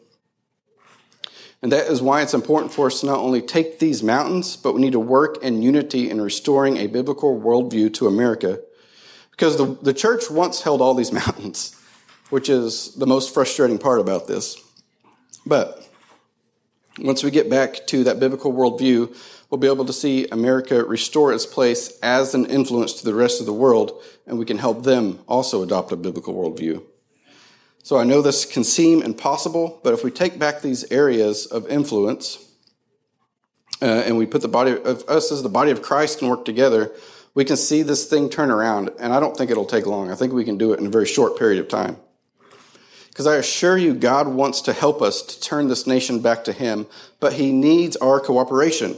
And 1.62 1.73
that 1.73 1.87
is 1.87 2.03
why 2.03 2.23
it's 2.23 2.35
important 2.35 2.73
for 2.73 2.87
us 2.87 3.01
to 3.01 3.07
not 3.07 3.19
only 3.19 3.40
take 3.40 3.79
these 3.79 4.03
mountains, 4.03 4.57
but 4.57 4.75
we 4.75 4.81
need 4.81 4.92
to 4.92 5.01
work 5.01 5.42
in 5.42 5.62
unity 5.62 6.11
in 6.11 6.21
restoring 6.21 6.77
a 6.77 6.87
biblical 6.87 7.40
worldview 7.40 7.92
to 7.95 8.07
America. 8.07 8.61
Because 9.31 9.57
the, 9.57 9.77
the 9.83 9.95
church 9.95 10.31
once 10.31 10.62
held 10.62 10.81
all 10.81 10.95
these 10.95 11.12
mountains, 11.25 11.75
which 12.31 12.49
is 12.49 12.95
the 12.95 13.07
most 13.07 13.33
frustrating 13.33 13.79
part 13.79 14.01
about 14.01 14.27
this. 14.27 14.62
But 15.47 15.88
once 16.99 17.23
we 17.23 17.31
get 17.31 17.49
back 17.49 17.87
to 17.88 18.05
that 18.05 18.21
biblical 18.21 18.53
worldview, 18.53 19.16
we'll 19.51 19.59
be 19.59 19.66
able 19.66 19.85
to 19.85 19.92
see 19.92 20.27
America 20.29 20.85
restore 20.85 21.33
its 21.33 21.47
place 21.47 21.99
as 22.03 22.35
an 22.35 22.47
influence 22.47 22.95
to 22.95 23.05
the 23.05 23.14
rest 23.14 23.40
of 23.40 23.47
the 23.47 23.53
world, 23.53 24.03
and 24.27 24.38
we 24.38 24.45
can 24.45 24.59
help 24.59 24.85
them 24.85 25.21
also 25.27 25.62
adopt 25.62 25.92
a 25.92 25.97
biblical 25.97 26.35
worldview. 26.35 26.83
So 27.87 27.96
I 27.96 28.03
know 28.03 28.20
this 28.20 28.44
can 28.44 28.64
seem 28.64 29.01
impossible, 29.01 29.79
but 29.85 29.94
if 29.94 30.03
we 30.03 30.11
take 30.11 30.40
back 30.40 30.61
these 30.61 30.90
areas 30.90 31.46
of 31.46 31.68
influence 31.68 32.44
uh, 33.81 33.85
and 33.85 34.18
we 34.18 34.27
put 34.27 34.42
the 34.42 34.49
body 34.49 34.72
of 34.72 35.09
us 35.09 35.31
as 35.31 35.44
the 35.44 35.49
body 35.49 35.70
of 35.70 35.83
Christ 35.83 36.18
can 36.18 36.27
work 36.27 36.44
together, 36.44 36.90
we 37.35 37.44
can 37.44 37.57
see 37.57 37.83
this 37.83 38.11
thing 38.11 38.29
turn 38.29 38.51
around. 38.51 38.90
And 38.99 39.12
I 39.12 39.20
don't 39.20 39.37
think 39.37 39.53
it'll 39.53 39.64
take 39.64 39.87
long. 39.87 40.11
I 40.11 40.16
think 40.16 40.33
we 40.33 40.44
can 40.44 40.59
do 40.59 40.72
it 40.72 40.81
in 40.81 40.87
a 40.87 40.90
very 40.90 41.07
short 41.07 41.38
period 41.38 41.61
of 41.61 41.68
time. 41.68 41.96
Because 43.07 43.29
I 43.29 43.37
assure 43.37 43.79
you, 43.79 43.94
God 43.94 44.27
wants 44.27 44.62
to 44.62 44.72
help 44.72 45.01
us 45.01 45.22
to 45.22 45.40
turn 45.40 45.68
this 45.68 45.87
nation 45.87 46.20
back 46.20 46.42
to 46.46 46.53
Him, 46.53 46.88
but 47.20 47.35
He 47.35 47.53
needs 47.53 47.94
our 47.99 48.18
cooperation, 48.18 48.96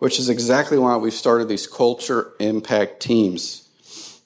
which 0.00 0.18
is 0.18 0.28
exactly 0.28 0.76
why 0.76 0.96
we've 0.96 1.12
started 1.12 1.48
these 1.48 1.68
culture 1.68 2.32
impact 2.40 2.98
teams. 2.98 3.68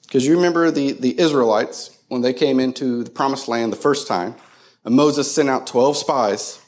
Because 0.01 0.25
you 0.25 0.35
remember 0.35 0.71
the, 0.71 0.93
the 0.93 1.19
Israelites, 1.19 1.95
when 2.09 2.21
they 2.21 2.33
came 2.33 2.59
into 2.59 3.03
the 3.03 3.09
promised 3.09 3.47
land 3.47 3.71
the 3.71 3.77
first 3.77 4.07
time, 4.07 4.35
and 4.83 4.95
Moses 4.95 5.33
sent 5.33 5.49
out 5.49 5.67
12 5.67 5.95
spies. 5.95 6.59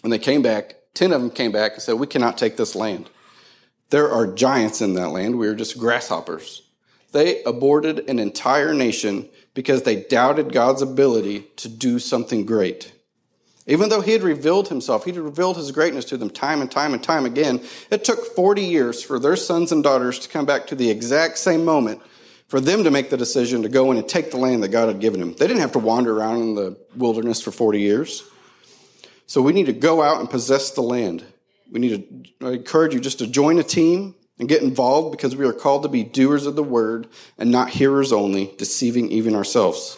When 0.00 0.10
they 0.10 0.18
came 0.18 0.42
back, 0.42 0.74
10 0.94 1.12
of 1.12 1.20
them 1.20 1.30
came 1.30 1.52
back 1.52 1.74
and 1.74 1.82
said, 1.82 1.94
We 1.94 2.06
cannot 2.06 2.36
take 2.36 2.56
this 2.56 2.74
land. 2.74 3.08
There 3.90 4.10
are 4.10 4.26
giants 4.26 4.80
in 4.80 4.94
that 4.94 5.10
land. 5.10 5.38
We 5.38 5.48
are 5.48 5.54
just 5.54 5.78
grasshoppers. 5.78 6.62
They 7.12 7.42
aborted 7.44 8.08
an 8.08 8.18
entire 8.18 8.72
nation 8.72 9.28
because 9.54 9.82
they 9.82 10.02
doubted 10.04 10.52
God's 10.52 10.80
ability 10.80 11.40
to 11.56 11.68
do 11.68 11.98
something 11.98 12.46
great. 12.46 12.92
Even 13.66 13.90
though 13.90 14.00
he 14.00 14.12
had 14.12 14.22
revealed 14.22 14.68
himself, 14.68 15.04
he 15.04 15.12
had 15.12 15.20
revealed 15.20 15.56
his 15.56 15.70
greatness 15.70 16.06
to 16.06 16.16
them 16.16 16.30
time 16.30 16.60
and 16.60 16.70
time 16.70 16.94
and 16.94 17.02
time 17.02 17.26
again, 17.26 17.60
it 17.90 18.02
took 18.02 18.34
40 18.34 18.62
years 18.62 19.02
for 19.02 19.18
their 19.18 19.36
sons 19.36 19.70
and 19.70 19.84
daughters 19.84 20.18
to 20.20 20.28
come 20.28 20.46
back 20.46 20.66
to 20.68 20.74
the 20.74 20.90
exact 20.90 21.38
same 21.38 21.64
moment 21.64 22.00
for 22.52 22.60
them 22.60 22.84
to 22.84 22.90
make 22.90 23.08
the 23.08 23.16
decision 23.16 23.62
to 23.62 23.68
go 23.70 23.90
in 23.90 23.96
and 23.96 24.06
take 24.06 24.30
the 24.30 24.36
land 24.36 24.62
that 24.62 24.68
God 24.68 24.88
had 24.88 25.00
given 25.00 25.20
them. 25.20 25.32
They 25.32 25.46
didn't 25.46 25.62
have 25.62 25.72
to 25.72 25.78
wander 25.78 26.18
around 26.18 26.42
in 26.42 26.54
the 26.54 26.76
wilderness 26.94 27.40
for 27.40 27.50
40 27.50 27.80
years. 27.80 28.24
So 29.24 29.40
we 29.40 29.54
need 29.54 29.64
to 29.64 29.72
go 29.72 30.02
out 30.02 30.20
and 30.20 30.28
possess 30.28 30.70
the 30.70 30.82
land. 30.82 31.24
We 31.70 31.80
need 31.80 32.26
to 32.40 32.46
I 32.46 32.50
encourage 32.50 32.92
you 32.92 33.00
just 33.00 33.20
to 33.20 33.26
join 33.26 33.58
a 33.58 33.62
team 33.62 34.16
and 34.38 34.50
get 34.50 34.60
involved 34.60 35.12
because 35.12 35.34
we 35.34 35.46
are 35.46 35.54
called 35.54 35.84
to 35.84 35.88
be 35.88 36.04
doers 36.04 36.44
of 36.44 36.54
the 36.54 36.62
word 36.62 37.08
and 37.38 37.50
not 37.50 37.70
hearers 37.70 38.12
only, 38.12 38.52
deceiving 38.58 39.10
even 39.10 39.34
ourselves. 39.34 39.96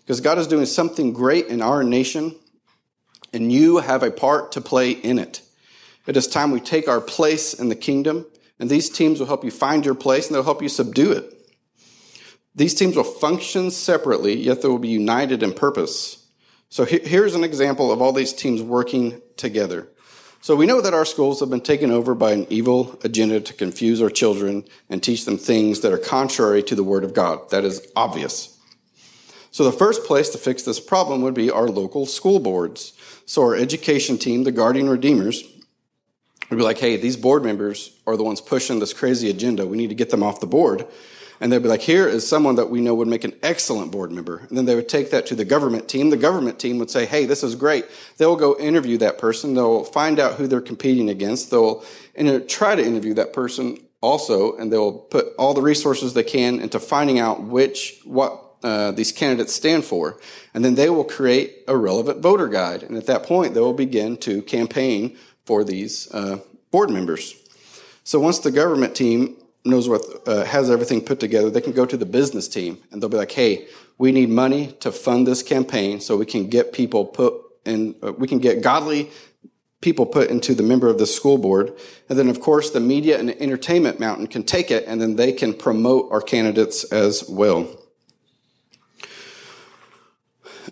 Because 0.00 0.20
God 0.20 0.36
is 0.36 0.46
doing 0.46 0.66
something 0.66 1.14
great 1.14 1.46
in 1.46 1.62
our 1.62 1.82
nation, 1.82 2.36
and 3.32 3.50
you 3.50 3.78
have 3.78 4.02
a 4.02 4.10
part 4.10 4.52
to 4.52 4.60
play 4.60 4.90
in 4.90 5.18
it. 5.18 5.40
It 6.06 6.18
is 6.18 6.28
time 6.28 6.50
we 6.50 6.60
take 6.60 6.86
our 6.86 7.00
place 7.00 7.54
in 7.54 7.70
the 7.70 7.74
kingdom, 7.74 8.26
and 8.58 8.68
these 8.68 8.90
teams 8.90 9.20
will 9.20 9.26
help 9.26 9.42
you 9.42 9.50
find 9.50 9.86
your 9.86 9.94
place 9.94 10.26
and 10.26 10.34
they'll 10.34 10.42
help 10.42 10.60
you 10.60 10.68
subdue 10.68 11.12
it. 11.12 11.36
These 12.58 12.74
teams 12.74 12.96
will 12.96 13.04
function 13.04 13.70
separately, 13.70 14.36
yet 14.36 14.62
they 14.62 14.68
will 14.68 14.80
be 14.80 14.88
united 14.88 15.44
in 15.44 15.52
purpose. 15.52 16.26
So 16.70 16.84
here's 16.84 17.36
an 17.36 17.44
example 17.44 17.92
of 17.92 18.02
all 18.02 18.12
these 18.12 18.32
teams 18.32 18.60
working 18.62 19.22
together. 19.36 19.86
So 20.40 20.56
we 20.56 20.66
know 20.66 20.80
that 20.80 20.92
our 20.92 21.04
schools 21.04 21.38
have 21.38 21.50
been 21.50 21.60
taken 21.60 21.92
over 21.92 22.16
by 22.16 22.32
an 22.32 22.48
evil 22.50 22.98
agenda 23.04 23.40
to 23.40 23.52
confuse 23.52 24.02
our 24.02 24.10
children 24.10 24.64
and 24.90 25.00
teach 25.00 25.24
them 25.24 25.38
things 25.38 25.82
that 25.82 25.92
are 25.92 25.98
contrary 25.98 26.64
to 26.64 26.74
the 26.74 26.82
Word 26.82 27.04
of 27.04 27.14
God. 27.14 27.48
That 27.50 27.64
is 27.64 27.86
obvious. 27.94 28.58
So 29.52 29.62
the 29.62 29.70
first 29.70 30.04
place 30.04 30.28
to 30.30 30.38
fix 30.38 30.64
this 30.64 30.80
problem 30.80 31.22
would 31.22 31.34
be 31.34 31.52
our 31.52 31.68
local 31.68 32.06
school 32.06 32.40
boards. 32.40 32.92
So 33.24 33.42
our 33.42 33.54
education 33.54 34.18
team, 34.18 34.42
the 34.42 34.50
Guardian 34.50 34.88
Redeemers, 34.90 35.44
would 36.50 36.56
be 36.56 36.64
like, 36.64 36.78
hey, 36.78 36.96
these 36.96 37.16
board 37.16 37.44
members 37.44 37.96
are 38.04 38.16
the 38.16 38.24
ones 38.24 38.40
pushing 38.40 38.80
this 38.80 38.92
crazy 38.92 39.30
agenda. 39.30 39.64
We 39.64 39.76
need 39.76 39.90
to 39.90 39.94
get 39.94 40.10
them 40.10 40.24
off 40.24 40.40
the 40.40 40.46
board. 40.48 40.88
And 41.40 41.52
they'd 41.52 41.62
be 41.62 41.68
like, 41.68 41.82
here 41.82 42.08
is 42.08 42.26
someone 42.26 42.56
that 42.56 42.70
we 42.70 42.80
know 42.80 42.94
would 42.94 43.08
make 43.08 43.24
an 43.24 43.34
excellent 43.42 43.92
board 43.92 44.10
member. 44.10 44.38
And 44.48 44.58
then 44.58 44.64
they 44.64 44.74
would 44.74 44.88
take 44.88 45.10
that 45.10 45.26
to 45.26 45.34
the 45.34 45.44
government 45.44 45.88
team. 45.88 46.10
The 46.10 46.16
government 46.16 46.58
team 46.58 46.78
would 46.78 46.90
say, 46.90 47.06
hey, 47.06 47.26
this 47.26 47.42
is 47.42 47.54
great. 47.54 47.86
They'll 48.16 48.36
go 48.36 48.58
interview 48.58 48.98
that 48.98 49.18
person. 49.18 49.54
They'll 49.54 49.84
find 49.84 50.18
out 50.18 50.34
who 50.34 50.46
they're 50.46 50.60
competing 50.60 51.08
against. 51.08 51.50
They'll 51.50 51.84
try 52.48 52.74
to 52.74 52.84
interview 52.84 53.14
that 53.14 53.32
person 53.32 53.78
also, 54.00 54.56
and 54.56 54.72
they'll 54.72 54.92
put 54.92 55.28
all 55.38 55.54
the 55.54 55.62
resources 55.62 56.14
they 56.14 56.24
can 56.24 56.60
into 56.60 56.80
finding 56.80 57.18
out 57.18 57.42
which, 57.42 58.00
what 58.04 58.44
uh, 58.62 58.90
these 58.90 59.12
candidates 59.12 59.54
stand 59.54 59.84
for. 59.84 60.18
And 60.54 60.64
then 60.64 60.74
they 60.74 60.90
will 60.90 61.04
create 61.04 61.64
a 61.68 61.76
relevant 61.76 62.20
voter 62.20 62.48
guide. 62.48 62.82
And 62.82 62.96
at 62.96 63.06
that 63.06 63.22
point, 63.22 63.54
they 63.54 63.60
will 63.60 63.72
begin 63.72 64.16
to 64.18 64.42
campaign 64.42 65.16
for 65.44 65.62
these 65.62 66.12
uh, 66.12 66.38
board 66.70 66.90
members. 66.90 67.34
So 68.02 68.18
once 68.18 68.38
the 68.38 68.50
government 68.50 68.96
team 68.96 69.36
knows 69.64 69.88
what 69.88 70.02
uh, 70.26 70.44
has 70.44 70.70
everything 70.70 71.00
put 71.00 71.20
together, 71.20 71.50
they 71.50 71.60
can 71.60 71.72
go 71.72 71.84
to 71.84 71.96
the 71.96 72.06
business 72.06 72.48
team 72.48 72.78
and 72.90 73.02
they'll 73.02 73.10
be 73.10 73.16
like, 73.16 73.32
"Hey, 73.32 73.68
we 73.98 74.12
need 74.12 74.30
money 74.30 74.72
to 74.80 74.92
fund 74.92 75.26
this 75.26 75.42
campaign 75.42 76.00
so 76.00 76.16
we 76.16 76.26
can 76.26 76.48
get 76.48 76.72
people 76.72 77.04
put 77.04 77.34
in, 77.64 77.94
uh, 78.02 78.12
we 78.12 78.26
can 78.26 78.38
get 78.38 78.62
godly 78.62 79.10
people 79.80 80.06
put 80.06 80.28
into 80.28 80.54
the 80.54 80.62
member 80.62 80.88
of 80.88 80.98
the 80.98 81.06
school 81.06 81.38
board. 81.38 81.72
And 82.08 82.18
then, 82.18 82.28
of 82.28 82.40
course, 82.40 82.70
the 82.70 82.80
media 82.80 83.18
and 83.18 83.30
entertainment 83.30 84.00
mountain 84.00 84.26
can 84.26 84.42
take 84.42 84.70
it 84.70 84.84
and 84.86 85.00
then 85.00 85.16
they 85.16 85.32
can 85.32 85.54
promote 85.54 86.10
our 86.10 86.20
candidates 86.20 86.84
as 86.84 87.28
well. 87.28 87.68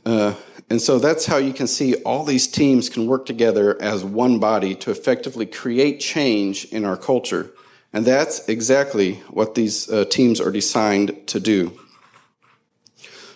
Uh, 0.05 0.34
and 0.68 0.82
so 0.82 0.99
that's 0.99 1.26
how 1.26 1.37
you 1.37 1.53
can 1.53 1.68
see 1.68 1.95
all 2.03 2.24
these 2.24 2.49
teams 2.49 2.89
can 2.89 3.07
work 3.07 3.26
together 3.26 3.80
as 3.80 4.05
one 4.05 4.41
body 4.41 4.74
to 4.74 4.91
effectively 4.91 5.47
create 5.47 6.01
change 6.01 6.64
in 6.66 6.84
our 6.84 6.97
culture. 6.97 7.53
And 7.97 8.05
that's 8.05 8.47
exactly 8.47 9.14
what 9.30 9.55
these 9.55 9.90
uh, 9.90 10.05
teams 10.05 10.38
are 10.38 10.51
designed 10.51 11.26
to 11.28 11.40
do. 11.40 11.72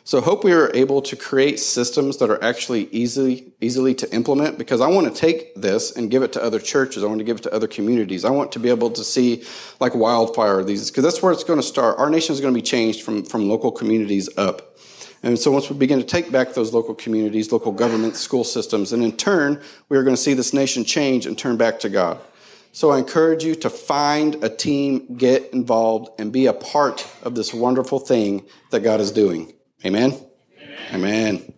So 0.04 0.20
hope 0.20 0.44
we 0.44 0.52
are 0.52 0.70
able 0.74 1.00
to 1.00 1.16
create 1.16 1.58
systems 1.58 2.18
that 2.18 2.28
are 2.28 2.44
actually 2.44 2.84
easily 2.90 3.54
easily 3.62 3.94
to 3.94 4.14
implement 4.14 4.58
because 4.58 4.82
I 4.82 4.88
want 4.88 5.06
to 5.06 5.18
take 5.18 5.54
this 5.54 5.96
and 5.96 6.10
give 6.10 6.22
it 6.22 6.34
to 6.34 6.42
other 6.42 6.58
churches. 6.58 7.02
I 7.02 7.06
want 7.06 7.20
to 7.20 7.24
give 7.24 7.38
it 7.38 7.42
to 7.44 7.54
other 7.54 7.68
communities. 7.68 8.22
I 8.22 8.32
want 8.32 8.52
to 8.52 8.58
be 8.58 8.68
able 8.68 8.90
to 8.90 9.02
see 9.02 9.44
like 9.80 9.94
wildfire 9.94 10.62
these 10.62 10.90
because 10.90 11.04
that's 11.04 11.22
where 11.22 11.32
it's 11.32 11.44
going 11.44 11.58
to 11.58 11.66
start. 11.66 11.98
Our 11.98 12.10
nation 12.10 12.34
is 12.34 12.42
going 12.42 12.52
to 12.52 12.58
be 12.58 12.66
changed 12.76 13.00
from 13.00 13.24
from 13.24 13.48
local 13.48 13.72
communities 13.72 14.28
up. 14.36 14.76
And 15.22 15.38
so 15.38 15.50
once 15.50 15.70
we 15.70 15.76
begin 15.78 16.00
to 16.00 16.06
take 16.06 16.30
back 16.30 16.52
those 16.52 16.74
local 16.74 16.94
communities, 16.94 17.50
local 17.50 17.72
governments, 17.72 18.20
school 18.20 18.44
systems, 18.44 18.92
and 18.92 19.02
in 19.02 19.16
turn, 19.16 19.62
we 19.88 19.96
are 19.96 20.02
going 20.02 20.16
to 20.16 20.20
see 20.20 20.34
this 20.34 20.52
nation 20.52 20.84
change 20.84 21.24
and 21.24 21.38
turn 21.38 21.56
back 21.56 21.80
to 21.80 21.88
God. 21.88 22.20
So 22.72 22.90
I 22.90 22.98
encourage 22.98 23.44
you 23.44 23.54
to 23.56 23.70
find 23.70 24.42
a 24.44 24.48
team, 24.48 25.16
get 25.16 25.52
involved, 25.52 26.08
and 26.20 26.32
be 26.32 26.46
a 26.46 26.52
part 26.52 27.06
of 27.22 27.34
this 27.34 27.52
wonderful 27.52 27.98
thing 27.98 28.46
that 28.70 28.80
God 28.80 29.00
is 29.00 29.10
doing. 29.10 29.52
Amen? 29.84 30.16
Amen. 30.92 31.42
Amen. 31.42 31.54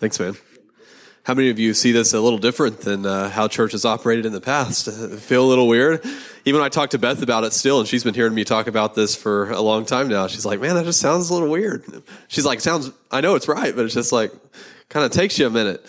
Thanks, 0.00 0.18
man. 0.20 0.36
How 1.24 1.34
many 1.34 1.50
of 1.50 1.58
you 1.58 1.74
see 1.74 1.92
this 1.92 2.12
a 2.12 2.20
little 2.20 2.38
different 2.38 2.80
than 2.80 3.06
uh, 3.06 3.30
how 3.30 3.48
church 3.48 3.72
has 3.72 3.84
operated 3.84 4.26
in 4.26 4.32
the 4.32 4.40
past? 4.40 4.90
Feel 5.20 5.44
a 5.44 5.48
little 5.48 5.66
weird? 5.66 6.04
Even 6.44 6.60
I 6.60 6.68
talked 6.68 6.92
to 6.92 6.98
Beth 6.98 7.22
about 7.22 7.44
it 7.44 7.52
still, 7.52 7.80
and 7.80 7.88
she's 7.88 8.04
been 8.04 8.14
hearing 8.14 8.34
me 8.34 8.44
talk 8.44 8.66
about 8.66 8.94
this 8.94 9.16
for 9.16 9.50
a 9.50 9.60
long 9.60 9.86
time 9.86 10.08
now. 10.08 10.26
She's 10.26 10.44
like, 10.44 10.60
man, 10.60 10.74
that 10.74 10.84
just 10.84 11.00
sounds 11.00 11.30
a 11.30 11.34
little 11.34 11.48
weird. 11.48 11.82
She's 12.28 12.44
like, 12.44 12.60
sounds, 12.60 12.90
I 13.10 13.22
know 13.22 13.34
it's 13.34 13.48
right, 13.48 13.74
but 13.74 13.86
it's 13.86 13.94
just 13.94 14.12
like, 14.12 14.32
kind 14.90 15.06
of 15.06 15.12
takes 15.12 15.38
you 15.38 15.46
a 15.46 15.50
minute. 15.50 15.84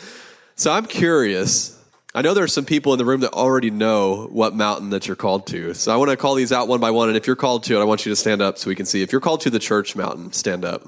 So 0.55 0.71
I'm 0.71 0.86
curious 0.86 1.75
I 2.15 2.21
know 2.21 2.33
there 2.33 2.45
are 2.45 2.47
some 2.47 2.63
people 2.63 2.93
in 2.93 2.97
the 2.97 3.03
room 3.03 3.19
that 3.19 3.33
already 3.33 3.69
know 3.69 4.27
what 4.31 4.55
mountain 4.55 4.91
that 4.91 5.05
you're 5.05 5.17
called 5.17 5.47
to. 5.47 5.73
So 5.73 5.93
I 5.93 5.97
want 5.97 6.11
to 6.11 6.17
call 6.17 6.36
these 6.36 6.53
out 6.53 6.69
one 6.69 6.79
by 6.79 6.89
one. 6.89 7.09
And 7.09 7.17
if 7.17 7.27
you're 7.27 7.36
called 7.36 7.65
to 7.65 7.75
it, 7.75 7.81
I 7.81 7.83
want 7.83 8.05
you 8.05 8.09
to 8.13 8.15
stand 8.15 8.41
up 8.41 8.57
so 8.57 8.69
we 8.69 8.75
can 8.75 8.86
see. 8.86 9.01
If 9.01 9.11
you're 9.11 9.19
called 9.19 9.41
to 9.41 9.49
the 9.49 9.59
church 9.59 9.97
mountain, 9.97 10.31
stand 10.31 10.63
up. 10.63 10.83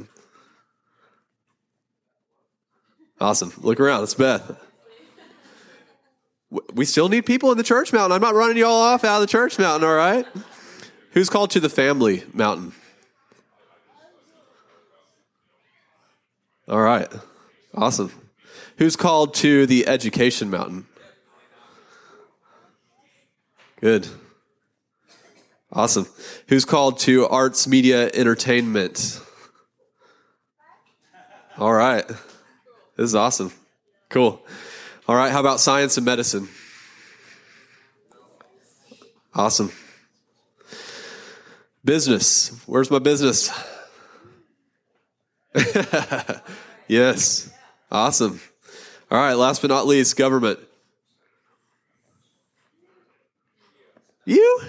Awesome. 3.20 3.53
Look 3.57 3.80
around. 3.80 4.03
It's 4.03 4.13
Beth. 4.13 4.63
We 6.74 6.86
still 6.86 7.09
need 7.09 7.26
people 7.26 7.51
in 7.51 7.57
the 7.57 7.63
church 7.63 7.91
mountain. 7.91 8.13
I'm 8.13 8.22
not 8.22 8.36
running 8.36 8.57
you 8.57 8.65
all 8.65 8.82
off 8.82 9.03
out 9.03 9.15
of 9.15 9.22
the 9.22 9.28
church 9.28 9.59
mountain, 9.59 9.88
all 9.88 9.95
right? 9.95 10.26
Who's 11.11 11.30
called 11.30 11.51
to 11.51 11.59
the 11.59 11.70
family 11.70 12.24
mountain? 12.34 12.74
All 16.70 16.82
right. 16.82 17.07
Awesome. 17.74 18.11
Who's 18.78 18.95
called 18.95 19.34
to 19.36 19.65
the 19.65 19.88
education 19.88 20.49
mountain? 20.49 20.86
Good. 23.82 24.07
Awesome. 25.72 26.07
Who's 26.47 26.65
called 26.65 26.99
to 26.99 27.28
arts, 27.28 27.68
media, 27.68 28.09
entertainment? 28.13 29.22
All 31.57 31.74
right. 31.74 32.05
This 32.97 33.05
is 33.05 33.15
awesome. 33.15 33.53
Cool. 34.09 34.41
All 35.07 35.15
right. 35.15 35.31
How 35.31 35.39
about 35.39 35.59
science 35.59 35.97
and 35.97 36.05
medicine? 36.05 36.49
Awesome. 39.35 39.71
Business. 41.85 42.59
Where's 42.65 42.89
my 42.89 42.99
business? 42.99 43.51
yes. 46.87 47.49
Awesome. 47.91 48.41
All 49.11 49.19
right. 49.19 49.35
Last 49.35 49.61
but 49.61 49.69
not 49.69 49.85
least, 49.85 50.17
government. 50.17 50.59
You? 54.25 54.61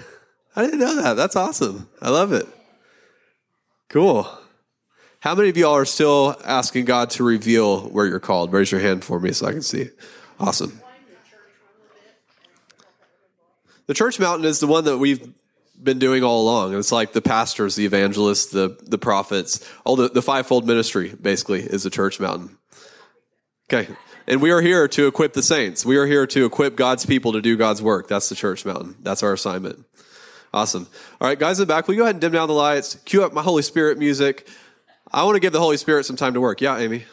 I 0.55 0.63
didn't 0.63 0.79
know 0.79 1.01
that. 1.01 1.15
That's 1.15 1.35
awesome. 1.35 1.89
I 2.01 2.09
love 2.09 2.31
it. 2.31 2.47
Cool. 3.89 4.38
How 5.21 5.35
many 5.35 5.49
of 5.49 5.57
y'all 5.57 5.75
are 5.75 5.83
still 5.83 6.37
asking 6.45 6.85
God 6.85 7.09
to 7.11 7.25
reveal 7.25 7.81
where 7.89 8.05
you're 8.05 8.21
called? 8.21 8.53
Raise 8.53 8.71
your 8.71 8.79
hand 8.79 9.03
for 9.03 9.19
me 9.19 9.33
so 9.33 9.47
I 9.47 9.51
can 9.51 9.61
see. 9.61 9.89
Awesome. 10.39 10.79
The 13.87 13.93
church 13.93 14.17
mountain 14.17 14.45
is 14.45 14.61
the 14.61 14.67
one 14.67 14.85
that 14.85 14.97
we've 14.97 15.33
been 15.81 15.99
doing 15.99 16.23
all 16.23 16.41
along. 16.41 16.77
It's 16.77 16.91
like 16.91 17.11
the 17.11 17.21
pastors, 17.21 17.75
the 17.75 17.85
evangelists, 17.85 18.47
the, 18.47 18.77
the 18.81 18.97
prophets, 18.97 19.67
all 19.83 19.97
the, 19.97 20.07
the 20.07 20.21
fivefold 20.21 20.65
ministry 20.65 21.13
basically 21.21 21.61
is 21.63 21.83
the 21.83 21.89
church 21.89 22.19
mountain. 22.21 22.57
Okay. 23.71 23.93
And 24.25 24.41
we 24.41 24.51
are 24.51 24.61
here 24.61 24.87
to 24.87 25.07
equip 25.07 25.33
the 25.33 25.43
saints. 25.43 25.85
We 25.85 25.97
are 25.97 26.05
here 26.05 26.27
to 26.27 26.45
equip 26.45 26.77
God's 26.77 27.05
people 27.05 27.33
to 27.33 27.41
do 27.41 27.57
God's 27.57 27.81
work. 27.81 28.07
That's 28.07 28.29
the 28.29 28.35
church 28.35 28.65
mountain. 28.65 28.95
That's 29.01 29.23
our 29.23 29.33
assignment. 29.33 29.85
Awesome. 30.53 30.87
All 31.19 31.27
right, 31.27 31.37
guys 31.37 31.59
in 31.59 31.67
the 31.67 31.73
back, 31.73 31.87
will 31.87 31.95
you 31.95 31.99
go 31.99 32.03
ahead 32.05 32.15
and 32.15 32.21
dim 32.21 32.31
down 32.31 32.47
the 32.47 32.53
lights, 32.53 32.95
cue 33.05 33.23
up 33.23 33.33
my 33.33 33.41
Holy 33.41 33.63
Spirit 33.63 33.97
music. 33.97 34.47
I 35.11 35.23
want 35.23 35.35
to 35.35 35.39
give 35.39 35.53
the 35.53 35.59
Holy 35.59 35.77
Spirit 35.77 36.05
some 36.05 36.15
time 36.15 36.35
to 36.35 36.41
work. 36.41 36.61
Yeah, 36.61 36.77
Amy. 36.77 37.05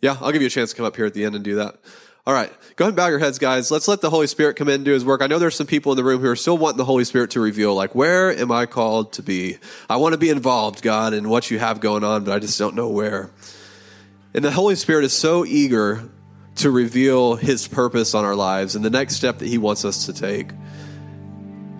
Yeah, 0.00 0.16
I'll 0.20 0.32
give 0.32 0.42
you 0.42 0.46
a 0.46 0.50
chance 0.50 0.70
to 0.70 0.76
come 0.76 0.86
up 0.86 0.96
here 0.96 1.06
at 1.06 1.14
the 1.14 1.24
end 1.24 1.34
and 1.34 1.44
do 1.44 1.56
that. 1.56 1.76
All 2.26 2.34
right, 2.34 2.52
go 2.76 2.84
ahead 2.84 2.90
and 2.90 2.96
bow 2.96 3.08
your 3.08 3.18
heads, 3.18 3.38
guys. 3.38 3.70
Let's 3.70 3.88
let 3.88 4.00
the 4.00 4.10
Holy 4.10 4.26
Spirit 4.26 4.56
come 4.56 4.68
in 4.68 4.76
and 4.76 4.84
do 4.84 4.92
his 4.92 5.04
work. 5.04 5.22
I 5.22 5.26
know 5.26 5.38
there's 5.38 5.56
some 5.56 5.66
people 5.66 5.92
in 5.92 5.96
the 5.96 6.04
room 6.04 6.20
who 6.20 6.28
are 6.28 6.36
still 6.36 6.58
wanting 6.58 6.76
the 6.76 6.84
Holy 6.84 7.04
Spirit 7.04 7.30
to 7.30 7.40
reveal, 7.40 7.74
like, 7.74 7.94
where 7.94 8.30
am 8.30 8.52
I 8.52 8.66
called 8.66 9.14
to 9.14 9.22
be? 9.22 9.56
I 9.88 9.96
want 9.96 10.12
to 10.12 10.18
be 10.18 10.28
involved, 10.28 10.82
God, 10.82 11.14
in 11.14 11.28
what 11.28 11.50
you 11.50 11.58
have 11.58 11.80
going 11.80 12.04
on, 12.04 12.24
but 12.24 12.32
I 12.32 12.38
just 12.38 12.58
don't 12.58 12.74
know 12.74 12.88
where. 12.88 13.30
And 14.34 14.44
the 14.44 14.50
Holy 14.50 14.76
Spirit 14.76 15.04
is 15.04 15.14
so 15.14 15.44
eager 15.44 16.08
to 16.56 16.70
reveal 16.70 17.36
his 17.36 17.66
purpose 17.66 18.14
on 18.14 18.24
our 18.24 18.36
lives 18.36 18.76
and 18.76 18.84
the 18.84 18.90
next 18.90 19.16
step 19.16 19.38
that 19.38 19.48
he 19.48 19.58
wants 19.58 19.84
us 19.86 20.06
to 20.06 20.12
take. 20.12 20.50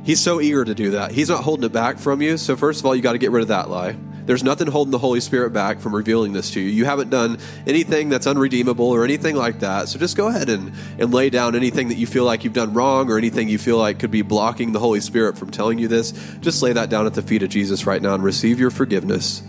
He's 0.08 0.20
so 0.20 0.40
eager 0.40 0.64
to 0.64 0.74
do 0.74 0.92
that. 0.92 1.12
He's 1.12 1.28
not 1.28 1.44
holding 1.44 1.66
it 1.66 1.72
back 1.72 1.98
from 1.98 2.22
you. 2.22 2.38
So, 2.38 2.56
first 2.56 2.80
of 2.80 2.86
all, 2.86 2.96
you 2.96 3.02
got 3.02 3.12
to 3.12 3.18
get 3.18 3.30
rid 3.30 3.42
of 3.42 3.48
that 3.48 3.68
lie. 3.68 3.94
There's 4.24 4.42
nothing 4.42 4.66
holding 4.66 4.90
the 4.90 4.98
Holy 4.98 5.20
Spirit 5.20 5.52
back 5.52 5.80
from 5.80 5.94
revealing 5.94 6.32
this 6.32 6.50
to 6.52 6.60
you. 6.60 6.70
You 6.70 6.86
haven't 6.86 7.10
done 7.10 7.36
anything 7.66 8.08
that's 8.08 8.26
unredeemable 8.26 8.86
or 8.86 9.04
anything 9.04 9.36
like 9.36 9.60
that. 9.60 9.86
So 9.88 9.98
just 9.98 10.16
go 10.16 10.28
ahead 10.28 10.48
and, 10.48 10.72
and 10.98 11.12
lay 11.12 11.28
down 11.28 11.54
anything 11.54 11.88
that 11.88 11.96
you 11.96 12.06
feel 12.06 12.24
like 12.24 12.42
you've 12.42 12.54
done 12.54 12.72
wrong 12.72 13.10
or 13.10 13.18
anything 13.18 13.50
you 13.50 13.58
feel 13.58 13.76
like 13.76 13.98
could 13.98 14.10
be 14.10 14.22
blocking 14.22 14.72
the 14.72 14.78
Holy 14.78 15.00
Spirit 15.00 15.36
from 15.36 15.50
telling 15.50 15.78
you 15.78 15.88
this. 15.88 16.12
Just 16.40 16.62
lay 16.62 16.72
that 16.72 16.88
down 16.88 17.04
at 17.04 17.12
the 17.12 17.20
feet 17.20 17.42
of 17.42 17.50
Jesus 17.50 17.84
right 17.84 18.00
now 18.00 18.14
and 18.14 18.24
receive 18.24 18.58
your 18.58 18.70
forgiveness. 18.70 19.42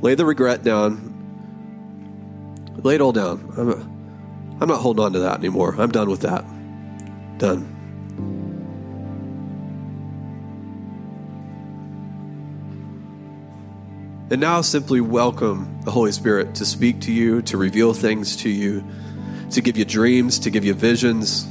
Lay 0.00 0.14
the 0.14 0.24
regret 0.24 0.64
down. 0.64 1.10
Lay 2.82 2.94
it 2.94 3.02
all 3.02 3.12
down. 3.12 3.52
I'm, 3.58 4.58
I'm 4.58 4.68
not 4.68 4.80
holding 4.80 5.04
on 5.04 5.12
to 5.12 5.18
that 5.18 5.38
anymore. 5.38 5.74
I'm 5.78 5.90
done 5.90 6.08
with 6.08 6.22
that. 6.22 6.46
Done. 7.36 7.71
And 14.32 14.40
now 14.40 14.62
simply 14.62 15.00
welcome 15.00 15.80
the 15.84 15.90
Holy 15.90 16.10
Spirit 16.10 16.54
to 16.56 16.64
speak 16.64 17.02
to 17.02 17.12
you, 17.12 17.42
to 17.42 17.58
reveal 17.58 17.92
things 17.92 18.34
to 18.36 18.48
you, 18.48 18.82
to 19.50 19.60
give 19.60 19.76
you 19.76 19.84
dreams, 19.84 20.40
to 20.40 20.50
give 20.50 20.64
you 20.64 20.72
visions, 20.72 21.46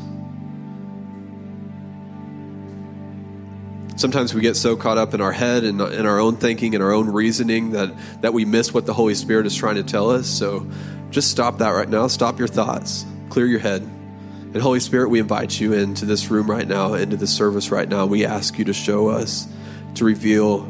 Sometimes 4.01 4.33
we 4.33 4.41
get 4.41 4.55
so 4.55 4.75
caught 4.75 4.97
up 4.97 5.13
in 5.13 5.21
our 5.21 5.31
head 5.31 5.63
and 5.63 5.79
in 5.79 6.07
our 6.07 6.17
own 6.17 6.35
thinking 6.35 6.73
and 6.73 6.83
our 6.83 6.91
own 6.91 7.07
reasoning 7.07 7.73
that, 7.73 7.93
that 8.21 8.33
we 8.33 8.45
miss 8.45 8.73
what 8.73 8.87
the 8.87 8.93
Holy 8.95 9.13
Spirit 9.13 9.45
is 9.45 9.55
trying 9.55 9.75
to 9.75 9.83
tell 9.83 10.09
us. 10.09 10.27
So 10.27 10.67
just 11.11 11.29
stop 11.29 11.59
that 11.59 11.69
right 11.69 11.87
now. 11.87 12.07
Stop 12.07 12.39
your 12.39 12.47
thoughts. 12.47 13.05
Clear 13.29 13.45
your 13.45 13.59
head. 13.59 13.83
And 13.83 14.57
Holy 14.57 14.79
Spirit, 14.79 15.09
we 15.09 15.19
invite 15.19 15.59
you 15.59 15.73
into 15.73 16.05
this 16.05 16.31
room 16.31 16.49
right 16.49 16.67
now, 16.67 16.95
into 16.95 17.15
this 17.15 17.31
service 17.31 17.69
right 17.69 17.87
now. 17.87 18.07
We 18.07 18.25
ask 18.25 18.57
you 18.57 18.65
to 18.65 18.73
show 18.73 19.09
us, 19.09 19.47
to 19.93 20.03
reveal 20.03 20.63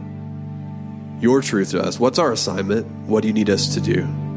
your 1.22 1.42
truth 1.42 1.72
to 1.72 1.82
us. 1.82 2.00
What's 2.00 2.20
our 2.20 2.32
assignment? 2.32 2.88
What 3.08 3.22
do 3.22 3.28
you 3.28 3.34
need 3.34 3.50
us 3.50 3.74
to 3.76 3.82
do? 3.82 4.31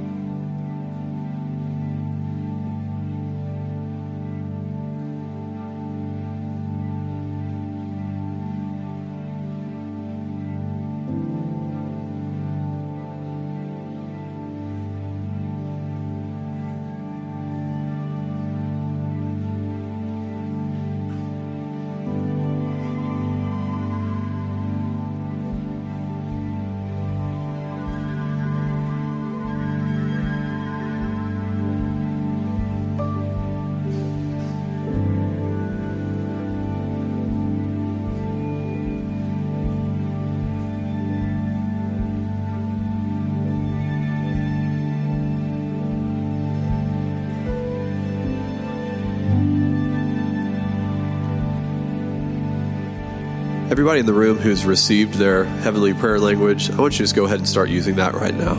Everybody 53.74 53.98
in 53.98 54.06
the 54.06 54.14
room 54.14 54.38
who's 54.38 54.64
received 54.64 55.14
their 55.14 55.42
heavenly 55.42 55.94
prayer 55.94 56.20
language, 56.20 56.70
I 56.70 56.76
want 56.76 56.92
you 56.92 56.98
to 56.98 57.02
just 57.02 57.16
go 57.16 57.24
ahead 57.24 57.40
and 57.40 57.48
start 57.48 57.70
using 57.70 57.96
that 57.96 58.14
right 58.14 58.32
now. 58.32 58.54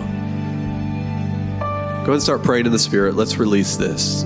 Go 1.56 2.02
ahead 2.02 2.10
and 2.16 2.22
start 2.22 2.44
praying 2.44 2.66
in 2.66 2.74
the 2.74 2.80
Spirit. 2.80 3.16
Let's 3.16 3.38
release 3.38 3.78
this. 3.78 4.24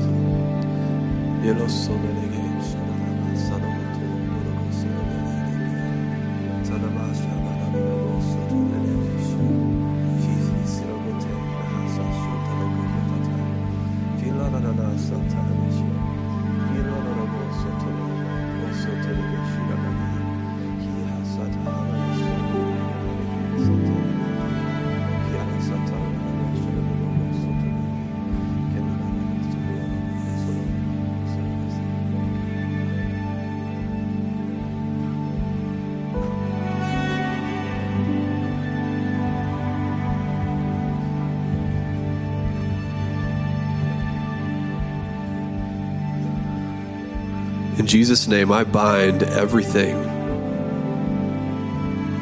Jesus' 47.90 48.28
name, 48.28 48.52
I 48.52 48.66
bind 48.66 49.24
everything 49.24 50.00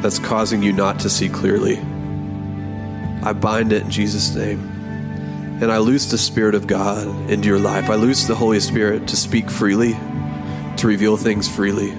that's 0.00 0.18
causing 0.18 0.62
you 0.62 0.72
not 0.72 1.00
to 1.00 1.10
see 1.10 1.28
clearly. 1.28 1.76
I 3.22 3.34
bind 3.34 3.74
it 3.74 3.82
in 3.82 3.90
Jesus' 3.90 4.34
name. 4.34 4.60
And 5.60 5.70
I 5.70 5.76
loose 5.76 6.10
the 6.10 6.16
Spirit 6.16 6.54
of 6.54 6.66
God 6.66 7.06
into 7.30 7.48
your 7.48 7.58
life. 7.58 7.90
I 7.90 7.96
loose 7.96 8.24
the 8.24 8.34
Holy 8.34 8.60
Spirit 8.60 9.08
to 9.08 9.16
speak 9.16 9.50
freely, 9.50 9.92
to 10.78 10.86
reveal 10.86 11.18
things 11.18 11.54
freely. 11.54 11.92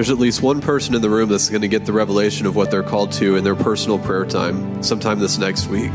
There's 0.00 0.08
at 0.08 0.18
least 0.18 0.40
one 0.40 0.62
person 0.62 0.94
in 0.94 1.02
the 1.02 1.10
room 1.10 1.28
that's 1.28 1.50
going 1.50 1.60
to 1.60 1.68
get 1.68 1.84
the 1.84 1.92
revelation 1.92 2.46
of 2.46 2.56
what 2.56 2.70
they're 2.70 2.82
called 2.82 3.12
to 3.12 3.36
in 3.36 3.44
their 3.44 3.54
personal 3.54 3.98
prayer 3.98 4.24
time 4.24 4.82
sometime 4.82 5.18
this 5.18 5.36
next 5.36 5.66
week. 5.66 5.92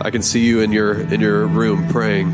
I 0.00 0.10
can 0.12 0.22
see 0.22 0.46
you 0.46 0.60
in 0.60 0.70
your 0.70 1.00
in 1.00 1.20
your 1.20 1.48
room 1.48 1.88
praying 1.88 2.30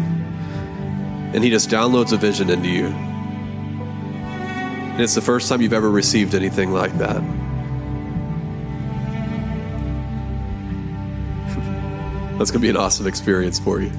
and 1.32 1.42
he 1.42 1.48
just 1.48 1.70
downloads 1.70 2.12
a 2.12 2.18
vision 2.18 2.50
into 2.50 2.68
you. 2.68 2.88
And 2.88 5.00
it's 5.00 5.14
the 5.14 5.22
first 5.22 5.48
time 5.48 5.62
you've 5.62 5.72
ever 5.72 5.90
received 5.90 6.34
anything 6.34 6.72
like 6.72 6.92
that. 6.98 7.22
That's 12.36 12.50
going 12.50 12.60
to 12.60 12.66
be 12.66 12.68
an 12.68 12.76
awesome 12.76 13.06
experience 13.06 13.58
for 13.58 13.80
you. 13.80 13.90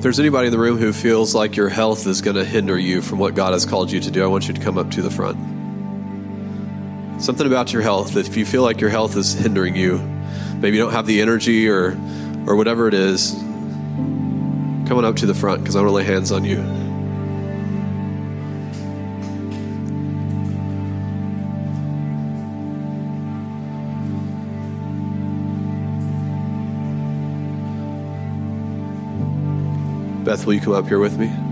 If 0.00 0.04
there's 0.04 0.18
anybody 0.18 0.46
in 0.46 0.52
the 0.52 0.58
room 0.58 0.78
who 0.78 0.94
feels 0.94 1.34
like 1.34 1.56
your 1.56 1.68
health 1.68 2.06
is 2.06 2.22
going 2.22 2.36
to 2.36 2.42
hinder 2.42 2.78
you 2.78 3.02
from 3.02 3.18
what 3.18 3.34
God 3.34 3.52
has 3.52 3.66
called 3.66 3.92
you 3.92 4.00
to 4.00 4.10
do, 4.10 4.24
I 4.24 4.28
want 4.28 4.48
you 4.48 4.54
to 4.54 4.60
come 4.62 4.78
up 4.78 4.90
to 4.92 5.02
the 5.02 5.10
front. 5.10 5.36
Something 7.22 7.46
about 7.46 7.74
your 7.74 7.82
health, 7.82 8.16
if 8.16 8.34
you 8.34 8.46
feel 8.46 8.62
like 8.62 8.80
your 8.80 8.88
health 8.88 9.14
is 9.14 9.34
hindering 9.34 9.76
you, 9.76 9.98
maybe 10.56 10.78
you 10.78 10.82
don't 10.82 10.92
have 10.92 11.04
the 11.04 11.20
energy 11.20 11.68
or, 11.68 11.98
or 12.46 12.56
whatever 12.56 12.88
it 12.88 12.94
is, 12.94 13.32
come 13.32 14.92
on 14.92 15.04
up 15.04 15.16
to 15.16 15.26
the 15.26 15.34
front 15.34 15.60
because 15.60 15.76
I 15.76 15.80
want 15.80 15.90
to 15.90 15.94
lay 15.96 16.04
hands 16.04 16.32
on 16.32 16.46
you. 16.46 16.79
Will 30.46 30.54
you 30.54 30.60
come 30.60 30.72
up 30.72 30.86
here 30.86 30.98
with 30.98 31.18
me? 31.18 31.49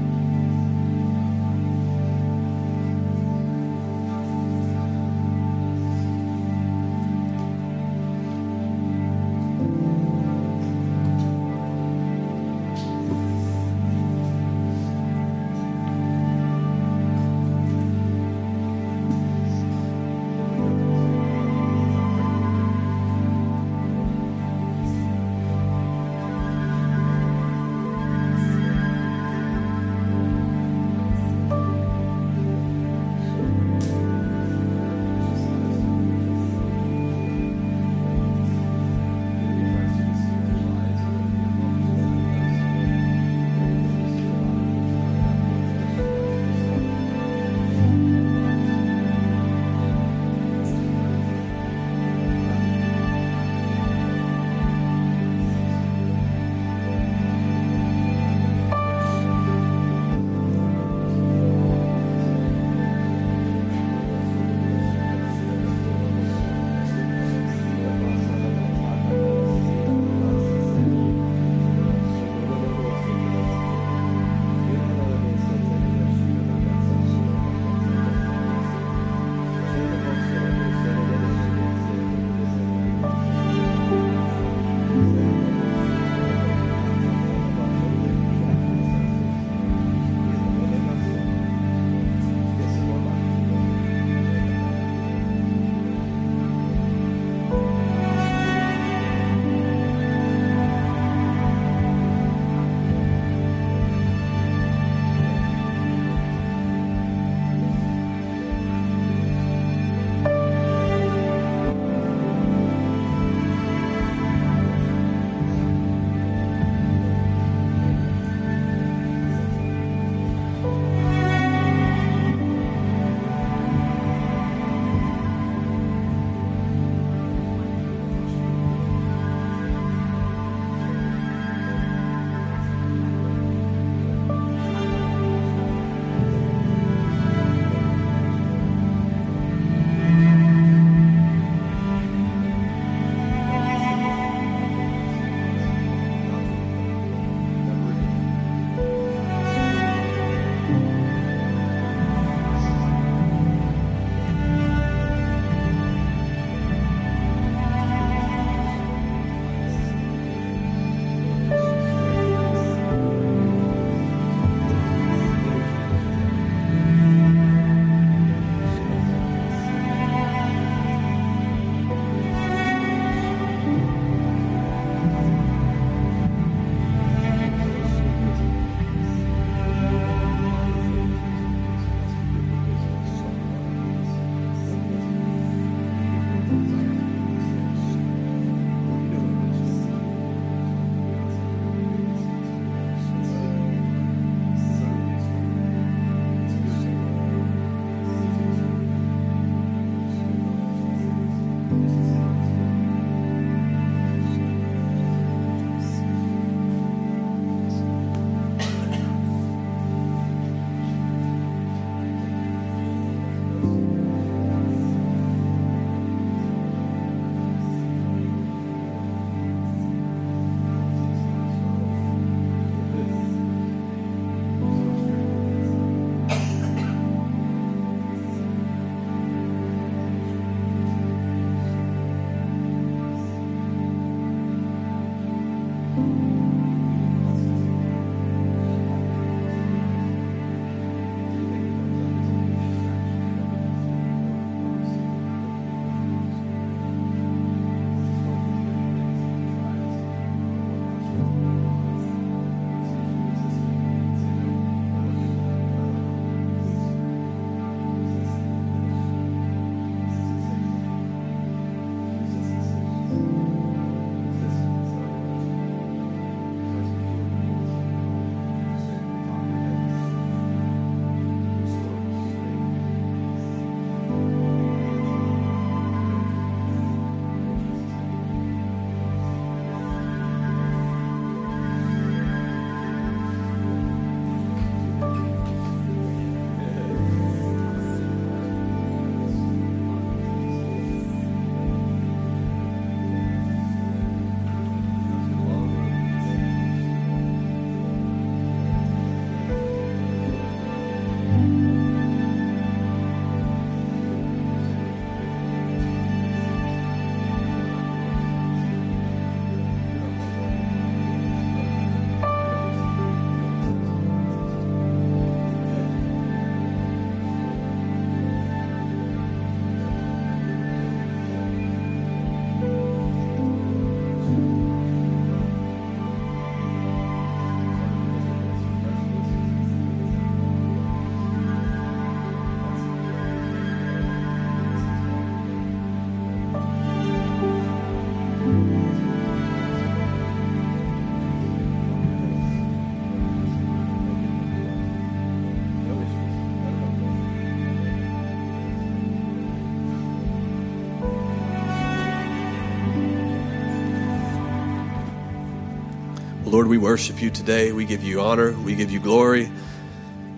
Lord, 356.48 356.66
we 356.66 356.78
worship 356.78 357.20
you 357.20 357.28
today. 357.28 357.72
We 357.72 357.84
give 357.84 358.02
you 358.02 358.22
honor. 358.22 358.52
We 358.52 358.74
give 358.74 358.90
you 358.90 359.00
glory. 359.00 359.50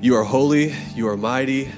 You 0.01 0.17
are 0.17 0.25
holy. 0.25 0.75
You 0.93 1.07
are 1.07 1.17
mighty. 1.17 1.71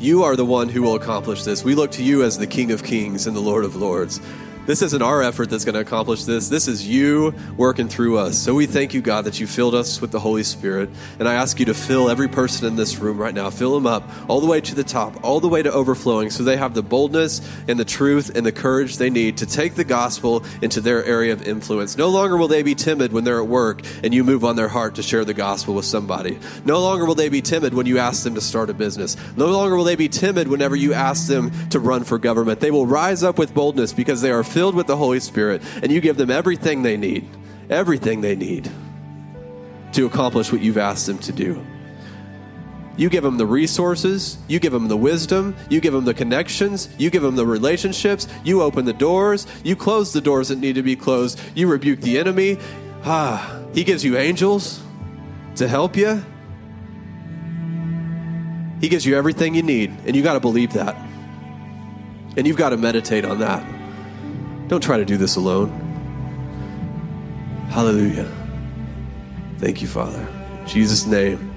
You 0.00 0.24
are 0.24 0.34
the 0.34 0.44
one 0.44 0.68
who 0.68 0.82
will 0.82 0.96
accomplish 0.96 1.44
this. 1.44 1.62
We 1.62 1.76
look 1.76 1.92
to 1.92 2.02
you 2.02 2.24
as 2.24 2.36
the 2.36 2.48
King 2.48 2.72
of 2.72 2.82
Kings 2.82 3.28
and 3.28 3.36
the 3.36 3.40
Lord 3.40 3.64
of 3.64 3.76
Lords. 3.76 4.20
This 4.66 4.80
isn't 4.80 5.02
our 5.02 5.22
effort 5.22 5.50
that's 5.50 5.66
going 5.66 5.74
to 5.74 5.80
accomplish 5.80 6.24
this. 6.24 6.48
This 6.48 6.68
is 6.68 6.88
you 6.88 7.34
working 7.58 7.86
through 7.86 8.16
us. 8.16 8.38
So 8.38 8.54
we 8.54 8.64
thank 8.64 8.94
you, 8.94 9.02
God, 9.02 9.26
that 9.26 9.38
you 9.38 9.46
filled 9.46 9.74
us 9.74 10.00
with 10.00 10.10
the 10.10 10.18
Holy 10.18 10.42
Spirit. 10.42 10.88
And 11.18 11.28
I 11.28 11.34
ask 11.34 11.60
you 11.60 11.66
to 11.66 11.74
fill 11.74 12.08
every 12.08 12.28
person 12.28 12.66
in 12.66 12.74
this 12.74 12.96
room 12.96 13.18
right 13.18 13.34
now. 13.34 13.50
Fill 13.50 13.74
them 13.74 13.86
up 13.86 14.08
all 14.26 14.40
the 14.40 14.46
way 14.46 14.62
to 14.62 14.74
the 14.74 14.82
top, 14.82 15.22
all 15.22 15.38
the 15.38 15.48
way 15.48 15.62
to 15.62 15.70
overflowing, 15.70 16.30
so 16.30 16.42
they 16.42 16.56
have 16.56 16.72
the 16.72 16.82
boldness 16.82 17.42
and 17.68 17.78
the 17.78 17.84
truth 17.84 18.34
and 18.34 18.46
the 18.46 18.52
courage 18.52 18.96
they 18.96 19.10
need 19.10 19.36
to 19.36 19.46
take 19.46 19.74
the 19.74 19.84
gospel 19.84 20.42
into 20.62 20.80
their 20.80 21.04
area 21.04 21.34
of 21.34 21.46
influence. 21.46 21.98
No 21.98 22.08
longer 22.08 22.38
will 22.38 22.48
they 22.48 22.62
be 22.62 22.74
timid 22.74 23.12
when 23.12 23.24
they're 23.24 23.40
at 23.40 23.48
work 23.48 23.82
and 24.02 24.14
you 24.14 24.24
move 24.24 24.46
on 24.46 24.56
their 24.56 24.68
heart 24.68 24.94
to 24.94 25.02
share 25.02 25.26
the 25.26 25.34
gospel 25.34 25.74
with 25.74 25.84
somebody. 25.84 26.38
No 26.64 26.80
longer 26.80 27.04
will 27.04 27.14
they 27.14 27.28
be 27.28 27.42
timid 27.42 27.74
when 27.74 27.84
you 27.84 27.98
ask 27.98 28.24
them 28.24 28.34
to 28.34 28.40
start 28.40 28.70
a 28.70 28.74
business. 28.74 29.14
No 29.36 29.48
longer 29.48 29.76
will 29.76 29.84
they 29.84 29.96
be 29.96 30.08
timid 30.08 30.48
whenever 30.48 30.74
you 30.74 30.94
ask 30.94 31.28
them 31.28 31.50
to 31.68 31.78
run 31.78 32.04
for 32.04 32.16
government. 32.16 32.60
They 32.60 32.70
will 32.70 32.86
rise 32.86 33.22
up 33.22 33.38
with 33.38 33.52
boldness 33.52 33.92
because 33.92 34.22
they 34.22 34.30
are 34.30 34.42
filled 34.54 34.76
with 34.76 34.86
the 34.86 34.96
Holy 34.96 35.18
Spirit, 35.18 35.60
and 35.82 35.90
you 35.90 36.00
give 36.00 36.16
them 36.16 36.30
everything 36.30 36.82
they 36.82 36.96
need, 36.96 37.28
everything 37.68 38.20
they 38.20 38.36
need 38.36 38.70
to 39.92 40.06
accomplish 40.06 40.52
what 40.52 40.62
you've 40.62 40.78
asked 40.78 41.06
them 41.06 41.18
to 41.18 41.32
do. 41.32 41.60
You 42.96 43.10
give 43.10 43.24
them 43.24 43.36
the 43.36 43.46
resources, 43.46 44.38
you 44.46 44.60
give 44.60 44.72
them 44.72 44.86
the 44.86 44.96
wisdom, 44.96 45.56
you 45.68 45.80
give 45.80 45.92
them 45.92 46.04
the 46.04 46.14
connections, 46.14 46.88
you 46.96 47.10
give 47.10 47.22
them 47.22 47.34
the 47.34 47.44
relationships, 47.44 48.28
you 48.44 48.62
open 48.62 48.84
the 48.84 48.92
doors, 48.92 49.48
you 49.64 49.74
close 49.74 50.12
the 50.12 50.20
doors 50.20 50.48
that 50.48 50.60
need 50.60 50.76
to 50.76 50.82
be 50.84 50.94
closed, 50.94 51.40
you 51.56 51.66
rebuke 51.66 52.00
the 52.00 52.16
enemy. 52.16 52.56
Ah, 53.04 53.60
he 53.74 53.82
gives 53.82 54.04
you 54.04 54.16
angels 54.16 54.80
to 55.56 55.66
help 55.66 55.96
you. 55.96 56.24
He 58.80 58.88
gives 58.88 59.04
you 59.04 59.16
everything 59.16 59.56
you 59.56 59.64
need, 59.64 59.90
and 60.06 60.14
you 60.14 60.22
got 60.22 60.34
to 60.34 60.40
believe 60.40 60.74
that. 60.74 60.94
And 62.36 62.46
you've 62.46 62.56
got 62.56 62.70
to 62.70 62.76
meditate 62.76 63.24
on 63.24 63.40
that. 63.40 63.83
Don't 64.74 64.80
try 64.80 64.96
to 64.96 65.04
do 65.04 65.16
this 65.16 65.36
alone. 65.36 65.70
Hallelujah. 67.70 68.28
Thank 69.58 69.80
you, 69.80 69.86
Father. 69.86 70.26
In 70.62 70.66
Jesus' 70.66 71.06
name, 71.06 71.54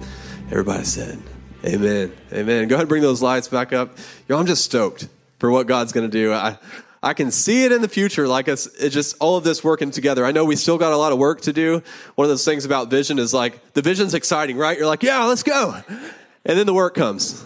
everybody 0.51 0.83
said, 0.83 1.17
Amen. 1.65 2.13
Amen. 2.31 2.67
Go 2.67 2.75
ahead 2.75 2.81
and 2.81 2.89
bring 2.89 3.01
those 3.01 3.23
lights 3.23 3.47
back 3.47 3.73
up. 3.73 3.97
Yo, 4.29 4.37
I'm 4.37 4.45
just 4.45 4.63
stoked 4.63 5.07
for 5.39 5.49
what 5.49 5.65
God's 5.65 5.93
going 5.93 6.07
to 6.07 6.15
do. 6.15 6.31
I, 6.31 6.59
I 7.01 7.15
can 7.15 7.31
see 7.31 7.65
it 7.65 7.71
in 7.71 7.81
the 7.81 7.89
future, 7.89 8.27
like 8.27 8.47
it's, 8.47 8.67
it's 8.67 8.93
just 8.93 9.15
all 9.19 9.35
of 9.35 9.43
this 9.43 9.63
working 9.63 9.89
together. 9.89 10.23
I 10.23 10.31
know 10.31 10.45
we 10.45 10.55
still 10.55 10.77
got 10.77 10.93
a 10.93 10.97
lot 10.97 11.11
of 11.11 11.17
work 11.17 11.41
to 11.41 11.53
do. 11.53 11.81
One 12.13 12.25
of 12.25 12.29
those 12.29 12.45
things 12.45 12.65
about 12.65 12.91
vision 12.91 13.17
is 13.17 13.33
like 13.33 13.73
the 13.73 13.81
vision's 13.81 14.13
exciting, 14.13 14.57
right? 14.57 14.77
You're 14.77 14.85
like, 14.85 15.01
yeah, 15.01 15.23
let's 15.23 15.41
go. 15.41 15.81
And 16.45 16.59
then 16.59 16.67
the 16.67 16.73
work 16.75 16.93
comes. 16.93 17.43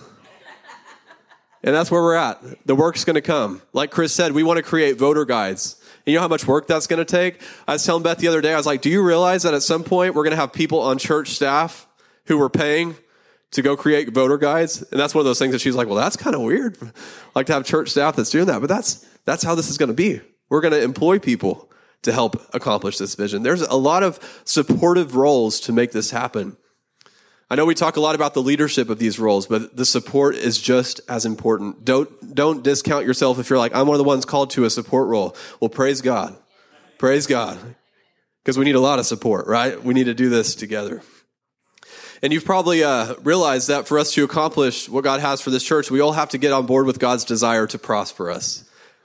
And 1.63 1.75
that's 1.75 1.91
where 1.91 2.01
we're 2.01 2.15
at. 2.15 2.41
The 2.65 2.75
work's 2.75 3.05
going 3.05 3.15
to 3.15 3.21
come. 3.21 3.61
Like 3.71 3.91
Chris 3.91 4.13
said, 4.13 4.31
we 4.31 4.43
want 4.43 4.57
to 4.57 4.63
create 4.63 4.97
voter 4.97 5.25
guides. 5.25 5.79
And 6.05 6.11
you 6.11 6.15
know 6.15 6.21
how 6.21 6.27
much 6.27 6.47
work 6.47 6.67
that's 6.67 6.87
going 6.87 6.97
to 6.97 7.05
take? 7.05 7.41
I 7.67 7.73
was 7.73 7.85
telling 7.85 8.01
Beth 8.01 8.17
the 8.17 8.27
other 8.27 8.41
day, 8.41 8.53
I 8.53 8.57
was 8.57 8.65
like, 8.65 8.81
do 8.81 8.89
you 8.89 9.03
realize 9.03 9.43
that 9.43 9.53
at 9.53 9.61
some 9.61 9.83
point 9.83 10.15
we're 10.15 10.23
going 10.23 10.31
to 10.31 10.37
have 10.37 10.51
people 10.51 10.79
on 10.79 10.97
church 10.97 11.29
staff 11.29 11.87
who 12.25 12.39
we're 12.39 12.49
paying 12.49 12.95
to 13.51 13.61
go 13.61 13.77
create 13.77 14.09
voter 14.09 14.39
guides? 14.39 14.81
And 14.91 14.99
that's 14.99 15.13
one 15.13 15.19
of 15.19 15.25
those 15.25 15.37
things 15.37 15.51
that 15.51 15.59
she's 15.59 15.75
like, 15.75 15.87
well, 15.87 15.97
that's 15.97 16.17
kind 16.17 16.35
of 16.35 16.41
weird. 16.41 16.77
like 17.35 17.45
to 17.47 17.53
have 17.53 17.65
church 17.65 17.89
staff 17.89 18.15
that's 18.15 18.31
doing 18.31 18.47
that. 18.47 18.59
But 18.59 18.69
that's, 18.69 19.05
that's 19.25 19.43
how 19.43 19.53
this 19.53 19.69
is 19.69 19.77
going 19.77 19.89
to 19.89 19.93
be. 19.93 20.21
We're 20.49 20.61
going 20.61 20.73
to 20.73 20.81
employ 20.81 21.19
people 21.19 21.69
to 22.01 22.11
help 22.11 22.41
accomplish 22.55 22.97
this 22.97 23.13
vision. 23.13 23.43
There's 23.43 23.61
a 23.61 23.75
lot 23.75 24.01
of 24.01 24.19
supportive 24.43 25.15
roles 25.15 25.59
to 25.61 25.71
make 25.73 25.91
this 25.91 26.09
happen. 26.09 26.57
I 27.51 27.55
know 27.55 27.65
we 27.65 27.75
talk 27.75 27.97
a 27.97 27.99
lot 27.99 28.15
about 28.15 28.33
the 28.33 28.41
leadership 28.41 28.89
of 28.89 28.97
these 28.97 29.19
roles, 29.19 29.45
but 29.45 29.75
the 29.75 29.85
support 29.85 30.35
is 30.35 30.57
just 30.57 31.01
as 31.09 31.25
important. 31.25 31.83
Don't, 31.83 32.33
don't 32.33 32.63
discount 32.63 33.05
yourself 33.05 33.39
if 33.39 33.49
you're 33.49 33.59
like, 33.59 33.75
I'm 33.75 33.87
one 33.87 33.95
of 33.95 33.97
the 33.97 34.05
ones 34.05 34.23
called 34.23 34.51
to 34.51 34.63
a 34.63 34.69
support 34.69 35.09
role. 35.09 35.35
Well, 35.59 35.67
praise 35.67 35.99
God. 35.99 36.33
Praise 36.97 37.27
God. 37.27 37.59
Because 38.41 38.57
we 38.57 38.63
need 38.63 38.75
a 38.75 38.79
lot 38.79 38.99
of 38.99 39.05
support, 39.05 39.47
right? 39.47 39.83
We 39.83 39.93
need 39.93 40.05
to 40.05 40.13
do 40.13 40.29
this 40.29 40.55
together. 40.55 41.01
And 42.21 42.31
you've 42.31 42.45
probably 42.45 42.85
uh, 42.85 43.15
realized 43.15 43.67
that 43.67 43.85
for 43.85 43.99
us 43.99 44.13
to 44.13 44.23
accomplish 44.23 44.87
what 44.87 45.03
God 45.03 45.19
has 45.19 45.41
for 45.41 45.49
this 45.49 45.63
church, 45.63 45.91
we 45.91 45.99
all 45.99 46.13
have 46.13 46.29
to 46.29 46.37
get 46.37 46.53
on 46.53 46.65
board 46.65 46.85
with 46.85 46.99
God's 46.99 47.25
desire 47.25 47.67
to 47.67 47.77
prosper 47.77 48.31
us. 48.31 48.63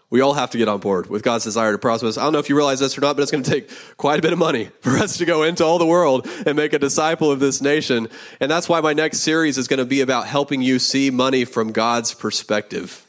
We 0.08 0.20
all 0.20 0.34
have 0.34 0.50
to 0.50 0.58
get 0.58 0.68
on 0.68 0.78
board 0.78 1.08
with 1.08 1.22
God's 1.24 1.44
desire 1.44 1.72
to 1.72 1.78
prosper 1.78 2.06
us. 2.06 2.16
I 2.16 2.22
don't 2.22 2.32
know 2.32 2.38
if 2.38 2.48
you 2.48 2.56
realize 2.56 2.78
this 2.78 2.96
or 2.96 3.00
not, 3.00 3.16
but 3.16 3.22
it's 3.22 3.32
going 3.32 3.42
to 3.42 3.50
take 3.50 3.70
quite 3.96 4.20
a 4.20 4.22
bit 4.22 4.32
of 4.32 4.38
money 4.38 4.66
for 4.80 4.90
us 4.90 5.18
to 5.18 5.24
go 5.24 5.42
into 5.42 5.64
all 5.64 5.78
the 5.78 5.86
world 5.86 6.28
and 6.46 6.56
make 6.56 6.72
a 6.72 6.78
disciple 6.78 7.30
of 7.30 7.40
this 7.40 7.60
nation. 7.60 8.08
And 8.40 8.50
that's 8.50 8.68
why 8.68 8.80
my 8.80 8.92
next 8.92 9.18
series 9.18 9.58
is 9.58 9.66
going 9.66 9.78
to 9.78 9.84
be 9.84 10.00
about 10.00 10.26
helping 10.26 10.62
you 10.62 10.78
see 10.78 11.10
money 11.10 11.44
from 11.44 11.72
God's 11.72 12.14
perspective. 12.14 13.04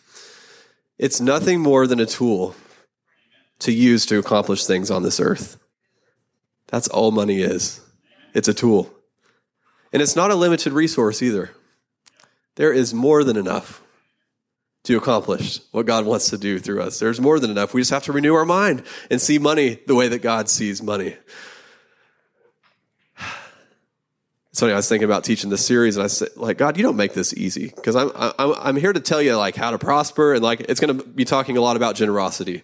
It's 0.98 1.22
nothing 1.22 1.62
more 1.62 1.86
than 1.86 2.00
a 2.00 2.06
tool 2.08 2.56
to 3.60 3.72
use 3.72 4.06
to 4.08 4.18
accomplish 4.18 4.66
things 4.66 4.90
on 4.90 5.04
this 5.04 5.20
earth. 5.20 5.58
That's 6.68 6.88
all 6.88 7.12
money 7.12 7.42
is. 7.42 7.80
It's 8.34 8.48
a 8.48 8.54
tool. 8.54 8.92
And 9.94 10.02
it's 10.02 10.16
not 10.16 10.32
a 10.32 10.36
limited 10.36 10.74
resource 10.74 11.22
either. 11.22 11.52
There 12.56 12.74
is 12.74 12.94
more 12.94 13.24
than 13.24 13.38
enough 13.38 13.82
to 14.88 14.96
accomplish 14.96 15.60
what 15.72 15.86
God 15.86 16.06
wants 16.06 16.30
to 16.30 16.38
do 16.38 16.60
through 16.60 16.82
us. 16.82 16.98
There's 16.98 17.20
more 17.20 17.42
than 17.42 17.52
enough. 17.52 17.74
We 17.74 17.82
just 17.82 17.92
have 17.92 18.04
to 18.04 18.14
renew 18.14 18.34
our 18.36 18.46
mind 18.46 18.84
and 19.12 19.22
see 19.22 19.38
money 19.38 19.80
the 19.86 19.96
way 19.96 20.08
that 20.08 20.22
God 20.22 20.48
sees 20.48 20.82
money. 20.82 21.18
It's 24.50 24.62
funny. 24.62 24.72
I 24.72 24.78
was 24.78 24.88
thinking 24.88 25.04
about 25.04 25.26
teaching 25.26 25.50
this 25.50 25.66
series, 25.66 25.98
and 25.98 26.06
I 26.06 26.08
said, 26.08 26.30
"Like 26.38 26.58
God, 26.58 26.78
you 26.78 26.84
don't 26.84 26.96
make 26.96 27.14
this 27.14 27.34
easy 27.34 27.68
because 27.76 27.98
I'm 27.98 28.12
I'm 28.16 28.54
I'm 28.58 28.76
here 28.78 28.94
to 28.94 29.02
tell 29.02 29.22
you 29.22 29.36
like 29.36 29.56
how 29.56 29.72
to 29.72 29.78
prosper, 29.78 30.34
and 30.34 30.42
like 30.42 30.62
it's 30.62 30.80
going 30.80 30.98
to 30.98 31.04
be 31.04 31.26
talking 31.26 31.58
a 31.58 31.62
lot 31.62 31.76
about 31.76 31.96
generosity 31.96 32.64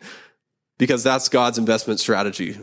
because 0.78 1.04
that's 1.04 1.28
God's 1.28 1.58
investment 1.58 2.00
strategy. 2.00 2.58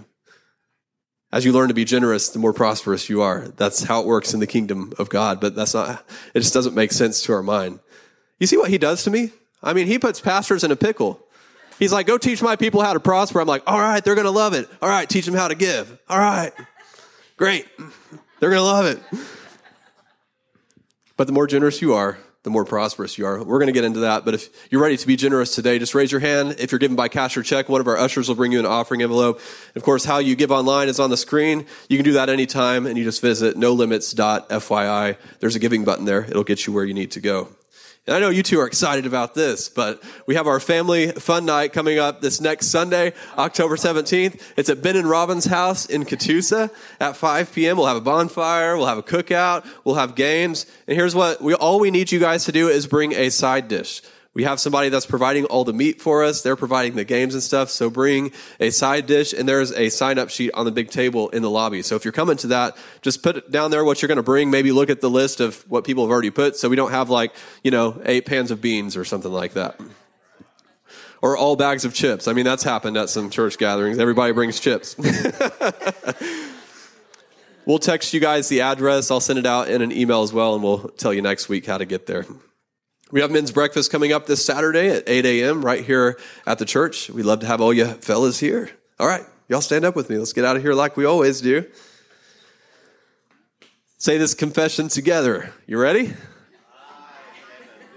As 1.33 1.45
you 1.45 1.53
learn 1.53 1.69
to 1.69 1.75
be 1.75 1.85
generous, 1.85 2.31
the 2.31 2.41
more 2.41 2.55
prosperous 2.55 3.09
you 3.09 3.23
are. 3.23 3.49
That's 3.57 3.85
how 3.85 4.01
it 4.01 4.07
works 4.07 4.35
in 4.35 4.41
the 4.41 4.49
kingdom 4.49 4.95
of 4.99 5.11
God. 5.11 5.39
But 5.39 5.55
that's 5.55 5.75
not. 5.75 6.05
It 6.35 6.41
just 6.41 6.55
doesn't 6.55 6.75
make 6.75 6.91
sense 6.93 7.23
to 7.23 7.35
our 7.35 7.43
mind. 7.43 7.79
You 8.41 8.49
see 8.49 8.57
what 8.57 8.71
He 8.71 8.79
does 8.79 9.05
to 9.05 9.11
me? 9.11 9.33
I 9.63 9.73
mean, 9.73 9.87
He 9.87 9.99
puts 9.99 10.21
pastors 10.21 10.65
in 10.65 10.71
a 10.71 10.77
pickle. 10.77 11.21
He's 11.79 11.93
like, 11.93 12.07
"Go 12.07 12.19
teach 12.19 12.43
my 12.43 12.57
people 12.57 12.83
how 12.83 12.93
to 12.93 13.01
prosper." 13.01 13.41
I'm 13.41 13.49
like, 13.49 13.63
"All 13.67 13.79
right, 13.79 14.05
they're 14.05 14.15
going 14.15 14.27
to 14.27 14.31
love 14.31 14.53
it. 14.53 14.69
All 14.83 14.89
right, 14.89 15.09
teach 15.09 15.25
them 15.25 15.35
how 15.35 15.49
to 15.49 15.55
give. 15.55 15.99
All 16.09 16.19
right, 16.19 16.53
great." 17.37 17.67
They're 18.39 18.51
going 18.51 18.61
to 18.61 18.65
love 18.65 18.87
it. 18.87 19.01
But 21.17 21.27
the 21.27 21.35
more 21.35 21.47
generous 21.47 21.83
you 21.83 21.93
are, 21.93 22.19
the 22.43 22.51
more 22.51 22.65
prosperous 22.65 23.19
you 23.19 23.27
are. 23.27 23.45
We're 23.45 23.59
going 23.59 23.67
to 23.67 23.73
get 23.73 23.85
into 23.85 24.01
that. 24.01 24.25
But 24.25 24.33
if 24.33 24.49
you're 24.71 24.81
ready 24.81 24.97
to 24.97 25.07
be 25.07 25.15
generous 25.17 25.55
today, 25.55 25.79
just 25.79 25.95
raise 25.95 26.11
your 26.11 26.23
hand. 26.23 26.57
If 26.59 26.73
you're 26.73 26.79
given 26.79 26.97
by 26.97 27.09
cash 27.09 27.37
or 27.37 27.43
check, 27.43 27.69
one 27.69 27.83
of 27.83 27.87
our 27.87 27.99
ushers 27.99 28.29
will 28.29 28.37
bring 28.37 28.53
you 28.53 28.59
an 28.59 28.65
offering 28.65 29.03
envelope. 29.03 29.41
Of 29.77 29.83
course, 29.83 30.07
how 30.07 30.19
you 30.19 30.37
give 30.37 30.51
online 30.51 30.89
is 30.89 30.99
on 30.99 31.11
the 31.11 31.19
screen. 31.19 31.67
You 31.91 31.99
can 31.99 32.05
do 32.05 32.13
that 32.13 32.31
anytime, 32.31 32.87
and 32.87 32.97
you 32.97 33.05
just 33.05 33.21
visit 33.21 33.57
nolimits.fyi. 33.57 35.17
There's 35.41 35.57
a 35.57 35.59
giving 35.59 35.85
button 35.85 36.07
there. 36.07 36.25
It'll 36.25 36.45
get 36.45 36.67
you 36.67 36.73
where 36.73 36.85
you 36.85 36.95
need 36.95 37.11
to 37.11 37.21
go. 37.21 37.49
And 38.11 38.17
I 38.17 38.21
know 38.23 38.31
you 38.31 38.43
two 38.43 38.59
are 38.59 38.67
excited 38.67 39.07
about 39.07 39.35
this, 39.35 39.69
but 39.69 40.03
we 40.27 40.35
have 40.35 40.49
our 40.49 40.59
family 40.59 41.13
fun 41.13 41.47
night 41.47 41.73
coming 41.73 42.01
up 42.01 42.21
this 42.21 42.41
next 42.41 42.67
Sunday, 42.67 43.13
October 43.39 43.77
17th. 43.77 44.43
It's 44.57 44.69
at 44.69 44.83
Ben 44.83 44.97
and 44.97 45.09
Robin's 45.09 45.45
house 45.45 45.87
in 45.87 46.05
Catoosa 46.05 46.73
at 46.99 47.17
5 47.17 47.53
p.m. 47.53 47.77
We'll 47.77 47.87
have 47.87 47.97
a 47.97 48.01
bonfire, 48.01 48.77
we'll 48.77 48.89
have 48.89 48.99
a 48.99 49.03
cookout, 49.05 49.65
we'll 49.85 49.95
have 49.95 50.17
games. 50.17 50.67
And 50.89 50.97
here's 50.97 51.15
what 51.15 51.41
we 51.41 51.55
all 51.55 51.79
we 51.79 51.93
need 51.93 52.11
you 52.11 52.19
guys 52.19 52.47
to 52.47 52.53
do 52.53 52.67
is 52.67 52.89
bring 52.89 53.13
a 53.13 53.31
side 53.31 53.69
dish. 53.69 54.03
We 54.33 54.45
have 54.45 54.61
somebody 54.61 54.91
that's 54.91 55.07
providing 55.07 55.47
all 55.47 55.65
the 55.65 55.73
meat 55.73 56.01
for 56.01 56.23
us. 56.23 56.43
They're 56.43 56.55
providing 56.55 56.95
the 56.95 57.05
games 57.05 57.35
and 57.35 57.43
stuff. 57.43 57.69
So 57.69 57.91
bring 57.91 58.31
a 58.61 58.71
side 58.71 59.07
dish 59.07 59.33
and 59.33 59.49
there's 59.49 59.73
a 59.73 59.89
sign 59.89 60.21
up 60.21 60.31
sheet 60.31 60.53
on 60.55 60.65
the 60.65 60.71
big 60.71 60.91
table 60.91 61.31
in 61.31 61.43
the 61.43 61.51
lobby. 61.51 61.83
So 61.83 61.97
if 61.97 62.05
you're 62.05 62.13
coming 62.13 62.37
to 62.39 62.47
that, 62.49 62.77
just 63.03 63.25
put 63.25 63.51
down 63.51 63.73
there 63.73 63.85
what 63.85 64.01
you're 64.01 64.09
going 64.09 64.17
to 64.17 64.23
bring. 64.23 64.51
Maybe 64.51 64.71
look 64.71 64.89
at 64.89 65.01
the 65.01 65.11
list 65.11 65.41
of 65.41 65.69
what 65.69 65.83
people 65.83 66.05
have 66.05 66.13
already 66.13 66.31
put. 66.31 66.57
So 66.57 66.69
we 66.69 66.77
don't 66.77 66.93
have 66.93 67.11
like, 67.11 67.35
you 67.65 67.73
know, 67.73 68.01
eight 68.05 68.25
pans 68.25 68.53
of 68.53 68.61
beans 68.61 68.97
or 68.97 69.05
something 69.05 69.33
like 69.33 69.55
that. 69.55 69.81
Or 71.23 71.37
all 71.37 71.57
bags 71.57 71.85
of 71.85 71.93
chips. 71.93 72.29
I 72.29 72.33
mean, 72.33 72.45
that's 72.45 72.63
happened 72.63 72.97
at 72.97 73.11
some 73.11 73.31
church 73.31 73.59
gatherings. 73.59 73.99
Everybody 73.99 74.33
brings 74.33 74.61
chips. 74.61 74.97
we'll 77.67 77.81
text 77.81 78.15
you 78.15 78.21
guys 78.21 78.49
the 78.49 78.61
address. 78.61 79.11
I'll 79.11 79.21
send 79.21 79.41
it 79.41 79.45
out 79.45 79.69
in 79.69 79.83
an 79.83 79.93
email 79.93 80.23
as 80.23 80.33
well, 80.33 80.55
and 80.55 80.63
we'll 80.63 80.89
tell 80.91 81.13
you 81.13 81.21
next 81.21 81.49
week 81.49 81.67
how 81.67 81.77
to 81.77 81.85
get 81.85 82.07
there. 82.07 82.25
We 83.13 83.21
have 83.23 83.33
men's 83.33 83.51
breakfast 83.51 83.91
coming 83.91 84.13
up 84.13 84.27
this 84.27 84.45
Saturday 84.45 84.89
at 84.89 85.09
8 85.09 85.27
a.m. 85.27 85.65
right 85.65 85.85
here 85.85 86.17
at 86.47 86.59
the 86.59 86.65
church. 86.65 87.11
We'd 87.11 87.25
love 87.25 87.41
to 87.41 87.47
have 87.47 87.61
all 87.61 87.73
you 87.73 87.87
fellas 87.87 88.39
here. 88.39 88.71
All 89.01 89.07
right, 89.09 89.25
y'all 89.49 89.61
stand 89.61 89.85
up 89.85 89.97
with 89.97 90.09
me. 90.09 90.17
Let's 90.17 90.33
get 90.33 90.45
out 90.45 90.55
of 90.55 90.63
here 90.63 90.75
like 90.75 90.97
we 90.97 91.05
always 91.05 91.41
do. 91.41 91.67
Say 93.99 94.17
this 94.17 94.35
confession 94.35 94.87
together. 94.87 95.53
You 95.67 95.79
ready? 95.79 96.15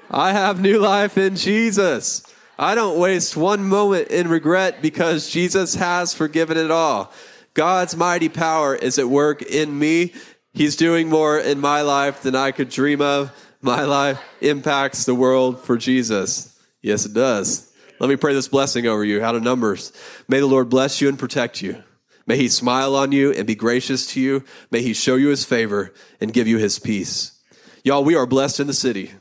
I 0.09 0.31
have 0.31 0.59
new 0.59 0.79
life 0.79 1.15
in 1.15 1.35
Jesus. 1.35 2.23
I 2.57 2.73
don't 2.73 2.97
waste 2.97 3.37
one 3.37 3.63
moment 3.63 4.07
in 4.07 4.27
regret 4.27 4.81
because 4.81 5.29
Jesus 5.29 5.75
has 5.75 6.15
forgiven 6.15 6.57
it 6.57 6.71
all. 6.71 7.13
God's 7.53 7.95
mighty 7.95 8.29
power 8.29 8.75
is 8.75 8.97
at 8.97 9.07
work 9.07 9.43
in 9.43 9.77
me. 9.77 10.13
He's 10.53 10.75
doing 10.75 11.07
more 11.07 11.37
in 11.37 11.59
my 11.59 11.81
life 11.81 12.23
than 12.23 12.35
I 12.35 12.51
could 12.51 12.69
dream 12.69 12.99
of. 12.99 13.31
My 13.63 13.85
life 13.85 14.21
impacts 14.41 15.05
the 15.05 15.15
world 15.15 15.57
for 15.57 15.77
Jesus. 15.77 16.59
Yes, 16.81 17.05
it 17.05 17.13
does. 17.13 17.71
Let 17.97 18.09
me 18.09 18.17
pray 18.17 18.33
this 18.33 18.49
blessing 18.49 18.87
over 18.87 19.05
you 19.05 19.23
out 19.23 19.35
of 19.35 19.41
Numbers. 19.41 19.93
May 20.27 20.41
the 20.41 20.47
Lord 20.47 20.67
bless 20.67 20.99
you 20.99 21.07
and 21.07 21.17
protect 21.17 21.61
you. 21.61 21.81
May 22.27 22.35
he 22.35 22.49
smile 22.49 22.93
on 22.93 23.13
you 23.13 23.31
and 23.31 23.47
be 23.47 23.55
gracious 23.55 24.05
to 24.07 24.19
you. 24.19 24.43
May 24.69 24.81
he 24.81 24.93
show 24.93 25.15
you 25.15 25.29
his 25.29 25.45
favor 25.45 25.93
and 26.19 26.33
give 26.33 26.45
you 26.45 26.57
his 26.57 26.77
peace. 26.77 27.39
Y'all, 27.85 28.03
we 28.03 28.15
are 28.15 28.25
blessed 28.25 28.59
in 28.59 28.67
the 28.67 28.73
city. 28.73 29.11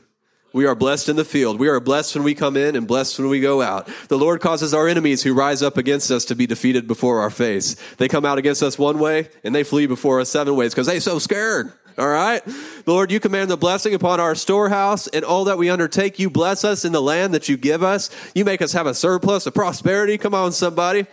We 0.51 0.65
are 0.65 0.75
blessed 0.75 1.07
in 1.07 1.15
the 1.15 1.23
field. 1.23 1.57
We 1.57 1.69
are 1.69 1.79
blessed 1.79 2.15
when 2.15 2.25
we 2.25 2.35
come 2.35 2.57
in 2.57 2.75
and 2.75 2.85
blessed 2.85 3.19
when 3.19 3.29
we 3.29 3.39
go 3.39 3.61
out. 3.61 3.89
The 4.09 4.17
Lord 4.17 4.41
causes 4.41 4.73
our 4.73 4.89
enemies 4.89 5.23
who 5.23 5.33
rise 5.33 5.63
up 5.63 5.77
against 5.77 6.11
us 6.11 6.25
to 6.25 6.35
be 6.35 6.47
defeated 6.47 6.85
before 6.85 7.21
our 7.21 7.29
face. 7.29 7.77
They 7.95 8.09
come 8.09 8.25
out 8.25 8.39
against 8.39 8.61
us 8.61 8.77
one 8.77 8.99
way 8.99 9.29
and 9.45 9.55
they 9.55 9.63
flee 9.63 9.87
before 9.87 10.19
us 10.19 10.29
seven 10.29 10.57
ways 10.57 10.73
because 10.73 10.87
they 10.87 10.99
so 10.99 11.17
scared. 11.17 11.71
All 11.97 12.07
right. 12.07 12.41
Lord, 12.85 13.11
you 13.11 13.19
command 13.19 13.49
the 13.49 13.57
blessing 13.57 13.93
upon 13.93 14.19
our 14.19 14.35
storehouse 14.35 15.07
and 15.07 15.23
all 15.23 15.45
that 15.45 15.57
we 15.57 15.69
undertake. 15.69 16.19
You 16.19 16.29
bless 16.29 16.63
us 16.63 16.85
in 16.85 16.91
the 16.91 17.01
land 17.01 17.33
that 17.33 17.49
you 17.49 17.57
give 17.57 17.83
us. 17.83 18.09
You 18.33 18.45
make 18.45 18.61
us 18.61 18.73
have 18.73 18.87
a 18.87 18.93
surplus 18.93 19.45
of 19.45 19.53
prosperity. 19.53 20.17
Come 20.17 20.33
on, 20.33 20.51
somebody. 20.51 21.05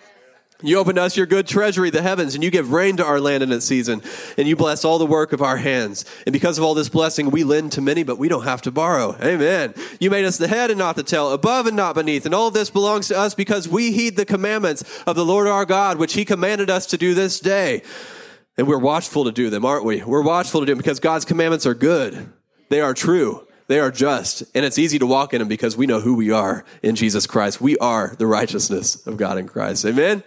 You 0.62 0.78
open 0.78 0.97
to 0.97 1.03
us 1.03 1.16
your 1.16 1.26
good 1.26 1.47
treasury, 1.47 1.91
the 1.91 2.03
heavens, 2.03 2.35
and 2.35 2.45
you 2.45 2.51
give 2.51 2.72
rain 2.72 2.99
to 2.99 3.05
our 3.05 3.18
land 3.18 3.43
in 3.43 3.51
its 3.51 3.64
season, 3.64 4.03
and 4.37 4.47
you 4.47 4.57
bless 4.57 4.85
all 4.85 4.99
the 4.99 5.07
work 5.07 5.33
of 5.33 5.41
our 5.41 5.57
hands. 5.57 6.05
And 6.26 6.33
because 6.33 6.59
of 6.59 6.64
all 6.64 6.74
this 6.74 6.91
blessing, 6.91 7.31
we 7.31 7.45
lend 7.45 7.72
to 7.72 7.81
many, 7.81 8.03
but 8.03 8.18
we 8.18 8.28
don't 8.28 8.45
have 8.45 8.61
to 8.62 8.70
borrow. 8.70 9.16
Amen. 9.22 9.74
You 10.01 10.11
made 10.11 10.26
us 10.26 10.37
the 10.37 10.49
head 10.49 10.70
and 10.70 10.78
not 10.78 10.97
the 10.97 11.03
tail, 11.03 11.33
above 11.33 11.66
and 11.66 11.76
not 11.76 11.95
beneath. 11.95 12.26
And 12.26 12.35
all 12.35 12.49
of 12.49 12.55
this 12.55 12.68
belongs 12.68 13.09
to 13.09 13.18
us 13.18 13.35
because 13.35 13.68
we 13.68 13.93
heed 13.93 14.16
the 14.16 14.26
commandments 14.26 14.85
of 15.07 15.16
the 15.16 15.24
Lord 15.24 15.47
our 15.47 15.64
God, 15.64 15.99
which 15.99 16.12
he 16.12 16.26
commanded 16.26 16.68
us 16.68 16.85
to 16.87 16.99
do 16.99 17.14
this 17.14 17.41
day. 17.41 17.83
And 18.61 18.68
we're 18.68 18.76
watchful 18.76 19.24
to 19.24 19.32
do 19.32 19.48
them, 19.48 19.64
aren't 19.64 19.86
we? 19.86 20.02
We're 20.04 20.20
watchful 20.20 20.61
to 20.61 20.66
do 20.66 20.72
them 20.72 20.76
because 20.76 21.00
God's 21.00 21.24
commandments 21.24 21.64
are 21.64 21.72
good. 21.72 22.30
They 22.68 22.82
are 22.82 22.92
true. 22.92 23.48
They 23.68 23.80
are 23.80 23.90
just. 23.90 24.42
And 24.54 24.66
it's 24.66 24.78
easy 24.78 24.98
to 24.98 25.06
walk 25.06 25.32
in 25.32 25.38
them 25.38 25.48
because 25.48 25.78
we 25.78 25.86
know 25.86 25.98
who 25.98 26.12
we 26.12 26.30
are 26.30 26.66
in 26.82 26.94
Jesus 26.94 27.26
Christ. 27.26 27.62
We 27.62 27.78
are 27.78 28.14
the 28.18 28.26
righteousness 28.26 29.06
of 29.06 29.16
God 29.16 29.38
in 29.38 29.48
Christ. 29.48 29.86
Amen. 29.86 30.22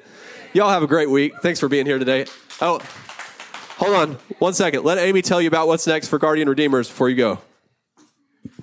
Y'all 0.51 0.71
have 0.71 0.81
a 0.81 0.87
great 0.87 1.11
week. 1.11 1.33
Thanks 1.43 1.59
for 1.59 1.69
being 1.69 1.85
here 1.85 1.99
today. 1.99 2.25
Oh, 2.59 2.79
hold 3.77 3.93
on 3.93 4.13
one 4.39 4.55
second. 4.55 4.83
Let 4.83 4.97
Amy 4.97 5.21
tell 5.21 5.39
you 5.39 5.47
about 5.47 5.67
what's 5.67 5.85
next 5.85 6.07
for 6.07 6.17
Guardian 6.17 6.49
Redeemers 6.49 6.87
before 6.87 7.09
you 7.09 7.15
go. 7.15 7.39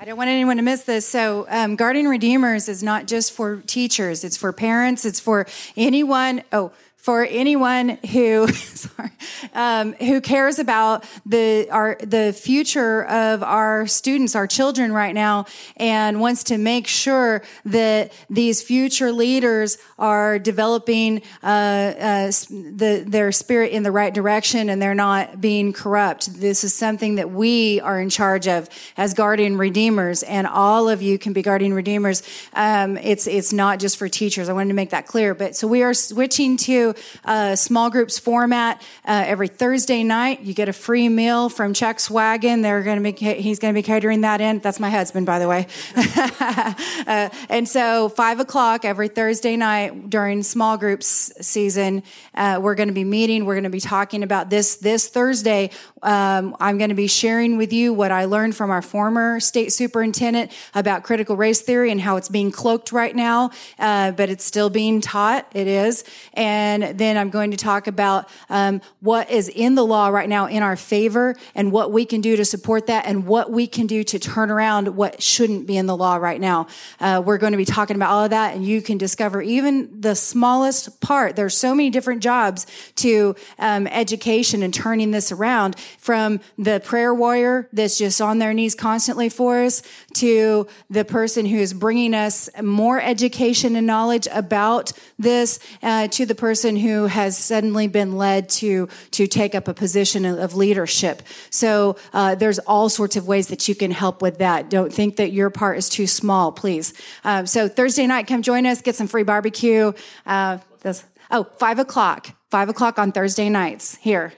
I 0.01 0.05
don't 0.05 0.17
want 0.17 0.31
anyone 0.31 0.57
to 0.57 0.65
miss 0.65 0.83
this. 0.83 1.07
So, 1.07 1.47
um, 1.49 1.77
Guardian 1.77 2.09
Redeemers 2.09 2.69
is 2.69 2.83
not 2.83 3.07
just 3.07 3.33
for 3.33 3.63
teachers, 3.67 4.25
it's 4.25 4.37
for 4.37 4.53
parents, 4.53 5.05
it's 5.05 5.21
for 5.21 5.47
anyone. 5.77 6.43
Oh, 6.53 6.73
for 7.01 7.25
anyone 7.25 7.99
who 8.13 8.47
sorry, 8.53 9.11
um, 9.55 9.95
who 9.95 10.21
cares 10.21 10.59
about 10.59 11.05
the 11.25 11.69
our 11.71 11.97
the 12.01 12.33
future 12.33 13.05
of 13.05 13.43
our 13.43 13.87
students, 13.87 14.37
our 14.37 14.47
children 14.47 14.93
right 14.93 15.15
now, 15.15 15.47
and 15.77 16.21
wants 16.21 16.45
to 16.45 16.59
make 16.59 16.87
sure 16.87 17.43
that 17.65 18.13
these 18.29 18.63
future 18.63 19.13
leaders 19.13 19.79
are 19.99 20.39
developing 20.39 21.23
uh, 21.43 21.47
uh, 21.47 22.27
the, 22.27 23.05
their 23.07 23.33
spirit 23.33 23.73
in 23.73 23.83
the 23.83 23.93
right 23.93 24.13
direction 24.13 24.69
and 24.69 24.81
they're 24.81 24.95
not 24.95 25.41
being 25.41 25.73
corrupt. 25.73 26.41
This 26.41 26.65
is 26.65 26.75
something 26.75 27.15
that 27.15 27.31
we 27.31 27.81
are 27.81 28.01
in 28.01 28.11
charge 28.11 28.47
of 28.47 28.69
as 28.97 29.15
guardian 29.15 29.57
redeemers, 29.57 30.23
and 30.23 30.47
all 30.47 30.89
of 30.89 31.01
you 31.01 31.19
can 31.19 31.33
be 31.33 31.43
guardian 31.43 31.73
redeemers. 31.73 32.23
Um, 32.53 32.99
it's 32.99 33.27
it's 33.27 33.53
not 33.53 33.79
just 33.79 33.97
for 33.97 34.09
teachers. 34.09 34.49
I 34.49 34.53
wanted 34.53 34.69
to 34.69 34.75
make 34.75 34.91
that 34.91 35.07
clear. 35.07 35.35
But 35.35 35.57
so 35.57 35.67
we 35.67 35.83
are 35.83 35.95
switching 35.95 36.57
to 36.59 36.90
uh, 37.25 37.57
small 37.57 37.91
groups 37.91 38.19
format 38.19 38.81
uh, 39.05 39.25
every 39.27 39.49
Thursday 39.49 40.03
night. 40.03 40.41
You 40.41 40.55
get 40.55 40.69
a 40.69 40.73
free 40.73 41.09
meal 41.09 41.49
from 41.49 41.75
Chuck's 41.75 42.11
Wagon. 42.11 42.63
They're 42.63 42.83
going 42.83 43.03
to 43.03 43.13
be 43.13 43.35
he's 43.41 43.59
going 43.59 43.75
to 43.75 43.79
be 43.79 43.83
catering 43.83 44.23
that 44.23 44.41
in. 44.41 44.59
That's 44.59 44.81
my 44.81 44.91
husband, 44.91 45.27
by 45.27 45.39
the 45.39 45.49
way. 45.49 45.67
uh, 45.97 47.29
and 47.49 47.69
so 47.69 48.09
five 48.09 48.41
o'clock 48.41 48.85
every 48.85 49.09
Thursday 49.09 49.57
night 49.57 50.11
during 50.11 50.43
small 50.43 50.77
groups 50.77 51.33
season, 51.41 52.03
uh, 52.35 52.59
we're 52.61 52.75
going 52.75 52.89
to 52.89 52.95
be 52.95 53.05
meeting. 53.05 53.45
We're 53.45 53.55
going 53.55 53.65
to 53.65 53.71
be 53.71 53.81
talking 53.81 54.23
about 54.23 54.51
this 54.51 54.77
this 54.77 55.09
Thursday. 55.09 55.71
Um, 56.03 56.57
I'm 56.61 56.79
going 56.79 56.91
to 56.91 56.95
be 56.95 57.07
sharing 57.07 57.57
with 57.57 57.73
you 57.73 57.93
what 57.93 58.11
I 58.11 58.25
learned 58.25 58.57
from 58.57 58.71
our 58.71 58.83
former 58.83 59.41
state 59.41 59.73
superintendent 59.73 60.53
about 60.75 61.03
critical 61.03 61.37
race 61.37 61.61
theory 61.61 61.91
and 61.91 62.01
how 62.01 62.17
it's 62.17 62.29
being 62.29 62.51
cloaked 62.51 62.93
right 62.93 63.15
now, 63.15 63.51
uh, 63.79 64.13
but 64.13 64.31
it's 64.31 64.45
still 64.45 64.71
being 64.71 65.01
taught. 65.01 65.47
It 65.55 65.67
is, 65.67 66.05
and 66.35 66.80
then 66.83 67.17
I'm 67.17 67.31
going 67.31 67.51
to 67.51 67.57
talk 67.57 67.87
about 67.87 68.29
um, 68.49 68.81
what 69.01 69.31
is 69.31 69.49
in 69.49 69.75
the 69.75 69.85
law 69.85 70.09
right 70.09 70.29
now 70.29 70.47
in 70.47 70.63
our 70.63 70.77
favor 70.77 71.37
and 71.55 71.73
what 71.73 71.93
we 71.93 72.05
can 72.05 72.21
do 72.21 72.37
to 72.37 72.45
support 72.45 72.87
that 72.87 73.07
and 73.07 73.27
what 73.27 73.51
we 73.51 73.67
can 73.67 73.87
do 73.87 74.05
to 74.05 74.19
turn 74.19 74.51
around 74.51 74.97
what 74.97 75.23
shouldn't 75.23 75.67
be 75.67 75.77
in 75.77 75.87
the 75.87 75.97
law 75.97 76.17
right 76.17 76.41
now. 76.41 76.67
Uh, 77.01 77.23
we're 77.25 77.39
going 77.39 77.53
to 77.53 77.57
be 77.57 77.65
talking 77.65 77.97
about 77.97 78.11
all 78.11 78.25
of 78.25 78.31
that 78.31 78.55
and 78.55 78.65
you 78.65 78.83
can 78.83 78.99
discover 78.99 79.43
even 79.43 80.01
the 80.01 80.15
smallest 80.15 81.01
part. 81.01 81.37
There's 81.37 81.57
so 81.57 81.75
many 81.75 81.91
different 81.91 82.23
jobs 82.23 82.67
to 82.97 83.35
um, 83.59 83.87
education 83.87 84.63
and 84.63 84.73
turning 84.73 85.11
this 85.11 85.33
around 85.33 85.79
from 85.99 86.41
the 86.59 86.81
prayer 86.81 87.15
warrior 87.15 87.69
that's 87.73 87.99
just 87.99 88.21
on 88.21 88.39
their 88.39 88.55
knees 88.55 88.75
constantly 88.75 89.29
for 89.29 89.63
us 89.63 89.83
to 90.15 90.67
the 90.89 91.05
person 91.05 91.47
who's 91.47 91.73
bringing 91.73 92.15
us 92.15 92.49
more 92.63 93.01
education 93.01 93.77
and 93.77 93.87
knowledge 93.87 94.29
about 94.33 94.93
this 95.19 95.59
uh, 95.83 96.09
to 96.09 96.27
the 96.27 96.35
person 96.71 96.89
who 96.89 97.07
has 97.07 97.37
suddenly 97.37 97.89
been 97.89 98.17
led 98.17 98.49
to 98.49 98.89
to 99.11 99.27
take 99.27 99.55
up 99.55 99.69
a 99.69 99.75
position 99.75 100.25
of 100.25 100.55
leadership. 100.55 101.23
So 101.51 101.97
uh, 102.13 102.37
there's 102.37 102.59
all 102.61 102.89
sorts 102.89 103.17
of 103.17 103.27
ways 103.27 103.49
that 103.49 103.69
you 103.69 103.75
can 103.75 103.91
help 103.91 104.23
with 104.23 104.39
that. 104.39 104.71
Don't 104.71 104.93
think 104.93 105.17
that 105.17 105.33
your 105.33 105.51
part 105.51 105.79
is 105.79 105.89
too 105.89 106.07
small, 106.07 106.53
please. 106.53 106.95
Um, 107.25 107.47
so 107.47 107.69
Thursday 107.69 108.07
night, 108.07 108.27
come 108.27 108.43
join 108.43 108.67
us, 108.67 108.83
get 108.83 108.95
some 108.95 109.09
free 109.09 109.25
barbecue. 109.25 109.93
Uh, 110.27 110.59
this, 110.83 111.05
oh, 111.31 111.45
five 111.59 111.79
o'clock. 111.79 112.29
Five 112.51 112.69
o'clock 112.69 112.99
on 112.99 113.13
Thursday 113.13 113.49
nights 113.49 113.97
here. 113.97 114.33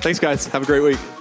Thanks, 0.00 0.18
guys. 0.18 0.46
Have 0.46 0.62
a 0.62 0.66
great 0.66 0.82
week. 0.82 1.17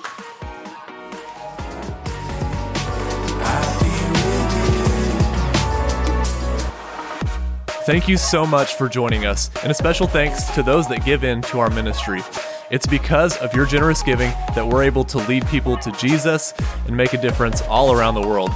Thank 7.88 8.09
you 8.09 8.17
so 8.17 8.45
much 8.45 8.73
for 8.73 8.89
joining 8.89 9.25
us, 9.25 9.49
and 9.63 9.71
a 9.71 9.73
special 9.73 10.07
thanks 10.07 10.43
to 10.55 10.61
those 10.61 10.89
that 10.89 11.05
give 11.05 11.23
in 11.23 11.41
to 11.43 11.59
our 11.59 11.69
ministry. 11.69 12.21
It's 12.69 12.85
because 12.85 13.38
of 13.38 13.53
your 13.53 13.65
generous 13.65 14.03
giving 14.03 14.29
that 14.55 14.67
we're 14.67 14.83
able 14.83 15.05
to 15.05 15.19
lead 15.19 15.47
people 15.47 15.77
to 15.77 15.93
Jesus 15.93 16.53
and 16.85 16.97
make 16.97 17.13
a 17.13 17.21
difference 17.21 17.61
all 17.61 17.93
around 17.93 18.15
the 18.15 18.27
world. 18.27 18.49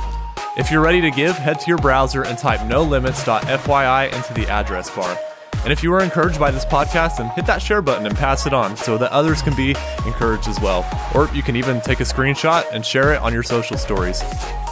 If 0.57 0.69
you're 0.69 0.83
ready 0.83 0.99
to 0.99 1.09
give, 1.11 1.37
head 1.37 1.61
to 1.61 1.67
your 1.69 1.77
browser 1.77 2.23
and 2.25 2.37
type 2.37 2.59
nolimits.fyi 2.59 4.11
into 4.11 4.33
the 4.33 4.49
address 4.49 4.93
bar. 4.93 5.17
And 5.63 5.71
if 5.71 5.81
you 5.81 5.91
were 5.91 6.03
encouraged 6.03 6.37
by 6.37 6.51
this 6.51 6.65
podcast, 6.65 7.15
then 7.15 7.29
hit 7.29 7.45
that 7.45 7.61
share 7.61 7.81
button 7.81 8.05
and 8.05 8.17
pass 8.17 8.45
it 8.45 8.53
on 8.53 8.75
so 8.75 8.97
that 8.97 9.13
others 9.13 9.41
can 9.41 9.55
be 9.55 9.69
encouraged 10.05 10.49
as 10.49 10.59
well. 10.59 10.85
Or 11.15 11.33
you 11.33 11.41
can 11.41 11.55
even 11.55 11.79
take 11.79 12.01
a 12.01 12.03
screenshot 12.03 12.65
and 12.73 12.85
share 12.85 13.13
it 13.13 13.21
on 13.21 13.31
your 13.31 13.43
social 13.43 13.77
stories. 13.77 14.21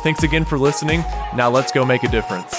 Thanks 0.03 0.23
again 0.23 0.43
for 0.43 0.59
listening. 0.59 0.99
Now 1.33 1.49
let's 1.49 1.71
go 1.71 1.85
make 1.85 2.03
a 2.03 2.09
difference. 2.09 2.53